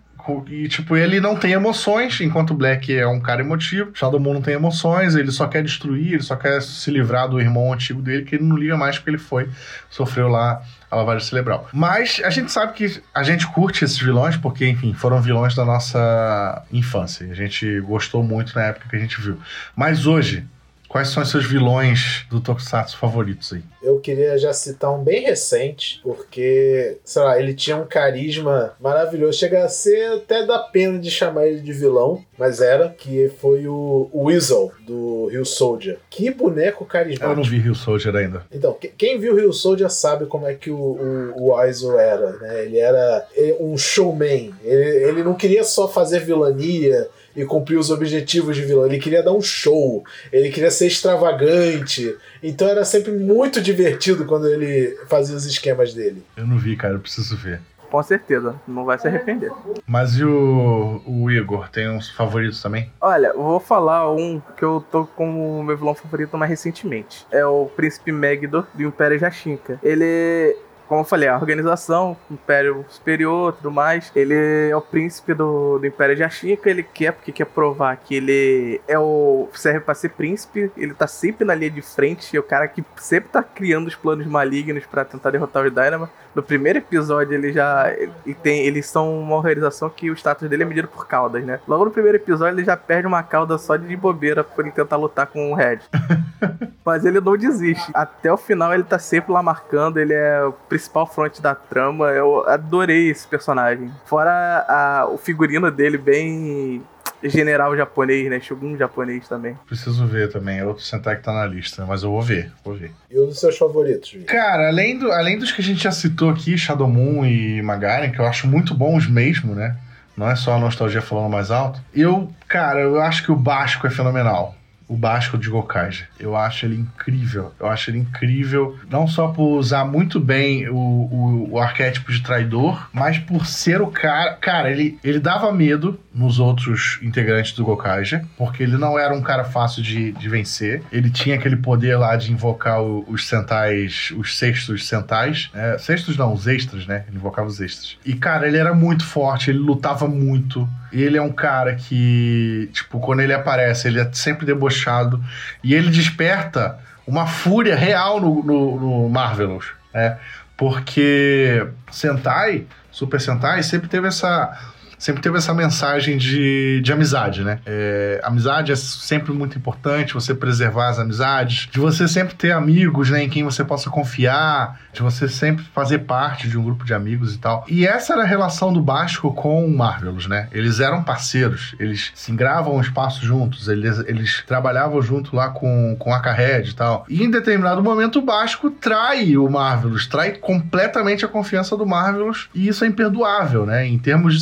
E, 0.47 0.67
tipo, 0.67 0.95
ele 0.95 1.19
não 1.19 1.35
tem 1.35 1.51
emoções, 1.51 2.19
enquanto 2.21 2.51
o 2.51 2.53
Black 2.53 2.95
é 2.95 3.05
um 3.07 3.19
cara 3.19 3.41
emotivo. 3.41 3.91
Shadow 3.93 4.19
Moon 4.19 4.35
não 4.35 4.41
tem 4.41 4.53
emoções, 4.53 5.15
ele 5.15 5.31
só 5.31 5.47
quer 5.47 5.63
destruir, 5.63 6.13
ele 6.13 6.23
só 6.23 6.35
quer 6.35 6.61
se 6.61 6.89
livrar 6.89 7.27
do 7.27 7.41
irmão 7.41 7.73
antigo 7.73 8.01
dele, 8.01 8.23
que 8.23 8.35
ele 8.35 8.45
não 8.45 8.55
liga 8.55 8.77
mais 8.77 8.97
porque 8.97 9.09
ele 9.09 9.17
foi, 9.17 9.49
sofreu 9.89 10.27
lá 10.27 10.61
a 10.89 10.95
lavagem 10.95 11.27
cerebral. 11.27 11.67
Mas 11.73 12.21
a 12.23 12.29
gente 12.29 12.51
sabe 12.51 12.73
que 12.73 13.01
a 13.13 13.23
gente 13.23 13.47
curte 13.47 13.83
esses 13.83 13.97
vilões 13.97 14.37
porque, 14.37 14.67
enfim, 14.67 14.93
foram 14.93 15.21
vilões 15.21 15.55
da 15.55 15.65
nossa 15.65 16.63
infância. 16.71 17.29
A 17.29 17.35
gente 17.35 17.79
gostou 17.81 18.23
muito 18.23 18.55
na 18.55 18.63
época 18.63 18.87
que 18.89 18.95
a 18.95 18.99
gente 18.99 19.19
viu. 19.19 19.39
Mas 19.75 20.05
hoje, 20.05 20.45
Quais 20.93 21.07
são 21.07 21.23
os 21.23 21.31
seus 21.31 21.43
vilões 21.47 22.23
do 22.29 22.39
Tokusatsu 22.39 22.95
favoritos 22.99 23.51
aí? 23.51 23.63
Eu 23.81 23.99
queria 23.99 24.37
já 24.37 24.53
citar 24.53 24.93
um 24.93 25.03
bem 25.03 25.23
recente, 25.23 25.99
porque, 26.03 26.97
sei 27.03 27.21
lá, 27.23 27.39
ele 27.39 27.55
tinha 27.55 27.75
um 27.77 27.85
carisma 27.85 28.73
maravilhoso. 28.79 29.39
Chega 29.39 29.63
a 29.65 29.69
ser 29.69 30.11
até 30.17 30.45
da 30.45 30.59
pena 30.59 30.99
de 30.99 31.09
chamar 31.09 31.47
ele 31.47 31.61
de 31.61 31.73
vilão, 31.73 32.23
mas 32.37 32.61
era, 32.61 32.89
que 32.89 33.31
foi 33.41 33.65
o, 33.67 34.07
Weasel, 34.13 34.71
do 34.85 35.29
Rio 35.31 35.43
Soldier. 35.45 35.97
Que 36.11 36.29
boneco 36.29 36.85
carismático. 36.85 37.31
Eu 37.31 37.35
não 37.37 37.43
vi 37.43 37.57
Rio 37.57 37.73
Soldier 37.73 38.15
ainda. 38.15 38.45
Então, 38.53 38.71
que- 38.73 38.89
quem 38.89 39.19
viu 39.19 39.35
Rio 39.35 39.51
Soldier 39.51 39.89
sabe 39.89 40.27
como 40.27 40.45
é 40.47 40.53
que 40.53 40.69
o, 40.69 40.77
o, 40.77 41.33
o 41.41 41.55
Weasel 41.55 41.97
era, 41.99 42.33
né? 42.37 42.65
Ele 42.65 42.77
era 42.77 43.25
um 43.59 43.75
showman. 43.75 44.53
Ele, 44.63 45.05
ele 45.09 45.23
não 45.23 45.33
queria 45.33 45.63
só 45.63 45.87
fazer 45.87 46.19
vilania 46.19 47.07
e 47.35 47.45
cumprir 47.45 47.77
os 47.77 47.89
objetivos 47.89 48.55
de 48.55 48.61
vilão. 48.61 48.85
Ele 48.85 48.99
queria 48.99 49.23
dar 49.23 49.33
um 49.33 49.41
show. 49.41 50.03
Ele 50.31 50.49
queria 50.49 50.71
ser 50.71 50.87
extravagante. 50.87 52.15
Então 52.41 52.67
era 52.67 52.85
sempre 52.85 53.11
muito 53.11 53.61
divertido 53.61 54.25
quando 54.25 54.47
ele 54.47 54.97
fazia 55.07 55.35
os 55.35 55.45
esquemas 55.45 55.93
dele. 55.93 56.23
Eu 56.37 56.47
não 56.47 56.57
vi, 56.57 56.75
cara, 56.75 56.95
eu 56.95 56.99
preciso 56.99 57.35
ver. 57.35 57.61
Com 57.93 58.01
certeza, 58.01 58.55
não 58.67 58.85
vai 58.85 58.97
se 58.97 59.07
arrepender. 59.07 59.51
Mas 59.85 60.13
e 60.17 60.25
o, 60.25 60.99
o 61.05 61.29
Igor? 61.29 61.69
Tem 61.69 61.87
uns 61.87 62.09
favoritos 62.09 62.59
também? 62.59 62.91
Olha, 62.99 63.27
eu 63.27 63.43
vou 63.43 63.59
falar 63.59 64.11
um 64.11 64.41
que 64.57 64.65
eu 64.65 64.83
tô 64.91 65.05
como 65.05 65.61
meu 65.63 65.77
vilão 65.77 65.93
favorito 65.93 66.35
mais 66.35 66.49
recentemente. 66.49 67.23
É 67.29 67.45
o 67.45 67.67
Príncipe 67.67 68.11
Megiddo 68.11 68.65
do 68.73 68.81
Império 68.81 69.19
Jashinka. 69.19 69.79
Ele, 69.83 70.57
como 70.87 71.01
eu 71.01 71.05
falei, 71.05 71.27
a 71.27 71.37
organização, 71.37 72.15
Império 72.29 72.85
Superior 72.89 73.53
tudo 73.53 73.71
mais, 73.71 74.11
ele 74.15 74.33
é 74.69 74.75
o 74.75 74.81
príncipe 74.81 75.33
do, 75.33 75.79
do 75.79 75.87
Império 75.87 76.15
Jashinka. 76.15 76.69
Ele 76.69 76.83
quer, 76.83 77.11
porque 77.13 77.31
quer 77.31 77.45
provar 77.45 77.95
que 77.97 78.15
ele 78.15 78.81
é 78.87 78.97
o. 78.97 79.47
serve 79.53 79.79
pra 79.81 79.95
ser 79.95 80.09
príncipe. 80.09 80.71
Ele 80.77 80.93
tá 80.93 81.07
sempre 81.07 81.45
na 81.45 81.55
linha 81.55 81.71
de 81.71 81.81
frente. 81.81 82.35
É 82.35 82.39
o 82.39 82.43
cara 82.43 82.67
que 82.67 82.83
sempre 82.97 83.29
tá 83.29 83.43
criando 83.43 83.87
os 83.87 83.95
planos 83.95 84.25
malignos 84.27 84.85
pra 84.85 85.05
tentar 85.05 85.31
derrotar 85.31 85.65
os 85.65 85.71
Dynamo. 85.71 86.09
No 86.35 86.41
primeiro 86.41 86.79
episódio 86.79 87.33
ele 87.33 87.51
já. 87.51 87.91
Ele 87.91 88.33
tem, 88.41 88.65
eles 88.65 88.85
são 88.87 89.19
uma 89.19 89.35
organização 89.35 89.89
que 89.89 90.09
o 90.09 90.13
status 90.13 90.49
dele 90.49 90.63
é 90.63 90.65
medido 90.65 90.87
por 90.87 91.07
caudas, 91.07 91.43
né? 91.43 91.59
Logo 91.67 91.85
no 91.85 91.91
primeiro 91.91 92.17
episódio 92.17 92.57
ele 92.57 92.65
já 92.65 92.75
perde 92.75 93.07
uma 93.07 93.21
cauda 93.21 93.57
só 93.57 93.75
de 93.75 93.95
bobeira 93.95 94.43
por 94.43 94.65
ele 94.65 94.73
tentar 94.73 94.95
lutar 94.95 95.27
com 95.27 95.51
o 95.51 95.55
Red. 95.55 95.79
Mas 96.83 97.05
ele 97.05 97.21
não 97.21 97.37
desiste. 97.37 97.91
Até 97.93 98.31
o 98.31 98.37
final 98.37 98.73
ele 98.73 98.83
tá 98.83 98.99
sempre 98.99 99.31
lá 99.31 99.41
marcando, 99.43 99.97
ele 99.97 100.13
é 100.13 100.43
o 100.43 100.51
principal 100.73 101.05
fronte 101.05 101.39
da 101.39 101.53
trama. 101.53 102.07
Eu 102.07 102.49
adorei 102.49 103.09
esse 103.11 103.27
personagem. 103.27 103.91
Fora 104.05 104.65
a- 104.67 105.07
o 105.07 105.19
figurino 105.19 105.69
dele 105.69 105.99
bem 105.99 106.81
general 107.23 107.77
japonês, 107.77 108.27
né? 108.29 108.39
Shogun 108.39 108.75
japonês 108.75 109.27
também. 109.27 109.55
Preciso 109.67 110.05
ver 110.07 110.31
também. 110.31 110.57
É 110.59 110.65
outro 110.65 110.83
Sentai 110.83 111.15
que 111.17 111.21
tá 111.21 111.31
na 111.31 111.45
lista, 111.45 111.85
mas 111.85 112.01
eu 112.01 112.09
vou 112.09 112.21
ver, 112.23 112.51
vou 112.65 112.73
ver. 112.73 112.91
E 113.09 113.19
um 113.19 113.27
dos 113.27 113.39
seus 113.39 113.55
favoritos? 113.55 114.15
Cara, 114.25 114.67
além, 114.69 114.97
do, 114.97 115.11
além 115.11 115.37
dos 115.37 115.51
que 115.51 115.61
a 115.61 115.63
gente 115.63 115.83
já 115.83 115.91
citou 115.91 116.31
aqui, 116.31 116.57
Shadow 116.57 116.87
Moon 116.87 117.23
e 117.23 117.61
Magaren, 117.61 118.11
que 118.11 118.19
eu 118.19 118.25
acho 118.25 118.47
muito 118.47 118.73
bons 118.73 119.07
mesmo, 119.07 119.53
né? 119.53 119.77
Não 120.17 120.27
é 120.29 120.35
só 120.35 120.53
a 120.53 120.59
nostalgia 120.59 121.01
falando 121.03 121.29
mais 121.31 121.51
alto. 121.51 121.79
Eu, 121.93 122.31
cara, 122.47 122.79
eu 122.81 122.99
acho 122.99 123.23
que 123.23 123.31
o 123.31 123.35
Basco 123.35 123.85
é 123.87 123.89
fenomenal. 123.91 124.55
O 124.87 124.95
Basco 124.95 125.37
de 125.37 125.49
Gokaiger. 125.49 126.09
Eu 126.19 126.35
acho 126.35 126.65
ele 126.65 126.75
incrível. 126.75 127.53
Eu 127.59 127.67
acho 127.67 127.89
ele 127.89 127.99
incrível, 127.99 128.77
não 128.89 129.07
só 129.07 129.27
por 129.29 129.57
usar 129.57 129.85
muito 129.85 130.19
bem 130.19 130.67
o, 130.69 130.75
o, 130.75 131.49
o 131.51 131.59
arquétipo 131.59 132.11
de 132.11 132.21
traidor, 132.21 132.89
mas 132.93 133.17
por 133.17 133.45
ser 133.45 133.81
o 133.81 133.87
cara. 133.87 134.33
Cara, 134.33 134.71
ele, 134.71 134.97
ele 135.03 135.19
dava 135.19 135.51
medo 135.51 135.99
nos 136.13 136.37
outros 136.39 136.99
integrantes 137.01 137.53
do 137.53 137.65
Gokaiger, 137.65 138.23
porque 138.37 138.61
ele 138.61 138.77
não 138.77 138.99
era 138.99 139.13
um 139.15 139.21
cara 139.21 139.43
fácil 139.43 139.81
de, 139.81 140.11
de 140.11 140.29
vencer. 140.29 140.83
Ele 140.91 141.09
tinha 141.09 141.35
aquele 141.35 141.55
poder 141.55 141.95
lá 141.97 142.15
de 142.15 142.31
invocar 142.31 142.81
o- 142.83 143.03
os 143.09 143.27
centais, 143.27 144.13
os 144.15 144.37
sextos 144.37 144.87
centais. 144.87 145.49
É, 145.55 145.77
sextos 145.79 146.15
não, 146.15 146.31
os 146.31 146.45
extras, 146.45 146.85
né? 146.85 147.03
Ele 147.07 147.17
invocava 147.17 147.47
os 147.47 147.59
extras. 147.59 147.97
E, 148.05 148.13
cara, 148.13 148.47
ele 148.47 148.57
era 148.57 148.73
muito 148.75 149.03
forte, 149.05 149.49
ele 149.49 149.57
lutava 149.59 150.07
muito. 150.07 150.69
Ele 150.91 151.17
é 151.17 151.21
um 151.21 151.31
cara 151.31 151.73
que, 151.75 152.69
tipo, 152.71 152.99
quando 152.99 153.21
ele 153.21 153.33
aparece, 153.33 153.87
ele 153.87 153.99
é 153.99 154.07
sempre 154.13 154.45
debochado. 154.45 155.23
E 155.63 155.73
ele 155.73 155.89
desperta 155.89 156.77
uma 157.07 157.25
fúria 157.25 157.75
real 157.75 158.21
no, 158.21 158.43
no, 158.43 158.79
no 158.79 159.09
Marvelous, 159.09 159.65
né? 159.93 160.17
Porque 160.55 161.65
Sentai, 161.91 162.65
Super 162.91 163.19
Sentai, 163.19 163.63
sempre 163.63 163.89
teve 163.89 164.07
essa 164.07 164.72
sempre 165.03 165.21
teve 165.21 165.37
essa 165.37 165.53
mensagem 165.53 166.17
de, 166.17 166.79
de 166.81 166.93
amizade, 166.93 167.43
né? 167.43 167.59
É, 167.65 168.21
amizade 168.23 168.71
é 168.71 168.75
sempre 168.75 169.33
muito 169.33 169.57
importante, 169.57 170.13
você 170.13 170.33
preservar 170.33 170.87
as 170.87 170.97
amizades, 170.97 171.67
de 171.69 171.77
você 171.77 172.07
sempre 172.07 172.35
ter 172.35 172.53
amigos, 172.53 173.09
né, 173.09 173.21
em 173.21 173.29
quem 173.29 173.43
você 173.43 173.65
possa 173.65 173.89
confiar, 173.89 174.79
de 174.93 175.01
você 175.01 175.27
sempre 175.27 175.65
fazer 175.73 175.99
parte 175.99 176.47
de 176.47 176.57
um 176.57 176.63
grupo 176.63 176.85
de 176.85 176.93
amigos 176.93 177.35
e 177.35 177.37
tal. 177.37 177.65
E 177.67 177.85
essa 177.85 178.13
era 178.13 178.21
a 178.21 178.25
relação 178.25 178.71
do 178.71 178.81
Basco 178.81 179.33
com 179.33 179.65
o 179.65 179.77
Marvelous, 179.77 180.25
né? 180.25 180.47
Eles 180.53 180.79
eram 180.79 181.03
parceiros, 181.03 181.75
eles 181.79 182.13
se 182.15 182.31
engravam 182.31 182.79
espaço 182.79 183.25
juntos, 183.25 183.67
eles, 183.67 183.99
eles 184.07 184.41
trabalhavam 184.47 185.01
junto 185.01 185.35
lá 185.35 185.49
com, 185.49 185.97
com 185.99 186.13
a 186.13 186.21
Carred 186.21 186.69
e 186.69 186.75
tal. 186.75 187.05
E 187.09 187.21
em 187.21 187.29
determinado 187.29 187.83
momento 187.83 188.19
o 188.19 188.21
Basco 188.21 188.71
trai 188.71 189.35
o 189.35 189.49
Marvelous, 189.49 190.07
trai 190.07 190.31
completamente 190.31 191.25
a 191.25 191.27
confiança 191.27 191.75
do 191.75 191.85
Marvelous, 191.85 192.47
e 192.55 192.69
isso 192.69 192.85
é 192.85 192.87
imperdoável, 192.87 193.65
né? 193.65 193.85
Em 193.85 193.99
termos 193.99 194.33
de 194.33 194.41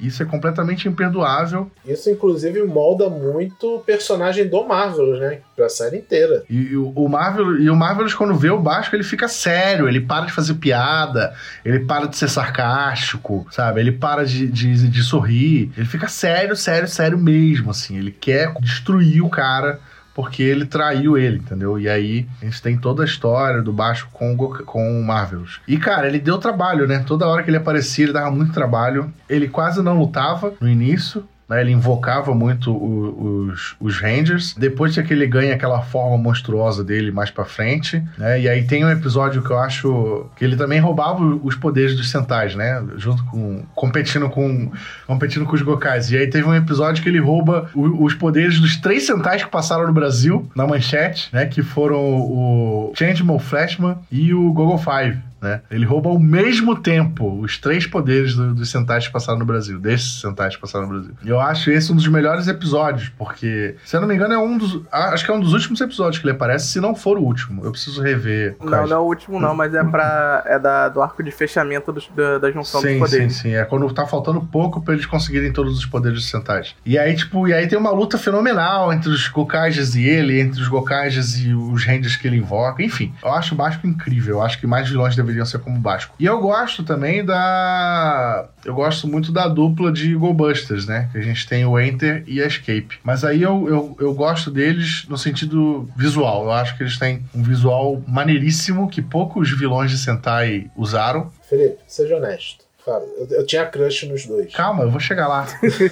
Isso 0.00 0.22
é 0.22 0.26
completamente 0.26 0.88
imperdoável. 0.88 1.70
Isso, 1.84 2.08
inclusive, 2.10 2.62
molda 2.62 3.08
muito 3.08 3.76
o 3.76 3.80
personagem 3.80 4.48
do 4.48 4.64
Marvelous, 4.64 5.20
né? 5.20 5.40
Pra 5.54 5.68
série 5.68 5.98
inteira. 5.98 6.44
E, 6.48 6.72
e 6.72 6.76
o 6.76 6.92
o 6.94 7.08
Marvel, 7.08 7.60
e 7.60 7.68
o 7.68 7.76
Marvelous, 7.76 8.14
quando 8.14 8.34
vê 8.34 8.50
o 8.50 8.58
Basco, 8.58 8.94
ele 8.94 9.02
fica 9.02 9.26
sério, 9.26 9.88
ele 9.88 10.00
para 10.00 10.26
de 10.26 10.32
fazer 10.32 10.54
piada, 10.54 11.34
ele 11.64 11.80
para 11.80 12.06
de 12.06 12.16
ser 12.16 12.28
sarcástico, 12.28 13.46
sabe? 13.50 13.80
Ele 13.80 13.92
para 13.92 14.24
de, 14.24 14.46
de, 14.48 14.88
de 14.88 15.02
sorrir, 15.02 15.72
ele 15.76 15.86
fica 15.86 16.08
sério, 16.08 16.54
sério, 16.54 16.88
sério 16.88 17.18
mesmo, 17.18 17.70
assim. 17.70 17.98
Ele 17.98 18.12
quer 18.12 18.52
destruir 18.60 19.22
o 19.22 19.28
cara 19.28 19.80
porque 20.14 20.42
ele 20.42 20.66
traiu 20.66 21.16
ele, 21.16 21.38
entendeu? 21.38 21.78
E 21.78 21.88
aí 21.88 22.26
a 22.40 22.44
gente 22.44 22.60
tem 22.60 22.76
toda 22.76 23.02
a 23.02 23.06
história 23.06 23.62
do 23.62 23.72
Basco 23.72 24.10
com 24.12 24.34
o, 24.34 24.64
com 24.64 25.00
o 25.00 25.04
Marvelous. 25.04 25.60
E, 25.66 25.76
cara, 25.78 26.06
ele 26.06 26.18
deu 26.18 26.38
trabalho, 26.38 26.86
né? 26.86 27.02
Toda 27.06 27.26
hora 27.26 27.42
que 27.42 27.50
ele 27.50 27.56
aparecia, 27.56 28.04
ele 28.04 28.12
dava 28.12 28.30
muito 28.30 28.52
trabalho. 28.52 29.12
Ele 29.28 29.48
quase 29.48 29.82
não 29.82 29.98
lutava 29.98 30.54
no 30.60 30.68
início, 30.68 31.26
né? 31.48 31.60
Ele 31.60 31.72
invocava 31.72 32.34
muito 32.34 32.72
o- 32.72 33.46
os, 33.50 33.74
os 33.80 33.98
Rangers. 34.00 34.54
Depois 34.56 34.96
que 34.96 35.12
ele 35.12 35.26
ganha 35.26 35.54
aquela 35.54 35.80
forma 35.82 36.16
monstruosa 36.18 36.82
dele 36.84 37.10
mais 37.10 37.30
pra 37.30 37.44
frente, 37.44 38.02
né? 38.18 38.40
E 38.40 38.48
aí 38.48 38.64
tem 38.64 38.84
um 38.84 38.90
episódio 38.90 39.42
que 39.42 39.50
eu 39.50 39.58
acho 39.58 40.26
que 40.36 40.44
ele 40.44 40.56
também 40.56 40.80
roubava 40.80 41.22
os 41.24 41.54
poderes 41.54 41.96
dos 41.96 42.10
Sentais, 42.10 42.54
né? 42.54 42.82
Junto 42.96 43.24
com 43.24 43.62
competindo 43.74 44.28
com 44.28 44.70
competindo 45.06 45.44
com 45.44 45.54
os 45.54 45.62
Gokais. 45.62 46.10
E 46.10 46.16
aí 46.16 46.26
teve 46.26 46.46
um 46.46 46.54
episódio 46.54 47.02
que 47.02 47.08
ele 47.08 47.20
rouba 47.20 47.70
o- 47.74 48.04
os 48.04 48.14
poderes 48.14 48.60
dos 48.60 48.76
três 48.76 49.06
Sentais 49.06 49.42
que 49.44 49.50
passaram 49.50 49.86
no 49.86 49.92
Brasil 49.92 50.48
na 50.54 50.66
manchete, 50.66 51.28
né? 51.32 51.46
Que 51.46 51.62
foram 51.62 51.98
o 52.00 52.92
Changeman, 52.96 53.36
o 53.36 53.38
Flashman 53.38 53.96
e 54.10 54.32
o 54.34 54.52
Gogo 54.52 54.78
Five. 54.78 55.18
Né? 55.42 55.60
Ele 55.70 55.84
rouba 55.84 56.08
ao 56.08 56.18
mesmo 56.20 56.76
tempo 56.80 57.40
os 57.40 57.58
três 57.58 57.84
poderes 57.84 58.34
do- 58.36 58.54
dos 58.54 58.70
Sentais 58.70 59.06
que 59.08 59.12
passaram 59.12 59.40
no 59.40 59.44
Brasil, 59.44 59.78
desses 59.80 60.20
Sentais 60.20 60.54
que 60.54 60.62
passaram 60.62 60.86
no 60.86 60.92
Brasil. 60.92 61.14
Eu 61.24 61.40
acho 61.40 61.68
esse 61.70 61.92
um 61.92 61.96
dos 61.96 62.06
melhores 62.06 62.46
episódios, 62.46 63.08
porque, 63.18 63.74
se 63.84 63.96
eu 63.96 64.00
não 64.00 64.06
me 64.06 64.14
engano, 64.14 64.34
é 64.34 64.38
um 64.38 64.56
dos. 64.56 64.80
Acho 64.92 65.24
que 65.24 65.30
é 65.32 65.34
um 65.34 65.40
dos 65.40 65.52
últimos 65.52 65.80
episódios 65.80 66.20
que 66.20 66.26
ele 66.28 66.34
aparece, 66.36 66.68
se 66.68 66.80
não 66.80 66.94
for 66.94 67.18
o 67.18 67.22
último. 67.22 67.64
Eu 67.64 67.72
preciso 67.72 68.00
rever. 68.00 68.56
Não, 68.60 68.68
card. 68.70 68.88
não 68.90 68.96
é 68.96 69.00
o 69.00 69.04
último 69.04 69.40
não, 69.40 69.54
mas 69.54 69.74
é 69.74 69.82
pra. 69.82 70.44
é 70.46 70.58
da, 70.60 70.88
do 70.88 71.02
arco 71.02 71.22
de 71.24 71.32
fechamento 71.32 71.92
dos- 71.92 72.08
da, 72.14 72.38
da 72.38 72.50
junção 72.52 72.80
dos 72.80 72.88
Sim, 72.90 72.94
sim, 72.94 73.00
poderes. 73.00 73.36
sim. 73.36 73.54
É 73.54 73.64
quando 73.64 73.92
tá 73.92 74.06
faltando 74.06 74.40
pouco 74.40 74.80
pra 74.80 74.94
eles 74.94 75.06
conseguirem 75.06 75.52
todos 75.52 75.76
os 75.76 75.84
poderes 75.86 76.18
dos 76.20 76.30
Sentais. 76.30 76.76
E 76.86 76.96
aí, 76.96 77.16
tipo, 77.16 77.48
e 77.48 77.52
aí 77.52 77.66
tem 77.66 77.76
uma 77.76 77.90
luta 77.90 78.16
fenomenal 78.16 78.92
entre 78.92 79.10
os 79.10 79.26
Gokages 79.26 79.96
e 79.96 80.04
ele, 80.04 80.40
entre 80.40 80.60
os 80.60 80.68
Gokages 80.68 81.40
e 81.40 81.52
os 81.52 81.84
Rangers 81.84 82.14
que 82.14 82.28
ele 82.28 82.36
invoca. 82.36 82.80
Enfim, 82.82 83.12
eu 83.24 83.32
acho 83.32 83.54
o 83.54 83.58
Basco 83.58 83.86
incrível. 83.88 84.36
Eu 84.36 84.42
acho 84.42 84.58
que 84.60 84.66
mais 84.68 84.88
vilões 84.88 85.16
deveriam 85.16 85.31
ser 85.46 85.58
como 85.58 85.78
Basco. 85.78 86.14
E 86.18 86.24
eu 86.24 86.40
gosto 86.40 86.82
também 86.82 87.24
da. 87.24 88.48
Eu 88.64 88.74
gosto 88.74 89.08
muito 89.08 89.32
da 89.32 89.48
dupla 89.48 89.90
de 89.90 90.14
Go 90.14 90.32
Busters, 90.32 90.86
né? 90.86 91.08
Que 91.12 91.18
a 91.18 91.22
gente 91.22 91.46
tem 91.48 91.64
o 91.64 91.78
Enter 91.78 92.22
e 92.26 92.42
a 92.42 92.46
Escape. 92.46 92.98
Mas 93.02 93.24
aí 93.24 93.42
eu, 93.42 93.68
eu, 93.68 93.96
eu 94.00 94.14
gosto 94.14 94.50
deles 94.50 95.04
no 95.08 95.18
sentido 95.18 95.88
visual. 95.96 96.44
Eu 96.44 96.52
acho 96.52 96.76
que 96.76 96.82
eles 96.82 96.98
têm 96.98 97.24
um 97.34 97.42
visual 97.42 98.02
maneiríssimo 98.06 98.88
que 98.88 99.02
poucos 99.02 99.50
vilões 99.50 99.90
de 99.90 99.98
Sentai 99.98 100.70
usaram. 100.76 101.30
Felipe, 101.48 101.78
seja 101.86 102.16
honesto. 102.16 102.64
Fala, 102.84 103.04
eu, 103.18 103.26
eu 103.38 103.46
tinha 103.46 103.64
crush 103.66 104.06
nos 104.06 104.26
dois. 104.26 104.52
Calma, 104.52 104.82
eu 104.82 104.90
vou 104.90 105.00
chegar 105.00 105.28
lá. 105.28 105.46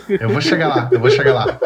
Eu 0.09 0.29
vou 0.29 0.40
chegar 0.40 0.68
lá, 0.68 0.88
eu 0.90 0.98
vou 0.98 1.11
chegar 1.11 1.33
lá. 1.33 1.61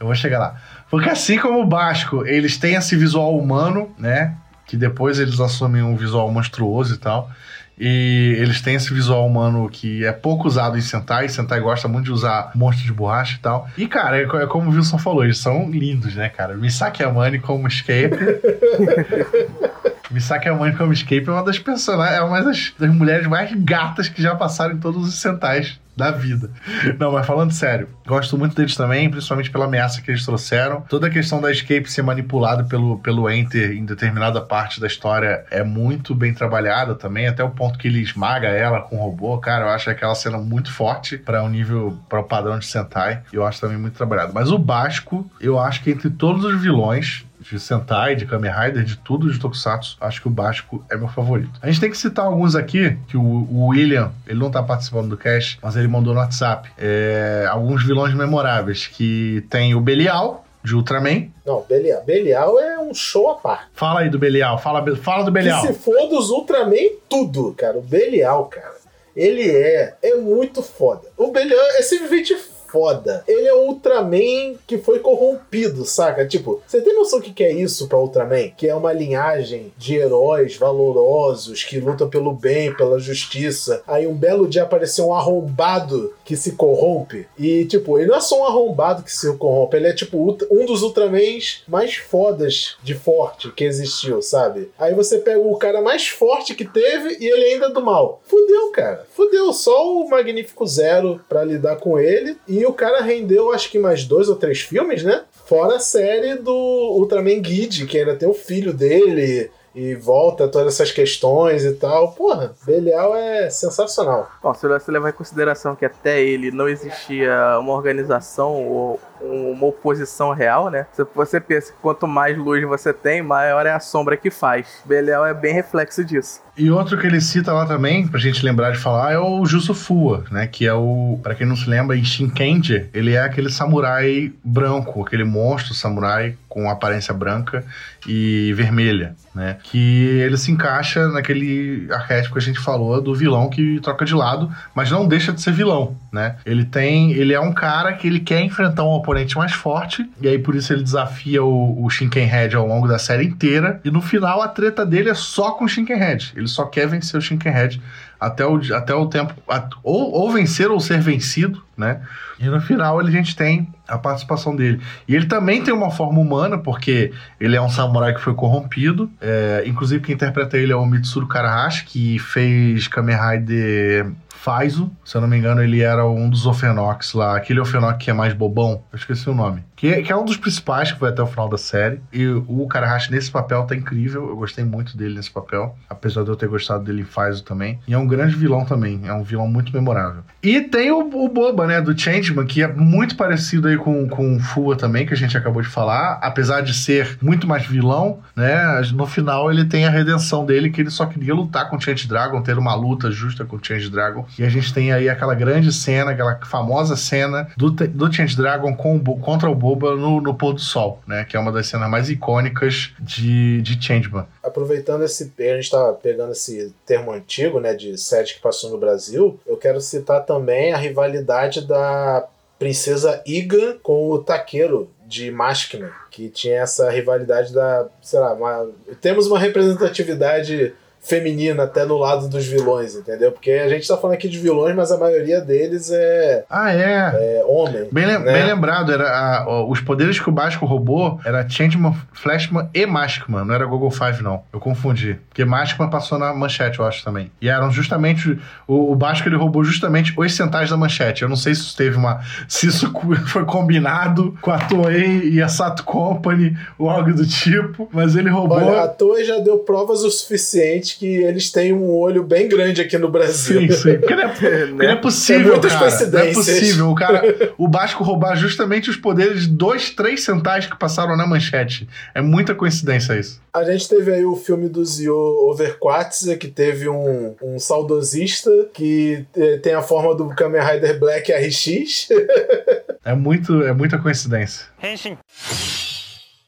Eu 0.00 0.06
vou 0.06 0.14
chegar 0.14 0.38
lá. 0.38 0.60
Porque 0.90 1.08
assim 1.08 1.38
como 1.38 1.60
o 1.60 1.66
Basco, 1.66 2.24
eles 2.26 2.58
têm 2.58 2.74
esse 2.74 2.94
visual 2.96 3.36
humano, 3.36 3.94
né? 3.98 4.36
Que 4.66 4.76
depois 4.76 5.18
eles 5.18 5.40
assumem 5.40 5.82
um 5.82 5.96
visual 5.96 6.30
monstruoso 6.30 6.94
e 6.94 6.98
tal. 6.98 7.30
E 7.78 8.34
eles 8.38 8.62
têm 8.62 8.74
esse 8.74 8.92
visual 8.92 9.26
humano 9.26 9.68
que 9.68 10.04
é 10.04 10.12
pouco 10.12 10.48
usado 10.48 10.78
em 10.78 10.80
Sentai. 10.80 11.28
Sentai 11.28 11.60
gosta 11.60 11.86
muito 11.86 12.06
de 12.06 12.12
usar 12.12 12.50
monstro 12.54 12.86
de 12.86 12.92
borracha 12.92 13.36
e 13.36 13.40
tal. 13.40 13.68
E, 13.76 13.86
cara, 13.86 14.18
é, 14.18 14.22
é 14.22 14.46
como 14.46 14.70
o 14.70 14.74
Wilson 14.74 14.98
falou, 14.98 15.22
eles 15.22 15.38
são 15.38 15.70
lindos, 15.70 16.14
né, 16.14 16.28
cara? 16.28 16.56
Misaki 16.56 17.02
Amani 17.02 17.38
como 17.38 17.68
Escape. 17.68 18.16
Misaki 20.16 20.48
Amani 20.48 20.74
como 20.74 20.94
Escape 20.94 21.28
é 21.28 21.30
uma 21.30 21.44
das 21.44 21.58
personagens, 21.58 22.18
é 22.18 22.22
uma 22.22 22.42
das, 22.42 22.72
das 22.78 22.90
mulheres 22.90 23.26
mais 23.26 23.52
gatas 23.52 24.08
que 24.08 24.22
já 24.22 24.34
passaram 24.34 24.74
em 24.74 24.78
todos 24.78 25.06
os 25.06 25.20
Sentais 25.20 25.78
da 25.94 26.10
vida. 26.10 26.50
Não, 26.98 27.12
mas 27.12 27.26
falando 27.26 27.52
sério, 27.52 27.88
gosto 28.06 28.36
muito 28.38 28.56
deles 28.56 28.74
também, 28.74 29.10
principalmente 29.10 29.50
pela 29.50 29.66
ameaça 29.66 30.00
que 30.00 30.10
eles 30.10 30.24
trouxeram. 30.24 30.80
Toda 30.82 31.06
a 31.06 31.10
questão 31.10 31.38
da 31.38 31.50
Escape 31.50 31.90
ser 31.90 32.02
manipulada 32.02 32.64
pelo, 32.64 32.98
pelo 32.98 33.28
Enter 33.30 33.72
em 33.72 33.84
determinada 33.84 34.40
parte 34.40 34.80
da 34.80 34.86
história 34.86 35.44
é 35.50 35.62
muito 35.62 36.14
bem 36.14 36.32
trabalhada 36.32 36.94
também, 36.94 37.26
até 37.26 37.44
o 37.44 37.50
ponto 37.50 37.78
que 37.78 37.88
ele 37.88 38.00
esmaga 38.00 38.48
ela 38.48 38.80
com 38.80 38.96
o 38.96 39.00
robô. 39.00 39.36
Cara, 39.38 39.66
eu 39.66 39.68
acho 39.68 39.90
aquela 39.90 40.14
cena 40.14 40.38
muito 40.38 40.72
forte 40.72 41.18
para 41.18 41.42
um 41.42 41.48
nível, 41.50 41.98
para 42.08 42.20
o 42.20 42.24
padrão 42.24 42.58
de 42.58 42.66
Sentai. 42.66 43.22
Eu 43.30 43.46
acho 43.46 43.60
também 43.60 43.76
muito 43.76 43.94
trabalhado. 43.94 44.32
Mas 44.34 44.50
o 44.50 44.58
Basco, 44.58 45.30
eu 45.40 45.58
acho 45.58 45.82
que 45.82 45.90
entre 45.90 46.08
todos 46.08 46.42
os 46.42 46.60
vilões, 46.60 47.26
de 47.50 47.60
Sentai, 47.60 48.16
de 48.16 48.26
Kamen 48.26 48.50
Rider, 48.50 48.82
de 48.82 48.96
tudo 48.96 49.30
de 49.30 49.38
Tokusatsu, 49.38 49.96
acho 50.00 50.20
que 50.20 50.28
o 50.28 50.30
Básico 50.30 50.84
é 50.90 50.96
meu 50.96 51.08
favorito. 51.08 51.58
A 51.62 51.66
gente 51.66 51.80
tem 51.80 51.90
que 51.90 51.98
citar 51.98 52.26
alguns 52.26 52.54
aqui, 52.54 52.96
que 53.08 53.16
o, 53.16 53.22
o 53.22 53.68
William, 53.68 54.12
ele 54.26 54.38
não 54.38 54.50
tá 54.50 54.62
participando 54.62 55.08
do 55.08 55.16
cast, 55.16 55.58
mas 55.62 55.76
ele 55.76 55.88
mandou 55.88 56.12
no 56.12 56.20
WhatsApp. 56.20 56.70
É, 56.78 57.46
alguns 57.48 57.84
vilões 57.84 58.14
memoráveis, 58.14 58.86
que 58.86 59.44
tem 59.48 59.74
o 59.74 59.80
Belial, 59.80 60.44
de 60.66 60.74
Ultraman. 60.74 61.28
Não, 61.46 61.62
Belial. 61.62 62.02
Belial 62.04 62.58
é 62.58 62.78
um 62.78 62.92
show 62.92 63.30
à 63.30 63.36
parte. 63.36 63.66
Fala 63.72 64.00
aí 64.00 64.10
do 64.10 64.18
Belial, 64.18 64.58
fala, 64.58 64.84
fala 64.96 65.24
do 65.24 65.30
Belial. 65.30 65.60
Que 65.60 65.68
se 65.68 65.74
for 65.74 66.08
dos 66.08 66.30
Ultraman, 66.30 66.74
tudo, 67.08 67.54
cara. 67.56 67.78
O 67.78 67.82
Belial, 67.82 68.46
cara. 68.46 68.74
Ele 69.14 69.48
é, 69.48 69.94
é 70.02 70.14
muito 70.16 70.62
foda. 70.62 71.08
O 71.16 71.30
Belial 71.30 71.64
é 71.78 71.82
simplesmente 71.82 72.36
foda. 72.76 73.24
Ele 73.26 73.48
é 73.48 73.54
o 73.54 73.68
Ultraman 73.68 74.56
que 74.66 74.76
foi 74.76 74.98
corrompido, 74.98 75.86
saca? 75.86 76.26
Tipo, 76.26 76.62
você 76.66 76.82
tem 76.82 76.94
noção 76.94 77.20
do 77.20 77.32
que, 77.32 77.42
é 77.42 77.52
isso 77.52 77.88
pra 77.88 77.98
Ultraman? 77.98 78.50
Que 78.50 78.68
é 78.68 78.74
uma 78.74 78.92
linhagem 78.92 79.72
de 79.78 79.96
heróis 79.96 80.56
valorosos 80.56 81.64
que 81.64 81.80
lutam 81.80 82.08
pelo 82.10 82.32
bem, 82.32 82.74
pela 82.74 82.98
justiça. 82.98 83.82
Aí 83.86 84.06
um 84.06 84.14
belo 84.14 84.46
dia 84.46 84.64
apareceu 84.64 85.06
um 85.06 85.14
arrombado 85.14 86.12
que 86.22 86.36
se 86.36 86.52
corrompe. 86.52 87.26
E, 87.38 87.64
tipo, 87.64 87.98
ele 87.98 88.08
não 88.08 88.16
é 88.16 88.20
só 88.20 88.42
um 88.42 88.44
arrombado 88.44 89.02
que 89.02 89.12
se 89.12 89.32
corrompe, 89.36 89.76
ele 89.76 89.88
é, 89.88 89.94
tipo, 89.94 90.36
um 90.50 90.66
dos 90.66 90.82
Ultramans 90.82 91.62
mais 91.66 91.94
fodas 91.94 92.76
de 92.82 92.94
forte 92.94 93.50
que 93.52 93.64
existiu, 93.64 94.20
sabe? 94.20 94.70
Aí 94.78 94.92
você 94.92 95.18
pega 95.18 95.40
o 95.40 95.56
cara 95.56 95.80
mais 95.80 96.06
forte 96.08 96.54
que 96.54 96.64
teve 96.64 97.16
e 97.20 97.26
ele 97.26 97.54
ainda 97.54 97.66
é 97.66 97.70
do 97.70 97.80
mal. 97.80 98.20
Fudeu, 98.24 98.70
cara. 98.72 99.06
Fudeu. 99.14 99.52
Só 99.52 99.94
o 99.94 100.08
Magnífico 100.08 100.66
Zero 100.66 101.20
pra 101.28 101.44
lidar 101.44 101.76
com 101.76 101.98
ele. 101.98 102.36
E 102.46 102.65
o 102.66 102.72
cara 102.72 103.02
rendeu, 103.02 103.52
acho 103.52 103.70
que 103.70 103.78
mais 103.78 104.04
dois 104.04 104.28
ou 104.28 104.36
três 104.36 104.60
filmes, 104.60 105.02
né? 105.02 105.24
Fora 105.46 105.76
a 105.76 105.80
série 105.80 106.34
do 106.34 106.52
Ultraman 106.52 107.40
Guide, 107.40 107.86
que 107.86 107.98
ainda 107.98 108.16
tem 108.16 108.28
o 108.28 108.34
filho 108.34 108.72
dele 108.72 109.50
e 109.76 109.94
volta 109.94 110.48
todas 110.48 110.72
essas 110.72 110.90
questões 110.90 111.62
e 111.62 111.72
tal. 111.74 112.12
Porra, 112.12 112.54
Belial 112.64 113.14
é 113.14 113.50
sensacional. 113.50 114.30
Bom, 114.42 114.54
se 114.54 114.66
você 114.66 114.90
levar 114.90 115.10
em 115.10 115.12
consideração 115.12 115.76
que 115.76 115.84
até 115.84 116.22
ele 116.22 116.50
não 116.50 116.66
existia 116.66 117.58
uma 117.60 117.74
organização 117.74 118.66
ou 118.66 118.98
uma 119.20 119.66
oposição 119.66 120.32
real, 120.32 120.70
né? 120.70 120.86
Você 121.14 121.40
pensa 121.40 121.72
que 121.72 121.78
quanto 121.80 122.06
mais 122.06 122.36
luz 122.36 122.62
você 122.64 122.92
tem, 122.92 123.22
maior 123.22 123.66
é 123.66 123.72
a 123.72 123.80
sombra 123.80 124.16
que 124.16 124.30
faz. 124.30 124.82
Belial 124.84 125.26
é 125.26 125.34
bem 125.34 125.54
reflexo 125.54 126.04
disso. 126.04 126.40
E 126.56 126.70
outro 126.70 126.96
que 126.96 127.06
ele 127.06 127.20
cita 127.20 127.52
lá 127.52 127.66
também, 127.66 128.08
pra 128.08 128.18
gente 128.18 128.42
lembrar 128.42 128.70
de 128.70 128.78
falar, 128.78 129.12
é 129.12 129.18
o 129.18 129.44
Juso 129.44 129.74
Fua, 129.74 130.24
né? 130.30 130.46
Que 130.46 130.66
é 130.66 130.72
o, 130.72 131.18
para 131.22 131.34
quem 131.34 131.46
não 131.46 131.54
se 131.54 131.68
lembra, 131.68 131.96
em 131.96 132.04
Shinkenji, 132.04 132.88
ele 132.94 133.12
é 133.12 133.20
aquele 133.20 133.50
samurai 133.50 134.32
branco, 134.42 135.02
aquele 135.02 135.24
monstro 135.24 135.74
samurai 135.74 136.34
com 136.48 136.70
aparência 136.70 137.12
branca 137.12 137.62
e 138.06 138.54
vermelha, 138.54 139.14
né? 139.34 139.58
Que 139.62 140.06
ele 140.20 140.38
se 140.38 140.50
encaixa 140.50 141.06
naquele 141.08 141.86
arquétipo 141.92 142.32
que 142.32 142.38
a 142.38 142.42
gente 142.42 142.58
falou 142.58 143.02
do 143.02 143.14
vilão 143.14 143.50
que 143.50 143.78
troca 143.80 144.06
de 144.06 144.14
lado, 144.14 144.50
mas 144.74 144.90
não 144.90 145.06
deixa 145.06 145.34
de 145.34 145.42
ser 145.42 145.52
vilão, 145.52 145.94
né? 146.10 146.36
Ele 146.46 146.64
tem, 146.64 147.12
ele 147.12 147.34
é 147.34 147.40
um 147.40 147.52
cara 147.52 147.92
que 147.92 148.06
ele 148.06 148.20
quer 148.20 148.40
enfrentar 148.40 148.84
um 148.84 148.88
mais 149.36 149.52
forte, 149.52 150.08
e 150.20 150.28
aí 150.28 150.38
por 150.38 150.54
isso 150.54 150.72
ele 150.72 150.82
desafia 150.82 151.42
o, 151.42 151.84
o 151.84 151.90
Shinkenhead 151.90 152.54
ao 152.56 152.66
longo 152.66 152.88
da 152.88 152.98
série 152.98 153.24
inteira, 153.24 153.80
e 153.84 153.90
no 153.90 154.00
final 154.00 154.42
a 154.42 154.48
treta 154.48 154.84
dele 154.84 155.10
é 155.10 155.14
só 155.14 155.52
com 155.52 155.64
o 155.64 155.68
Shinkenhead. 155.68 156.32
Ele 156.36 156.48
só 156.48 156.64
quer 156.64 156.86
vencer 156.86 157.18
o 157.18 157.22
Shinkenhead 157.22 157.80
até 158.20 158.44
o, 158.46 158.60
até 158.74 158.94
o 158.94 159.06
tempo. 159.06 159.34
Ou, 159.82 160.12
ou 160.12 160.32
vencer 160.32 160.70
ou 160.70 160.80
ser 160.80 161.00
vencido, 161.00 161.62
né? 161.76 162.00
E 162.38 162.46
no 162.46 162.60
final 162.60 162.98
a 162.98 163.10
gente 163.10 163.36
tem 163.36 163.68
a 163.88 163.96
participação 163.96 164.54
dele. 164.54 164.80
E 165.06 165.14
ele 165.14 165.26
também 165.26 165.62
tem 165.62 165.72
uma 165.72 165.90
forma 165.90 166.18
humana, 166.20 166.58
porque 166.58 167.12
ele 167.40 167.56
é 167.56 167.62
um 167.62 167.68
samurai 167.68 168.14
que 168.14 168.20
foi 168.20 168.34
corrompido. 168.34 169.10
É, 169.20 169.62
inclusive, 169.66 170.02
quem 170.02 170.14
interpreta 170.14 170.56
ele 170.58 170.72
é 170.72 170.76
o 170.76 170.84
Mitsuru 170.84 171.26
Karahashi, 171.26 171.84
que 171.84 172.18
fez 172.18 172.88
Kamen 172.88 173.16
Rider 173.16 174.12
Faizo. 174.46 174.92
Se 175.04 175.16
eu 175.16 175.20
não 175.20 175.26
me 175.26 175.36
engano, 175.36 175.60
ele 175.60 175.80
era 175.82 176.06
um 176.06 176.30
dos 176.30 176.46
Ofenox 176.46 177.14
lá. 177.14 177.36
Aquele 177.36 177.58
Ofenox 177.58 177.98
que 177.98 178.12
é 178.12 178.12
mais 178.12 178.32
bobão. 178.32 178.84
Eu 178.92 178.96
esqueci 178.96 179.28
o 179.28 179.34
nome. 179.34 179.64
Que, 179.74 180.02
que 180.02 180.12
é 180.12 180.16
um 180.16 180.24
dos 180.24 180.36
principais 180.36 180.92
que 180.92 181.00
foi 181.00 181.08
até 181.08 181.20
o 181.20 181.26
final 181.26 181.48
da 181.48 181.58
série. 181.58 182.00
E 182.12 182.28
o 182.28 182.64
Karahashi 182.68 183.10
nesse 183.10 183.28
papel 183.28 183.64
tá 183.64 183.74
incrível. 183.74 184.28
Eu 184.28 184.36
gostei 184.36 184.64
muito 184.64 184.96
dele 184.96 185.16
nesse 185.16 185.32
papel. 185.32 185.76
Apesar 185.90 186.22
de 186.22 186.28
eu 186.28 186.36
ter 186.36 186.48
gostado 186.48 186.84
dele 186.84 187.00
em 187.00 187.04
Faizo 187.04 187.42
também. 187.42 187.80
E 187.88 187.92
é 187.92 187.98
um 187.98 188.06
grande 188.06 188.36
vilão 188.36 188.64
também. 188.64 189.00
É 189.04 189.12
um 189.12 189.24
vilão 189.24 189.48
muito 189.48 189.72
memorável. 189.72 190.22
E 190.40 190.60
tem 190.60 190.92
o, 190.92 191.00
o 191.00 191.28
Boba, 191.28 191.66
né? 191.66 191.80
Do 191.80 191.98
Changeman, 191.98 192.46
que 192.46 192.62
é 192.62 192.68
muito 192.68 193.16
parecido 193.16 193.66
aí 193.66 193.76
com, 193.76 194.08
com 194.08 194.36
o 194.36 194.38
Fua 194.38 194.76
também, 194.76 195.04
que 195.04 195.12
a 195.12 195.16
gente 195.16 195.36
acabou 195.36 195.60
de 195.60 195.68
falar. 195.68 196.20
Apesar 196.22 196.60
de 196.60 196.72
ser 196.72 197.18
muito 197.20 197.48
mais 197.48 197.66
vilão, 197.66 198.20
né? 198.36 198.80
No 198.94 199.08
final 199.08 199.50
ele 199.50 199.64
tem 199.64 199.86
a 199.86 199.90
redenção 199.90 200.46
dele, 200.46 200.70
que 200.70 200.80
ele 200.80 200.90
só 200.90 201.04
queria 201.04 201.34
lutar 201.34 201.68
com 201.68 201.76
o 201.76 201.80
Change 201.80 202.06
Dragon, 202.06 202.40
ter 202.42 202.56
uma 202.56 202.76
luta 202.76 203.10
justa 203.10 203.44
com 203.44 203.56
o 203.56 203.60
Change 203.60 203.90
Dragon. 203.90 204.24
E 204.38 204.44
a 204.44 204.48
gente 204.48 204.72
tem 204.72 204.92
aí 204.92 205.08
aquela 205.08 205.34
grande 205.34 205.72
cena, 205.72 206.10
aquela 206.10 206.36
famosa 206.44 206.96
cena 206.96 207.48
do, 207.56 207.70
do 207.70 208.12
Change 208.12 208.36
Dragon 208.36 208.74
com, 208.74 208.98
contra 209.16 209.50
o 209.50 209.54
Boba 209.54 209.96
no, 209.96 210.20
no 210.20 210.34
pôr 210.34 210.52
do 210.52 210.60
sol, 210.60 211.00
né? 211.06 211.24
Que 211.24 211.36
é 211.36 211.40
uma 211.40 211.52
das 211.52 211.66
cenas 211.66 211.88
mais 211.90 212.10
icônicas 212.10 212.92
de, 213.00 213.62
de 213.62 213.82
Changeman. 213.82 214.26
Aproveitando 214.42 215.04
esse. 215.04 215.32
A 215.38 215.56
gente 215.56 215.70
tá 215.70 215.92
pegando 216.02 216.32
esse 216.32 216.74
termo 216.84 217.12
antigo, 217.12 217.60
né? 217.60 217.74
De 217.74 217.96
série 217.96 218.26
que 218.26 218.40
passou 218.40 218.70
no 218.70 218.78
Brasil, 218.78 219.38
eu 219.46 219.56
quero 219.56 219.80
citar 219.80 220.24
também 220.24 220.72
a 220.72 220.76
rivalidade 220.76 221.66
da 221.66 222.26
Princesa 222.58 223.22
Iga 223.26 223.76
com 223.82 224.10
o 224.10 224.18
Taqueiro 224.18 224.90
de 225.06 225.30
Mashkina, 225.30 225.92
que 226.10 226.28
tinha 226.28 226.62
essa 226.62 226.90
rivalidade 226.90 227.52
da, 227.52 227.86
sei 228.02 228.18
lá, 228.18 228.32
uma, 228.32 228.68
temos 229.00 229.26
uma 229.26 229.38
representatividade 229.38 230.74
feminina 231.06 231.62
até 231.62 231.84
no 231.84 231.96
lado 231.96 232.28
dos 232.28 232.46
vilões, 232.46 232.94
entendeu? 232.94 233.30
Porque 233.30 233.52
a 233.52 233.68
gente 233.68 233.86
tá 233.86 233.96
falando 233.96 234.14
aqui 234.14 234.28
de 234.28 234.38
vilões, 234.38 234.74
mas 234.74 234.90
a 234.90 234.98
maioria 234.98 235.40
deles 235.40 235.90
é. 235.90 236.44
Ah, 236.50 236.72
é? 236.72 237.12
É 237.14 237.44
homem. 237.46 237.88
Bem, 237.92 238.06
né? 238.06 238.18
bem 238.18 238.44
lembrado, 238.44 238.92
era 238.92 239.08
a, 239.08 239.64
os 239.66 239.80
poderes 239.80 240.18
que 240.18 240.28
o 240.28 240.32
Basco 240.32 240.66
roubou 240.66 241.20
era 241.24 241.48
Changeman, 241.48 241.94
Flashman 242.12 242.68
e 242.74 242.84
Maskman, 242.86 243.44
não 243.44 243.54
era 243.54 243.64
Google 243.64 243.90
Five, 243.90 244.22
não. 244.22 244.42
Eu 244.52 244.58
confundi. 244.58 245.18
Porque 245.28 245.44
Maskman 245.44 245.88
passou 245.88 246.18
na 246.18 246.34
manchete, 246.34 246.80
eu 246.80 246.84
acho 246.84 247.04
também. 247.04 247.30
E 247.40 247.48
eram 247.48 247.70
justamente. 247.70 248.38
O, 248.66 248.92
o 248.92 248.96
Basco 248.96 249.28
ele 249.28 249.36
roubou 249.36 249.62
justamente 249.62 250.12
os 250.16 250.34
centais 250.34 250.70
da 250.70 250.76
manchete. 250.76 251.22
Eu 251.22 251.28
não 251.28 251.36
sei 251.36 251.54
se 251.54 251.62
isso 251.62 251.76
teve 251.76 251.96
uma. 251.96 252.20
Se 252.48 252.66
isso 252.66 252.92
foi 253.26 253.44
combinado 253.44 254.36
com 254.40 254.50
a 254.50 254.58
Toei 254.58 255.30
e 255.30 255.42
a 255.42 255.48
Sato 255.48 255.84
Company 255.84 256.56
ou 256.78 256.90
algo 256.90 257.14
do 257.14 257.26
tipo, 257.26 257.88
mas 257.92 258.16
ele 258.16 258.28
roubou. 258.28 258.58
Olha, 258.58 258.82
a 258.82 258.88
Toei 258.88 259.24
já 259.24 259.38
deu 259.38 259.58
provas 259.58 260.02
o 260.02 260.10
suficiente 260.10 260.95
que 260.98 261.06
eles 261.06 261.50
têm 261.50 261.72
um 261.72 261.90
olho 261.90 262.22
bem 262.22 262.48
grande 262.48 262.80
aqui 262.80 262.96
no 262.98 263.10
Brasil. 263.10 263.60
Sim, 263.60 263.70
sim. 263.70 263.98
Porque 263.98 264.14
não 264.14 264.22
é, 264.22 264.28
porque 264.28 264.72
não 264.72 264.84
é 264.84 264.96
possível, 264.96 265.52
muitas 265.52 265.72
cara. 265.72 266.06
Não 266.10 266.18
é 266.18 266.32
possível. 266.32 266.90
O, 266.90 266.94
cara, 266.94 267.22
o 267.58 267.68
Basco 267.68 268.02
roubar 268.02 268.36
justamente 268.36 268.90
os 268.90 268.96
poderes 268.96 269.42
de 269.42 269.48
dois, 269.48 269.90
três 269.90 270.22
centais 270.22 270.66
que 270.66 270.76
passaram 270.78 271.16
na 271.16 271.26
manchete. 271.26 271.88
É 272.14 272.20
muita 272.20 272.54
coincidência 272.54 273.18
isso. 273.18 273.40
A 273.52 273.64
gente 273.64 273.88
teve 273.88 274.12
aí 274.12 274.24
o 274.24 274.36
filme 274.36 274.68
do 274.68 274.84
Zio 274.84 275.14
Overquartz, 275.14 276.26
que 276.38 276.48
teve 276.48 276.88
um, 276.88 277.34
um 277.42 277.58
saudosista 277.58 278.50
que 278.72 279.24
eh, 279.34 279.56
tem 279.58 279.72
a 279.72 279.80
forma 279.80 280.14
do 280.14 280.28
Kamen 280.28 280.60
Rider 280.60 280.98
Black 280.98 281.32
RX. 281.32 282.08
É, 283.06 283.14
muito, 283.14 283.62
é 283.62 283.72
muita 283.72 283.98
coincidência. 283.98 284.66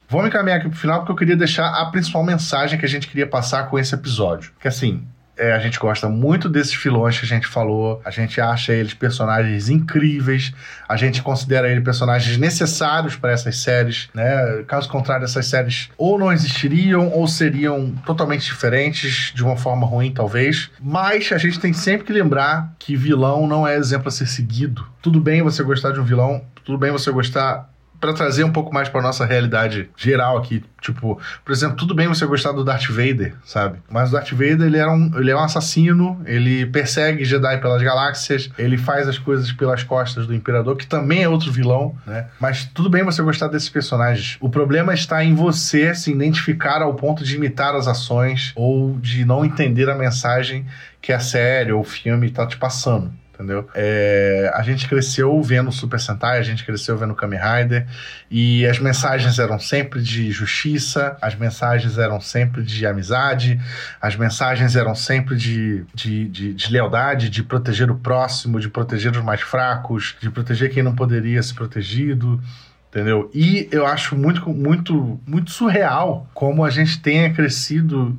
Vamos 0.08 0.28
encaminhar 0.28 0.58
aqui 0.58 0.68
pro 0.68 0.78
final 0.78 1.00
porque 1.00 1.12
eu 1.12 1.16
queria 1.16 1.36
deixar 1.36 1.68
a 1.68 1.86
principal 1.86 2.24
mensagem 2.24 2.78
que 2.78 2.86
a 2.86 2.88
gente 2.88 3.06
queria 3.06 3.26
passar 3.26 3.64
com 3.64 3.78
esse 3.78 3.94
episódio. 3.94 4.52
Que 4.58 4.66
assim, 4.66 5.06
é, 5.38 5.52
a 5.52 5.58
gente 5.58 5.78
gosta 5.78 6.08
muito 6.08 6.48
desses 6.48 6.74
vilões 6.74 7.18
que 7.18 7.26
a 7.26 7.28
gente 7.28 7.46
falou. 7.46 8.00
A 8.04 8.10
gente 8.10 8.40
acha 8.40 8.72
eles 8.72 8.92
personagens 8.92 9.68
incríveis. 9.68 10.52
A 10.88 10.96
gente 10.96 11.22
considera 11.22 11.70
eles 11.70 11.84
personagens 11.84 12.38
necessários 12.38 13.16
para 13.16 13.32
essas 13.32 13.58
séries, 13.58 14.08
né? 14.14 14.64
Caso 14.66 14.88
contrário, 14.88 15.24
essas 15.24 15.46
séries 15.46 15.90
ou 15.98 16.18
não 16.18 16.32
existiriam 16.32 17.10
ou 17.10 17.28
seriam 17.28 17.92
totalmente 18.04 18.46
diferentes, 18.46 19.30
de 19.34 19.44
uma 19.44 19.56
forma 19.56 19.86
ruim, 19.86 20.10
talvez. 20.10 20.70
Mas 20.80 21.30
a 21.32 21.38
gente 21.38 21.60
tem 21.60 21.74
sempre 21.74 22.06
que 22.06 22.12
lembrar 22.12 22.74
que 22.78 22.96
vilão 22.96 23.46
não 23.46 23.66
é 23.66 23.76
exemplo 23.76 24.08
a 24.08 24.10
ser 24.10 24.26
seguido. 24.26 24.86
Tudo 25.00 25.20
bem 25.20 25.42
você 25.42 25.62
gostar 25.62 25.92
de 25.92 26.00
um 26.00 26.04
vilão, 26.04 26.42
tudo 26.64 26.78
bem 26.78 26.90
você 26.90 27.12
gostar 27.12 27.68
para 28.00 28.12
trazer 28.12 28.44
um 28.44 28.52
pouco 28.52 28.72
mais 28.72 28.88
para 28.88 29.02
nossa 29.02 29.24
realidade 29.24 29.90
geral 29.96 30.36
aqui, 30.38 30.64
tipo, 30.80 31.20
por 31.44 31.52
exemplo, 31.52 31.76
tudo 31.76 31.94
bem 31.94 32.06
você 32.06 32.24
gostar 32.26 32.52
do 32.52 32.64
Darth 32.64 32.88
Vader, 32.88 33.34
sabe? 33.44 33.78
Mas 33.90 34.10
o 34.10 34.12
Darth 34.12 34.30
Vader, 34.30 34.62
ele, 34.62 34.78
era 34.78 34.92
um, 34.92 35.18
ele 35.18 35.30
é 35.30 35.36
um 35.36 35.42
assassino, 35.42 36.20
ele 36.24 36.66
persegue 36.66 37.24
Jedi 37.24 37.58
pelas 37.58 37.82
galáxias, 37.82 38.50
ele 38.58 38.78
faz 38.78 39.08
as 39.08 39.18
coisas 39.18 39.52
pelas 39.52 39.82
costas 39.82 40.26
do 40.26 40.34
Imperador, 40.34 40.76
que 40.76 40.86
também 40.86 41.22
é 41.22 41.28
outro 41.28 41.50
vilão, 41.50 41.96
né? 42.06 42.26
Mas 42.40 42.64
tudo 42.66 42.88
bem 42.88 43.02
você 43.02 43.22
gostar 43.22 43.48
desses 43.48 43.68
personagens. 43.68 44.36
O 44.40 44.48
problema 44.48 44.94
está 44.94 45.24
em 45.24 45.34
você 45.34 45.94
se 45.94 46.12
identificar 46.12 46.82
ao 46.82 46.94
ponto 46.94 47.24
de 47.24 47.36
imitar 47.36 47.74
as 47.74 47.88
ações 47.88 48.52
ou 48.54 48.98
de 48.98 49.24
não 49.24 49.44
entender 49.44 49.88
a 49.90 49.94
mensagem 49.94 50.66
que 51.00 51.12
a 51.12 51.20
série 51.20 51.72
ou 51.72 51.80
o 51.80 51.84
filme 51.84 52.26
está 52.26 52.46
te 52.46 52.56
passando 52.56 53.12
entendeu? 53.38 53.68
É, 53.72 54.50
a 54.52 54.62
gente 54.62 54.88
cresceu 54.88 55.40
vendo 55.40 55.70
Super 55.70 56.00
Sentai, 56.00 56.38
a 56.38 56.42
gente 56.42 56.64
cresceu 56.64 56.98
vendo 56.98 57.14
Kamen 57.14 57.38
Rider, 57.38 57.86
e 58.28 58.66
as 58.66 58.80
mensagens 58.80 59.38
eram 59.38 59.60
sempre 59.60 60.02
de 60.02 60.32
justiça, 60.32 61.16
as 61.22 61.36
mensagens 61.36 61.96
eram 61.98 62.20
sempre 62.20 62.64
de 62.64 62.84
amizade, 62.84 63.60
as 64.00 64.16
mensagens 64.16 64.74
eram 64.74 64.94
sempre 64.94 65.36
de, 65.36 65.84
de, 65.94 66.28
de, 66.28 66.52
de 66.52 66.72
lealdade, 66.72 67.30
de 67.30 67.44
proteger 67.44 67.90
o 67.92 67.94
próximo, 67.94 68.58
de 68.58 68.68
proteger 68.68 69.12
os 69.12 69.22
mais 69.22 69.40
fracos, 69.40 70.16
de 70.20 70.28
proteger 70.28 70.70
quem 70.70 70.82
não 70.82 70.94
poderia 70.94 71.40
ser 71.40 71.54
protegido 71.54 72.42
entendeu? 72.90 73.30
E 73.34 73.68
eu 73.70 73.86
acho 73.86 74.16
muito, 74.16 74.48
muito, 74.48 75.20
muito 75.26 75.50
surreal 75.50 76.26
como 76.32 76.64
a 76.64 76.70
gente 76.70 77.00
tenha 77.00 77.32
crescido 77.32 78.18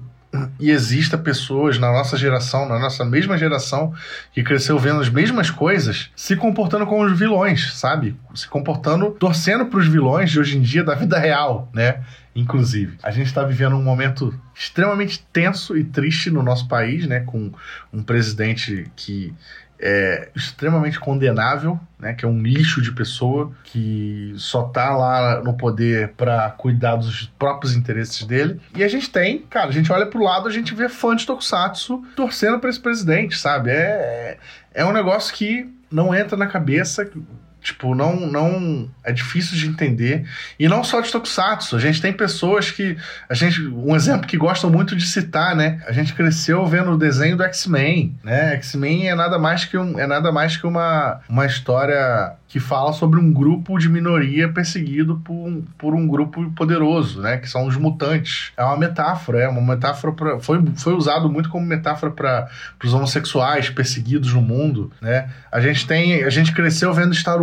e 0.59 0.69
exista 0.69 1.17
pessoas 1.17 1.79
na 1.79 1.91
nossa 1.91 2.15
geração, 2.15 2.67
na 2.67 2.77
nossa 2.77 3.03
mesma 3.03 3.37
geração, 3.37 3.93
que 4.31 4.43
cresceu 4.43 4.77
vendo 4.77 5.01
as 5.01 5.09
mesmas 5.09 5.49
coisas, 5.49 6.11
se 6.15 6.35
comportando 6.35 6.85
como 6.85 7.03
os 7.03 7.17
vilões, 7.17 7.73
sabe? 7.73 8.15
Se 8.35 8.47
comportando, 8.47 9.11
torcendo 9.11 9.65
para 9.65 9.79
os 9.79 9.87
vilões 9.87 10.29
de 10.29 10.39
hoje 10.39 10.57
em 10.57 10.61
dia 10.61 10.83
da 10.83 10.93
vida 10.93 11.17
real, 11.17 11.69
né? 11.73 12.01
Inclusive, 12.35 12.97
a 13.01 13.09
gente 13.09 13.27
está 13.27 13.43
vivendo 13.43 13.75
um 13.75 13.83
momento 13.83 14.37
extremamente 14.53 15.25
tenso 15.33 15.75
e 15.75 15.83
triste 15.83 16.29
no 16.29 16.43
nosso 16.43 16.67
país, 16.67 17.07
né? 17.07 17.21
Com 17.21 17.51
um 17.91 18.03
presidente 18.03 18.85
que 18.95 19.33
é 19.79 20.29
extremamente 20.35 20.99
condenável, 20.99 21.79
né, 21.97 22.13
que 22.13 22.25
é 22.25 22.27
um 22.27 22.41
lixo 22.41 22.81
de 22.81 22.91
pessoa 22.91 23.51
que 23.63 24.33
só 24.35 24.63
tá 24.63 24.95
lá 24.95 25.41
no 25.41 25.53
poder 25.53 26.09
para 26.17 26.49
cuidar 26.51 26.97
dos 26.97 27.31
próprios 27.39 27.75
interesses 27.75 28.25
dele. 28.25 28.59
E 28.75 28.83
a 28.83 28.87
gente 28.87 29.09
tem, 29.09 29.39
cara, 29.49 29.69
a 29.69 29.71
gente 29.71 29.91
olha 29.91 30.05
pro 30.05 30.23
lado, 30.23 30.47
a 30.47 30.51
gente 30.51 30.73
vê 30.73 30.89
fã 30.89 31.15
de 31.15 31.25
Tokusatsu 31.25 32.03
torcendo 32.15 32.59
para 32.59 32.69
esse 32.69 32.79
presidente, 32.79 33.37
sabe? 33.37 33.71
É, 33.71 34.37
é 34.73 34.85
um 34.85 34.91
negócio 34.91 35.33
que 35.33 35.69
não 35.91 36.13
entra 36.13 36.37
na 36.37 36.47
cabeça 36.47 37.09
Tipo, 37.61 37.93
não, 37.93 38.15
não 38.15 38.89
é 39.03 39.11
difícil 39.11 39.57
de 39.57 39.67
entender. 39.67 40.25
E 40.57 40.67
não 40.67 40.83
só 40.83 41.01
de 41.01 41.11
Tokusatsu. 41.11 41.75
A 41.75 41.79
gente 41.79 42.01
tem 42.01 42.13
pessoas 42.13 42.71
que. 42.71 42.97
A 43.27 43.33
gente, 43.33 43.61
um 43.67 43.95
exemplo 43.95 44.27
que 44.27 44.37
gostam 44.37 44.69
muito 44.69 44.95
de 44.95 45.05
citar, 45.05 45.55
né? 45.55 45.81
A 45.85 45.91
gente 45.91 46.13
cresceu 46.13 46.65
vendo 46.65 46.91
o 46.91 46.97
desenho 46.97 47.35
do 47.35 47.43
X-Men. 47.43 48.17
Né? 48.23 48.53
X-Men 48.55 49.09
é 49.09 49.15
nada 49.15 49.37
mais 49.37 49.65
que, 49.65 49.77
um, 49.77 49.99
é 49.99 50.07
nada 50.07 50.31
mais 50.31 50.55
que 50.55 50.65
uma, 50.65 51.19
uma 51.27 51.45
história 51.45 52.33
que 52.49 52.59
fala 52.59 52.91
sobre 52.93 53.19
um 53.19 53.31
grupo 53.31 53.77
de 53.77 53.87
minoria 53.87 54.49
perseguido 54.49 55.21
por 55.23 55.33
um, 55.33 55.61
por 55.77 55.93
um 55.93 56.07
grupo 56.07 56.49
poderoso, 56.51 57.21
né? 57.21 57.37
Que 57.37 57.47
são 57.47 57.67
os 57.67 57.77
mutantes. 57.77 58.51
É 58.57 58.63
uma 58.63 58.75
metáfora, 58.75 59.43
é 59.43 59.47
uma 59.47 59.61
metáfora 59.61 60.13
pra, 60.13 60.39
foi, 60.39 60.59
foi 60.75 60.93
usado 60.93 61.29
muito 61.29 61.47
como 61.49 61.63
metáfora 61.63 62.11
para 62.11 62.49
os 62.83 62.91
homossexuais 62.91 63.69
perseguidos 63.69 64.33
no 64.33 64.41
mundo, 64.41 64.91
né? 64.99 65.29
A 65.51 65.61
gente 65.61 65.85
tem, 65.85 66.23
a 66.23 66.29
gente 66.31 66.51
cresceu 66.51 66.91
vendo 66.91 67.13
Star 67.13 67.39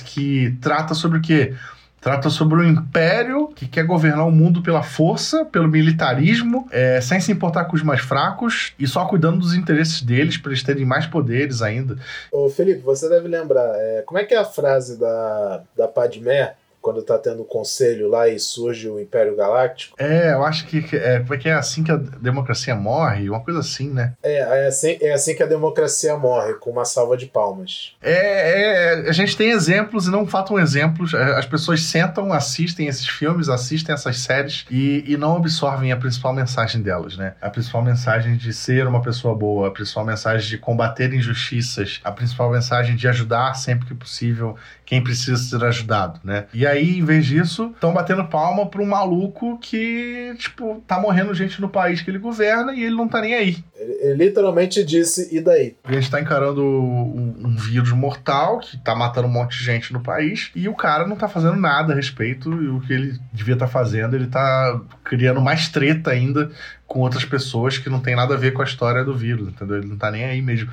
que 0.00 0.56
trata 0.60 0.94
sobre 0.94 1.18
o 1.18 1.22
quê? 1.22 1.54
Trata 2.00 2.30
sobre 2.30 2.60
um 2.60 2.64
império 2.64 3.48
que 3.48 3.66
quer 3.66 3.84
governar 3.84 4.26
o 4.26 4.30
mundo 4.30 4.62
pela 4.62 4.82
força, 4.84 5.44
pelo 5.44 5.66
militarismo, 5.66 6.68
é, 6.70 7.00
sem 7.00 7.20
se 7.20 7.32
importar 7.32 7.64
com 7.64 7.74
os 7.74 7.82
mais 7.82 8.00
fracos 8.00 8.72
e 8.78 8.86
só 8.86 9.04
cuidando 9.04 9.38
dos 9.38 9.52
interesses 9.52 10.00
deles 10.00 10.36
para 10.36 10.52
eles 10.52 10.62
terem 10.62 10.84
mais 10.84 11.06
poderes 11.06 11.60
ainda. 11.60 11.98
Ô 12.30 12.48
Felipe, 12.48 12.80
você 12.82 13.08
deve 13.08 13.26
lembrar, 13.26 13.68
é, 13.74 14.02
como 14.06 14.18
é 14.18 14.24
que 14.24 14.32
é 14.32 14.38
a 14.38 14.44
frase 14.44 14.96
da, 14.98 15.62
da 15.76 15.88
Padmé 15.88 16.54
quando 16.80 17.02
tá 17.02 17.18
tendo 17.18 17.42
o 17.42 17.44
conselho 17.44 18.08
lá 18.08 18.28
e 18.28 18.38
surge 18.38 18.88
o 18.88 19.00
Império 19.00 19.36
Galáctico. 19.36 19.96
É, 19.98 20.32
eu 20.32 20.44
acho 20.44 20.66
que 20.66 20.84
é 20.96 21.20
porque 21.20 21.48
é 21.48 21.54
assim 21.54 21.82
que 21.82 21.90
a 21.90 21.96
democracia 21.96 22.74
morre, 22.74 23.28
uma 23.28 23.40
coisa 23.40 23.60
assim, 23.60 23.90
né? 23.90 24.14
É, 24.22 24.38
é 24.38 24.66
assim, 24.66 24.98
é 25.00 25.12
assim 25.12 25.34
que 25.34 25.42
a 25.42 25.46
democracia 25.46 26.16
morre, 26.16 26.54
com 26.54 26.70
uma 26.70 26.84
salva 26.84 27.16
de 27.16 27.26
palmas. 27.26 27.96
É, 28.02 29.04
é, 29.04 29.08
a 29.08 29.12
gente 29.12 29.36
tem 29.36 29.50
exemplos 29.50 30.06
e 30.06 30.10
não 30.10 30.26
faltam 30.26 30.58
exemplos. 30.58 31.14
As 31.14 31.46
pessoas 31.46 31.82
sentam, 31.82 32.32
assistem 32.32 32.86
esses 32.86 33.06
filmes, 33.06 33.48
assistem 33.48 33.94
essas 33.94 34.18
séries 34.18 34.64
e, 34.70 35.04
e 35.06 35.16
não 35.16 35.36
absorvem 35.36 35.92
a 35.92 35.96
principal 35.96 36.32
mensagem 36.32 36.82
delas, 36.82 37.16
né? 37.16 37.34
A 37.40 37.50
principal 37.50 37.82
mensagem 37.82 38.36
de 38.36 38.52
ser 38.52 38.86
uma 38.86 39.02
pessoa 39.02 39.34
boa, 39.34 39.68
a 39.68 39.70
principal 39.70 40.04
mensagem 40.04 40.48
de 40.48 40.58
combater 40.58 41.12
injustiças, 41.12 42.00
a 42.04 42.12
principal 42.12 42.50
mensagem 42.50 42.96
de 42.96 43.08
ajudar 43.08 43.54
sempre 43.54 43.86
que 43.86 43.94
possível 43.94 44.56
quem 44.84 45.02
precisa 45.02 45.36
ser 45.36 45.62
ajudado, 45.64 46.20
né? 46.24 46.46
E 46.52 46.66
aí, 46.68 46.98
em 46.98 47.04
vez 47.04 47.26
disso, 47.26 47.72
estão 47.74 47.92
batendo 47.92 48.24
palma 48.24 48.66
para 48.66 48.80
um 48.80 48.86
maluco 48.86 49.58
que, 49.58 50.34
tipo, 50.38 50.82
tá 50.86 51.00
morrendo 51.00 51.34
gente 51.34 51.60
no 51.60 51.68
país 51.68 52.00
que 52.00 52.10
ele 52.10 52.18
governa 52.18 52.72
e 52.74 52.84
ele 52.84 52.94
não 52.94 53.08
tá 53.08 53.20
nem 53.20 53.34
aí. 53.34 53.56
Ele, 53.74 53.92
ele 54.00 54.24
literalmente 54.24 54.84
disse, 54.84 55.34
e 55.34 55.40
daí? 55.40 55.76
A 55.84 55.92
gente 55.92 56.10
tá 56.10 56.20
encarando 56.20 56.62
um, 56.62 57.34
um, 57.44 57.56
vírus 57.56 57.90
mortal 57.92 58.58
que 58.58 58.76
tá 58.78 58.94
matando 58.94 59.26
um 59.26 59.30
monte 59.30 59.58
de 59.58 59.64
gente 59.64 59.92
no 59.92 60.00
país 60.00 60.50
e 60.54 60.68
o 60.68 60.74
cara 60.74 61.06
não 61.06 61.16
tá 61.16 61.28
fazendo 61.28 61.56
nada 61.56 61.92
a 61.92 61.96
respeito 61.96 62.50
e 62.50 62.68
o 62.68 62.80
que 62.80 62.92
ele 62.92 63.18
devia 63.32 63.54
estar 63.54 63.66
tá 63.66 63.72
fazendo, 63.72 64.14
ele 64.14 64.26
tá 64.26 64.80
criando 65.02 65.40
mais 65.40 65.68
treta 65.68 66.10
ainda 66.10 66.50
com 66.88 67.00
outras 67.00 67.24
pessoas 67.24 67.76
que 67.76 67.90
não 67.90 68.00
tem 68.00 68.16
nada 68.16 68.34
a 68.34 68.36
ver 68.38 68.52
com 68.52 68.62
a 68.62 68.64
história 68.64 69.04
do 69.04 69.14
vírus, 69.14 69.46
entendeu? 69.46 69.76
Ele 69.76 69.86
não 69.86 69.96
tá 69.96 70.10
nem 70.10 70.24
aí 70.24 70.40
mesmo. 70.40 70.70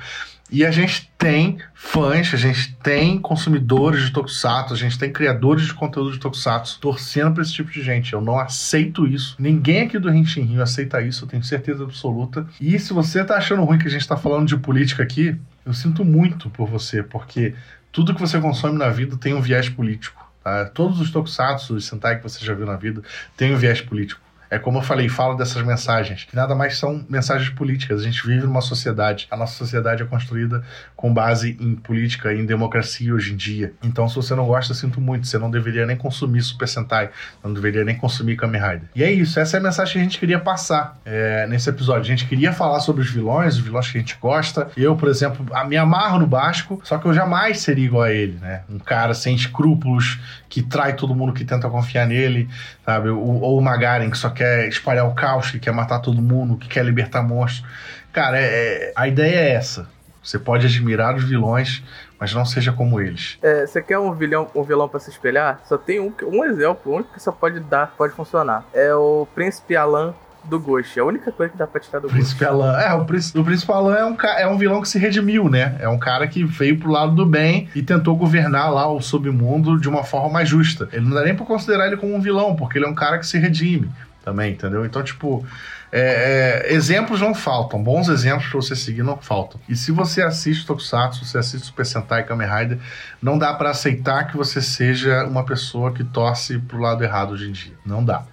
E 0.50 0.64
a 0.64 0.70
gente 0.70 1.10
tem 1.18 1.58
fãs, 1.74 2.32
a 2.32 2.36
gente 2.36 2.74
tem 2.76 3.18
consumidores 3.18 4.04
de 4.04 4.12
Tokusatsu, 4.12 4.72
a 4.72 4.76
gente 4.76 4.98
tem 4.98 5.12
criadores 5.12 5.66
de 5.66 5.74
conteúdo 5.74 6.12
de 6.12 6.18
Tokusatsu 6.18 6.78
torcendo 6.80 7.34
pra 7.34 7.42
esse 7.42 7.52
tipo 7.52 7.70
de 7.70 7.82
gente. 7.82 8.12
Eu 8.12 8.20
não 8.20 8.38
aceito 8.38 9.06
isso. 9.06 9.36
Ninguém 9.38 9.82
aqui 9.82 9.98
do 9.98 10.08
Henshin 10.08 10.42
Rio 10.42 10.62
aceita 10.62 11.02
isso, 11.02 11.24
eu 11.24 11.28
tenho 11.28 11.44
certeza 11.44 11.84
absoluta. 11.84 12.46
E 12.60 12.78
se 12.78 12.92
você 12.92 13.22
tá 13.24 13.36
achando 13.36 13.64
ruim 13.64 13.78
que 13.78 13.88
a 13.88 13.90
gente 13.90 14.06
tá 14.06 14.16
falando 14.16 14.46
de 14.46 14.56
política 14.56 15.02
aqui, 15.02 15.36
eu 15.66 15.74
sinto 15.74 16.04
muito 16.04 16.48
por 16.48 16.68
você, 16.68 17.02
porque 17.02 17.52
tudo 17.92 18.14
que 18.14 18.20
você 18.20 18.40
consome 18.40 18.78
na 18.78 18.88
vida 18.88 19.16
tem 19.16 19.34
um 19.34 19.40
viés 19.40 19.68
político. 19.68 20.24
Tá? 20.42 20.64
Todos 20.66 21.00
os 21.00 21.10
Tokusatsu, 21.10 21.74
os 21.74 21.84
Sentai 21.84 22.18
que 22.18 22.22
você 22.22 22.42
já 22.42 22.54
viu 22.54 22.64
na 22.66 22.76
vida, 22.76 23.02
tem 23.36 23.52
um 23.52 23.58
viés 23.58 23.80
político. 23.80 24.25
É 24.50 24.58
como 24.58 24.78
eu 24.78 24.82
falei, 24.82 25.08
falo 25.08 25.34
dessas 25.34 25.62
mensagens, 25.62 26.24
que 26.24 26.36
nada 26.36 26.54
mais 26.54 26.78
são 26.78 27.04
mensagens 27.08 27.50
políticas. 27.50 28.00
A 28.00 28.04
gente 28.04 28.26
vive 28.26 28.46
numa 28.46 28.60
sociedade. 28.60 29.26
A 29.30 29.36
nossa 29.36 29.54
sociedade 29.54 30.02
é 30.02 30.06
construída 30.06 30.62
com 30.94 31.12
base 31.12 31.56
em 31.60 31.74
política 31.74 32.32
e 32.32 32.40
em 32.40 32.46
democracia 32.46 33.14
hoje 33.14 33.32
em 33.32 33.36
dia. 33.36 33.72
Então, 33.82 34.08
se 34.08 34.16
você 34.16 34.34
não 34.34 34.46
gosta, 34.46 34.74
sinto 34.74 35.00
muito. 35.00 35.26
Você 35.26 35.38
não 35.38 35.50
deveria 35.50 35.86
nem 35.86 35.96
consumir 35.96 36.42
Super 36.42 36.68
Sentai, 36.68 37.10
não 37.42 37.52
deveria 37.52 37.84
nem 37.84 37.96
consumir 37.96 38.36
Kamen 38.36 38.60
Rider. 38.60 38.88
E 38.94 39.02
é 39.02 39.10
isso, 39.10 39.38
essa 39.38 39.56
é 39.56 39.60
a 39.60 39.62
mensagem 39.62 39.94
que 39.94 39.98
a 39.98 40.02
gente 40.02 40.18
queria 40.18 40.38
passar 40.38 40.98
é, 41.04 41.46
nesse 41.46 41.68
episódio. 41.68 42.02
A 42.02 42.04
gente 42.04 42.26
queria 42.26 42.52
falar 42.52 42.80
sobre 42.80 43.02
os 43.02 43.10
vilões, 43.10 43.54
os 43.54 43.60
vilões 43.60 43.90
que 43.90 43.98
a 43.98 44.00
gente 44.00 44.16
gosta. 44.20 44.68
Eu, 44.76 44.96
por 44.96 45.08
exemplo, 45.08 45.44
me 45.68 45.76
amarro 45.76 46.18
no 46.18 46.26
Basco, 46.26 46.80
só 46.84 46.98
que 46.98 47.06
eu 47.06 47.14
jamais 47.14 47.60
seria 47.60 47.84
igual 47.84 48.04
a 48.04 48.12
ele, 48.12 48.38
né? 48.40 48.62
Um 48.68 48.78
cara 48.78 49.14
sem 49.14 49.34
escrúpulos, 49.34 50.18
que 50.56 50.62
trai 50.62 50.96
todo 50.96 51.14
mundo 51.14 51.34
que 51.34 51.44
tenta 51.44 51.68
confiar 51.68 52.06
nele, 52.06 52.48
sabe? 52.82 53.10
Ou, 53.10 53.42
ou 53.42 53.58
o 53.58 53.60
Magaren, 53.60 54.08
que 54.08 54.16
só 54.16 54.30
quer 54.30 54.66
espalhar 54.66 55.06
o 55.06 55.14
caos, 55.14 55.50
que 55.50 55.58
quer 55.58 55.70
matar 55.70 55.98
todo 55.98 56.22
mundo, 56.22 56.56
que 56.56 56.66
quer 56.66 56.82
libertar 56.82 57.22
monstros. 57.22 57.62
Cara, 58.10 58.40
é, 58.40 58.44
é, 58.44 58.92
a 58.96 59.06
ideia 59.06 59.36
é 59.36 59.52
essa. 59.52 59.86
Você 60.22 60.38
pode 60.38 60.64
admirar 60.64 61.14
os 61.14 61.24
vilões, 61.24 61.84
mas 62.18 62.32
não 62.32 62.46
seja 62.46 62.72
como 62.72 62.98
eles. 62.98 63.36
É, 63.42 63.66
você 63.66 63.82
quer 63.82 63.98
um 63.98 64.14
vilão, 64.14 64.50
um 64.54 64.62
vilão 64.62 64.88
para 64.88 64.98
se 64.98 65.10
espelhar? 65.10 65.60
Só 65.66 65.76
tem 65.76 66.00
um, 66.00 66.10
um 66.22 66.42
exemplo, 66.42 66.94
único 66.94 67.12
que 67.12 67.22
você 67.22 67.30
pode 67.30 67.60
dar, 67.60 67.92
pode 67.94 68.14
funcionar. 68.14 68.64
É 68.72 68.94
o 68.94 69.28
Príncipe 69.34 69.76
Alan 69.76 70.14
do 70.48 70.58
Ghost. 70.58 70.98
É 70.98 71.02
a 71.02 71.04
única 71.04 71.32
coisa 71.32 71.52
que 71.52 71.58
dá 71.58 71.66
pra 71.66 71.80
tirar 71.80 72.00
do 72.00 72.08
Príncipe 72.08 72.44
Ghost. 72.44 72.44
Alan. 72.44 72.78
É, 72.78 72.94
o 72.94 73.04
Príncipe, 73.04 73.38
o 73.38 73.44
Príncipe 73.44 73.72
Alan 73.72 73.94
é 73.94 74.04
um, 74.04 74.16
é 74.38 74.46
um 74.46 74.58
vilão 74.58 74.80
que 74.80 74.88
se 74.88 74.98
redimiu, 74.98 75.48
né? 75.48 75.76
É 75.80 75.88
um 75.88 75.98
cara 75.98 76.26
que 76.26 76.44
veio 76.44 76.78
pro 76.78 76.90
lado 76.90 77.14
do 77.14 77.26
bem 77.26 77.68
e 77.74 77.82
tentou 77.82 78.16
governar 78.16 78.72
lá 78.72 78.90
o 78.90 79.00
submundo 79.00 79.78
de 79.78 79.88
uma 79.88 80.04
forma 80.04 80.30
mais 80.30 80.48
justa. 80.48 80.88
Ele 80.92 81.06
não 81.06 81.14
dá 81.14 81.24
nem 81.24 81.34
pra 81.34 81.46
considerar 81.46 81.86
ele 81.86 81.96
como 81.96 82.14
um 82.14 82.20
vilão, 82.20 82.56
porque 82.56 82.78
ele 82.78 82.86
é 82.86 82.88
um 82.88 82.94
cara 82.94 83.18
que 83.18 83.26
se 83.26 83.38
redime 83.38 83.90
também, 84.24 84.52
entendeu? 84.52 84.84
Então, 84.84 85.04
tipo, 85.04 85.46
é, 85.92 86.64
é, 86.66 86.74
exemplos 86.74 87.20
não 87.20 87.32
faltam, 87.32 87.80
bons 87.80 88.08
exemplos 88.08 88.48
pra 88.48 88.60
você 88.60 88.74
seguir 88.74 89.04
não 89.04 89.16
faltam. 89.16 89.60
E 89.68 89.76
se 89.76 89.92
você 89.92 90.20
assiste 90.20 90.66
Tokusatsu, 90.66 91.24
você 91.24 91.38
assiste 91.38 91.66
Super 91.66 91.86
Sentai 91.86 92.24
Kamen 92.24 92.48
Rider, 92.48 92.78
não 93.22 93.38
dá 93.38 93.54
para 93.54 93.70
aceitar 93.70 94.26
que 94.26 94.36
você 94.36 94.60
seja 94.60 95.24
uma 95.24 95.44
pessoa 95.44 95.92
que 95.92 96.02
torce 96.02 96.58
pro 96.58 96.78
lado 96.78 97.04
errado 97.04 97.32
hoje 97.34 97.48
em 97.48 97.52
dia. 97.52 97.74
Não 97.84 98.04
dá. 98.04 98.24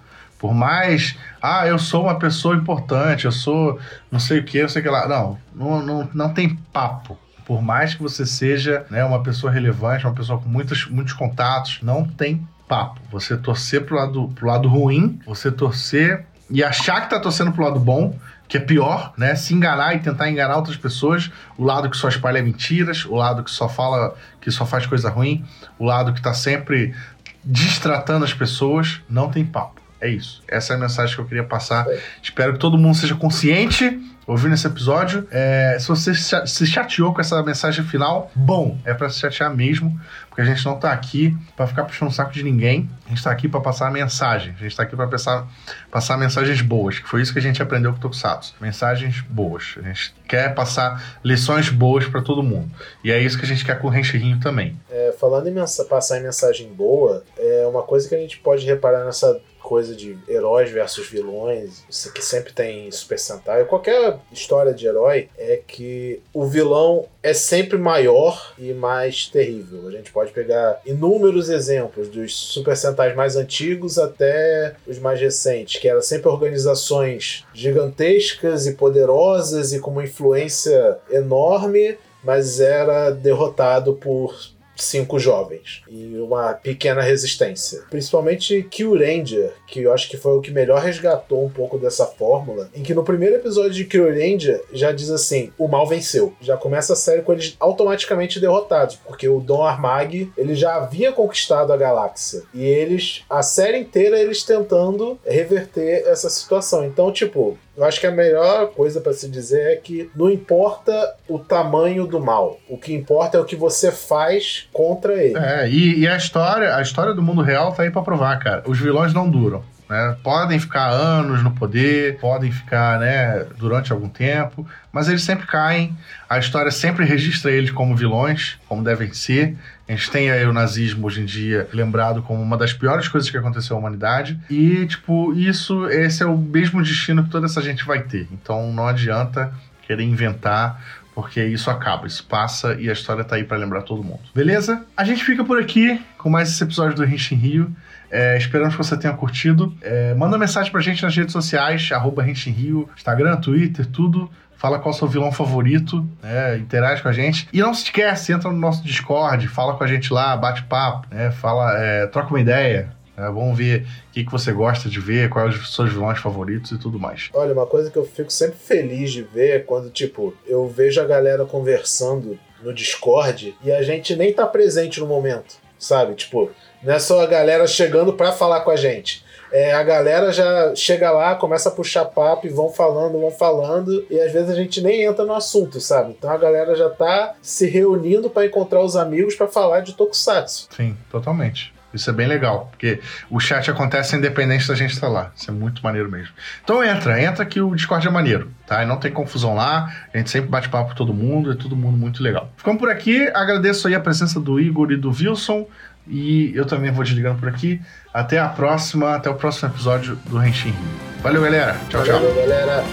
Por 0.44 0.52
mais, 0.52 1.16
ah, 1.40 1.66
eu 1.66 1.78
sou 1.78 2.02
uma 2.02 2.18
pessoa 2.18 2.54
importante, 2.54 3.24
eu 3.24 3.32
sou 3.32 3.80
não 4.12 4.20
sei 4.20 4.40
o 4.40 4.44
que, 4.44 4.60
não 4.60 4.68
sei 4.68 4.82
o 4.82 4.84
que 4.84 4.90
lá. 4.90 5.08
Não, 5.08 5.38
não, 5.54 5.80
não, 5.80 6.10
não 6.12 6.34
tem 6.34 6.54
papo. 6.70 7.16
Por 7.46 7.62
mais 7.62 7.94
que 7.94 8.02
você 8.02 8.26
seja 8.26 8.84
né, 8.90 9.02
uma 9.06 9.22
pessoa 9.22 9.50
relevante, 9.50 10.04
uma 10.04 10.12
pessoa 10.12 10.38
com 10.38 10.46
muitos, 10.46 10.86
muitos 10.86 11.14
contatos, 11.14 11.78
não 11.80 12.04
tem 12.04 12.46
papo. 12.68 13.00
Você 13.10 13.38
torcer 13.38 13.86
pro 13.86 13.96
lado, 13.96 14.28
pro 14.34 14.46
lado 14.46 14.68
ruim, 14.68 15.18
você 15.24 15.50
torcer 15.50 16.26
e 16.50 16.62
achar 16.62 17.00
que 17.00 17.08
tá 17.08 17.18
torcendo 17.18 17.50
pro 17.50 17.64
lado 17.64 17.80
bom, 17.80 18.14
que 18.46 18.58
é 18.58 18.60
pior, 18.60 19.14
né? 19.16 19.34
Se 19.36 19.54
enganar 19.54 19.94
e 19.94 20.00
tentar 20.00 20.28
enganar 20.28 20.56
outras 20.56 20.76
pessoas, 20.76 21.32
o 21.56 21.64
lado 21.64 21.88
que 21.88 21.96
só 21.96 22.06
espalha 22.06 22.42
mentiras, 22.42 23.06
o 23.06 23.14
lado 23.14 23.42
que 23.42 23.50
só 23.50 23.66
fala, 23.66 24.14
que 24.42 24.50
só 24.50 24.66
faz 24.66 24.84
coisa 24.84 25.08
ruim, 25.08 25.42
o 25.78 25.86
lado 25.86 26.12
que 26.12 26.20
tá 26.20 26.34
sempre 26.34 26.94
distratando 27.42 28.26
as 28.26 28.34
pessoas, 28.34 29.00
não 29.08 29.30
tem 29.30 29.42
papo. 29.42 29.83
É 30.04 30.08
isso. 30.10 30.42
Essa 30.46 30.74
é 30.74 30.76
a 30.76 30.78
mensagem 30.78 31.14
que 31.14 31.20
eu 31.22 31.24
queria 31.24 31.44
passar. 31.44 31.88
É. 31.88 31.98
Espero 32.22 32.52
que 32.52 32.58
todo 32.58 32.76
mundo 32.76 32.94
seja 32.94 33.14
consciente 33.14 33.98
ouvindo 34.26 34.54
esse 34.54 34.66
episódio. 34.66 35.26
É, 35.30 35.78
se 35.80 35.88
você 35.88 36.12
se 36.14 36.66
chateou 36.66 37.14
com 37.14 37.22
essa 37.22 37.42
mensagem 37.42 37.82
final, 37.86 38.30
bom, 38.34 38.78
é 38.84 38.92
para 38.92 39.08
se 39.08 39.20
chatear 39.20 39.54
mesmo, 39.54 39.98
porque 40.28 40.42
a 40.42 40.44
gente 40.44 40.62
não 40.64 40.78
tá 40.78 40.92
aqui 40.92 41.34
para 41.56 41.66
ficar 41.66 41.84
puxando 41.84 42.10
o 42.10 42.12
saco 42.12 42.32
de 42.32 42.42
ninguém. 42.42 42.90
A 43.06 43.10
gente 43.10 43.22
tá 43.22 43.30
aqui 43.30 43.48
para 43.48 43.60
passar 43.60 43.88
a 43.88 43.90
mensagem. 43.90 44.54
A 44.58 44.62
gente 44.62 44.76
tá 44.76 44.82
aqui 44.82 44.94
para 44.94 45.06
passar, 45.06 45.46
passar 45.90 46.18
mensagens 46.18 46.60
boas, 46.60 46.98
que 46.98 47.08
foi 47.08 47.22
isso 47.22 47.32
que 47.32 47.38
a 47.38 47.42
gente 47.42 47.62
aprendeu 47.62 47.92
com 47.92 47.98
o 47.98 48.00
Tokusatsu. 48.00 48.54
Mensagens 48.60 49.22
boas. 49.22 49.74
A 49.78 49.82
gente 49.82 50.14
quer 50.28 50.54
passar 50.54 51.18
lições 51.24 51.70
boas 51.70 52.06
para 52.06 52.20
todo 52.20 52.42
mundo. 52.42 52.70
E 53.02 53.10
é 53.10 53.18
isso 53.18 53.38
que 53.38 53.44
a 53.44 53.48
gente 53.48 53.64
quer 53.64 53.78
com 53.78 53.86
o 53.86 53.90
Renchirrinho 53.90 54.38
também. 54.38 54.78
É, 54.90 55.14
falando 55.18 55.48
em 55.48 55.54
passar 55.88 56.18
em 56.18 56.22
mensagem 56.22 56.72
boa, 56.72 57.24
é 57.38 57.66
uma 57.66 57.82
coisa 57.82 58.08
que 58.08 58.14
a 58.14 58.18
gente 58.18 58.38
pode 58.38 58.66
reparar 58.66 59.04
nessa 59.04 59.40
coisa 59.64 59.96
de 59.96 60.16
heróis 60.28 60.70
versus 60.70 61.08
vilões, 61.08 61.82
que 62.14 62.22
sempre 62.22 62.52
tem 62.52 62.90
Super 62.92 63.18
Sentai, 63.18 63.64
qualquer 63.64 64.18
história 64.30 64.74
de 64.74 64.86
herói, 64.86 65.30
é 65.38 65.58
que 65.66 66.20
o 66.32 66.44
vilão 66.44 67.06
é 67.22 67.32
sempre 67.32 67.78
maior 67.78 68.54
e 68.58 68.74
mais 68.74 69.26
terrível. 69.26 69.88
A 69.88 69.90
gente 69.90 70.12
pode 70.12 70.30
pegar 70.32 70.80
inúmeros 70.84 71.48
exemplos 71.48 72.08
dos 72.08 72.36
Super 72.36 72.76
Sentais 72.76 73.16
mais 73.16 73.36
antigos 73.36 73.98
até 73.98 74.76
os 74.86 74.98
mais 74.98 75.18
recentes, 75.18 75.80
que 75.80 75.88
eram 75.88 76.02
sempre 76.02 76.28
organizações 76.28 77.46
gigantescas 77.54 78.66
e 78.66 78.74
poderosas 78.74 79.72
e 79.72 79.80
com 79.80 79.90
uma 79.90 80.04
influência 80.04 80.98
enorme, 81.10 81.96
mas 82.22 82.60
era 82.60 83.10
derrotado 83.10 83.94
por 83.94 84.53
cinco 84.76 85.18
jovens 85.18 85.82
e 85.88 86.16
uma 86.18 86.54
pequena 86.54 87.02
resistência. 87.02 87.82
Principalmente 87.90 88.62
Kyuranger, 88.70 89.52
que 89.66 89.82
eu 89.82 89.92
acho 89.92 90.08
que 90.08 90.16
foi 90.16 90.36
o 90.36 90.40
que 90.40 90.50
melhor 90.50 90.80
resgatou 90.80 91.44
um 91.44 91.50
pouco 91.50 91.78
dessa 91.78 92.06
fórmula, 92.06 92.70
em 92.74 92.82
que 92.82 92.94
no 92.94 93.04
primeiro 93.04 93.36
episódio 93.36 93.72
de 93.72 93.84
Kyuranger 93.84 94.62
já 94.72 94.92
diz 94.92 95.10
assim, 95.10 95.52
o 95.58 95.68
mal 95.68 95.86
venceu. 95.86 96.32
Já 96.40 96.56
começa 96.56 96.92
a 96.92 96.96
série 96.96 97.22
com 97.22 97.32
eles 97.32 97.56
automaticamente 97.58 98.40
derrotados, 98.40 98.96
porque 98.96 99.28
o 99.28 99.40
Dom 99.40 99.62
Armag, 99.62 100.30
ele 100.36 100.54
já 100.54 100.76
havia 100.76 101.12
conquistado 101.12 101.72
a 101.72 101.76
galáxia. 101.76 102.42
E 102.52 102.64
eles, 102.64 103.24
a 103.28 103.42
série 103.42 103.78
inteira, 103.78 104.18
eles 104.18 104.42
tentando 104.42 105.18
reverter 105.24 106.04
essa 106.06 106.28
situação. 106.30 106.84
Então, 106.84 107.12
tipo, 107.12 107.58
eu 107.76 107.84
acho 107.84 108.00
que 108.00 108.06
a 108.06 108.10
melhor 108.10 108.68
coisa 108.68 109.00
para 109.00 109.12
se 109.12 109.28
dizer 109.28 109.72
é 109.72 109.76
que 109.76 110.10
não 110.14 110.30
importa 110.30 111.14
o 111.28 111.38
tamanho 111.38 112.06
do 112.06 112.20
mal, 112.20 112.58
o 112.68 112.78
que 112.78 112.94
importa 112.94 113.36
é 113.36 113.40
o 113.40 113.44
que 113.44 113.56
você 113.56 113.90
faz 113.90 114.68
contra 114.72 115.14
ele. 115.14 115.36
É, 115.36 115.68
e, 115.68 116.00
e 116.00 116.08
a 116.08 116.16
história, 116.16 116.76
a 116.76 116.82
história 116.82 117.14
do 117.14 117.22
mundo 117.22 117.42
real 117.42 117.72
tá 117.72 117.82
aí 117.82 117.90
para 117.90 118.02
provar, 118.02 118.38
cara. 118.38 118.62
Os 118.66 118.78
vilões 118.78 119.12
não 119.12 119.28
duram. 119.28 119.62
Né? 119.88 120.16
Podem 120.22 120.58
ficar 120.58 120.88
anos 120.88 121.42
no 121.42 121.50
poder, 121.50 122.18
podem 122.18 122.50
ficar 122.50 122.98
né, 122.98 123.46
durante 123.58 123.92
algum 123.92 124.08
tempo, 124.08 124.66
mas 124.92 125.08
eles 125.08 125.22
sempre 125.22 125.46
caem. 125.46 125.96
A 126.28 126.38
história 126.38 126.70
sempre 126.70 127.04
registra 127.04 127.50
eles 127.50 127.70
como 127.70 127.94
vilões, 127.94 128.58
como 128.66 128.82
devem 128.82 129.12
ser. 129.12 129.56
A 129.86 129.92
gente 129.92 130.10
tem 130.10 130.30
aí 130.30 130.46
o 130.46 130.52
nazismo 130.52 131.06
hoje 131.06 131.20
em 131.20 131.26
dia 131.26 131.68
lembrado 131.72 132.22
como 132.22 132.42
uma 132.42 132.56
das 132.56 132.72
piores 132.72 133.08
coisas 133.08 133.28
que 133.28 133.36
aconteceu 133.36 133.76
à 133.76 133.78
humanidade. 133.78 134.40
E, 134.48 134.86
tipo, 134.86 135.34
isso, 135.34 135.86
esse 135.88 136.22
é 136.22 136.26
o 136.26 136.36
mesmo 136.36 136.82
destino 136.82 137.24
que 137.24 137.30
toda 137.30 137.46
essa 137.46 137.60
gente 137.60 137.84
vai 137.84 138.02
ter. 138.02 138.26
Então 138.32 138.72
não 138.72 138.86
adianta 138.86 139.52
querer 139.86 140.04
inventar 140.04 140.80
porque 141.14 141.44
isso 141.44 141.70
acaba, 141.70 142.06
isso 142.06 142.24
passa 142.24 142.74
e 142.74 142.90
a 142.90 142.92
história 142.92 143.22
tá 143.22 143.36
aí 143.36 143.44
para 143.44 143.56
lembrar 143.56 143.82
todo 143.82 144.02
mundo. 144.02 144.20
Beleza? 144.34 144.84
A 144.96 145.04
gente 145.04 145.24
fica 145.24 145.44
por 145.44 145.60
aqui 145.60 146.02
com 146.18 146.28
mais 146.28 146.48
esse 146.48 146.62
episódio 146.64 146.96
do 146.96 147.04
Renshin 147.04 147.36
Rio. 147.36 147.70
É, 148.14 148.38
esperamos 148.38 148.76
que 148.76 148.78
você 148.78 148.96
tenha 148.96 149.12
curtido. 149.12 149.74
É, 149.82 150.14
manda 150.14 150.38
mensagem 150.38 150.70
pra 150.70 150.80
gente 150.80 151.02
nas 151.02 151.16
redes 151.16 151.32
sociais, 151.32 151.90
arroba 151.90 152.22
Rio, 152.22 152.88
Instagram, 152.96 153.36
Twitter, 153.38 153.84
tudo. 153.86 154.30
Fala 154.56 154.78
qual 154.78 154.92
é 154.92 154.94
o 154.94 154.98
seu 154.98 155.08
vilão 155.08 155.32
favorito, 155.32 156.08
né? 156.22 156.56
interage 156.58 157.02
com 157.02 157.08
a 157.08 157.12
gente. 157.12 157.48
E 157.52 157.58
não 157.58 157.74
se 157.74 157.82
esquece, 157.82 158.32
entra 158.32 158.50
no 158.50 158.56
nosso 158.56 158.84
Discord, 158.84 159.48
fala 159.48 159.76
com 159.76 159.82
a 159.82 159.86
gente 159.88 160.12
lá, 160.12 160.36
bate 160.36 160.62
papo, 160.62 161.08
né? 161.12 161.32
fala, 161.32 161.76
é, 161.76 162.06
troca 162.06 162.28
uma 162.28 162.40
ideia. 162.40 162.94
É, 163.16 163.22
vamos 163.22 163.58
ver 163.58 163.82
o 163.82 164.12
que, 164.12 164.24
que 164.24 164.30
você 164.30 164.52
gosta 164.52 164.88
de 164.88 165.00
ver, 165.00 165.28
quais 165.28 165.56
os 165.56 165.74
seus 165.74 165.92
vilões 165.92 166.20
favoritos 166.20 166.70
e 166.70 166.78
tudo 166.78 167.00
mais. 167.00 167.30
Olha, 167.34 167.52
uma 167.52 167.66
coisa 167.66 167.90
que 167.90 167.98
eu 167.98 168.04
fico 168.04 168.32
sempre 168.32 168.58
feliz 168.58 169.12
de 169.12 169.22
ver 169.22 169.56
é 169.56 169.58
quando, 169.58 169.90
tipo, 169.90 170.32
eu 170.46 170.68
vejo 170.68 171.00
a 171.00 171.04
galera 171.04 171.44
conversando 171.44 172.38
no 172.62 172.72
Discord 172.72 173.56
e 173.64 173.72
a 173.72 173.82
gente 173.82 174.14
nem 174.14 174.32
tá 174.32 174.46
presente 174.46 175.00
no 175.00 175.06
momento, 175.06 175.56
sabe? 175.76 176.14
Tipo, 176.14 176.50
não 176.84 176.94
é 176.94 176.98
só 176.98 177.22
a 177.22 177.26
galera 177.26 177.66
chegando 177.66 178.12
para 178.12 178.32
falar 178.32 178.60
com 178.60 178.70
a 178.70 178.76
gente. 178.76 179.24
É, 179.52 179.72
a 179.72 179.84
galera 179.84 180.32
já 180.32 180.74
chega 180.74 181.12
lá, 181.12 181.36
começa 181.36 181.68
a 181.68 181.72
puxar 181.72 182.06
papo 182.06 182.46
e 182.46 182.50
vão 182.50 182.70
falando, 182.70 183.20
vão 183.20 183.30
falando, 183.30 184.04
e 184.10 184.20
às 184.20 184.32
vezes 184.32 184.50
a 184.50 184.54
gente 184.54 184.80
nem 184.80 185.04
entra 185.04 185.24
no 185.24 185.32
assunto, 185.32 185.80
sabe? 185.80 186.10
Então 186.10 186.28
a 186.28 186.36
galera 186.36 186.74
já 186.74 186.90
tá 186.90 187.34
se 187.40 187.68
reunindo 187.68 188.28
para 188.28 188.46
encontrar 188.46 188.80
os 188.80 188.96
amigos 188.96 189.36
para 189.36 189.46
falar 189.46 189.80
de 189.80 189.94
Tokusatsu. 189.94 190.68
Sim, 190.74 190.96
totalmente. 191.08 191.72
Isso 191.94 192.10
é 192.10 192.12
bem 192.12 192.26
legal, 192.26 192.66
porque 192.70 193.00
o 193.30 193.38
chat 193.38 193.70
acontece 193.70 194.16
independente 194.16 194.66
da 194.66 194.74
gente 194.74 194.92
estar 194.92 195.08
lá. 195.08 195.30
Isso 195.36 195.48
é 195.48 195.54
muito 195.54 195.80
maneiro 195.84 196.10
mesmo. 196.10 196.34
Então 196.64 196.82
entra, 196.82 197.22
entra 197.22 197.46
que 197.46 197.60
o 197.60 197.72
Discord 197.76 198.06
é 198.06 198.10
maneiro, 198.10 198.50
tá? 198.66 198.82
E 198.82 198.86
não 198.86 198.96
tem 198.96 199.12
confusão 199.12 199.54
lá, 199.54 199.94
a 200.12 200.18
gente 200.18 200.28
sempre 200.28 200.50
bate 200.50 200.68
papo 200.68 200.90
com 200.90 200.96
todo 200.96 201.14
mundo, 201.14 201.52
é 201.52 201.54
todo 201.54 201.76
mundo 201.76 201.96
muito 201.96 202.20
legal. 202.20 202.50
Ficamos 202.56 202.80
por 202.80 202.90
aqui, 202.90 203.28
agradeço 203.28 203.86
aí 203.86 203.94
a 203.94 204.00
presença 204.00 204.40
do 204.40 204.58
Igor 204.58 204.90
e 204.90 204.96
do 204.96 205.10
Wilson. 205.10 205.68
E 206.06 206.54
eu 206.54 206.66
também 206.66 206.90
vou 206.90 207.04
desligando 207.04 207.38
por 207.38 207.48
aqui. 207.48 207.80
Até 208.12 208.38
a 208.38 208.48
próxima, 208.48 209.14
até 209.14 209.30
o 209.30 209.34
próximo 209.34 209.70
episódio 209.70 210.16
do 210.26 210.36
Renshin 210.36 210.70
Rio. 210.70 211.14
Valeu, 211.22 211.42
galera. 211.42 211.76
Tchau, 211.88 212.04
tchau. 212.04 212.20
Valeu, 212.20 212.34
galera. 212.34 212.84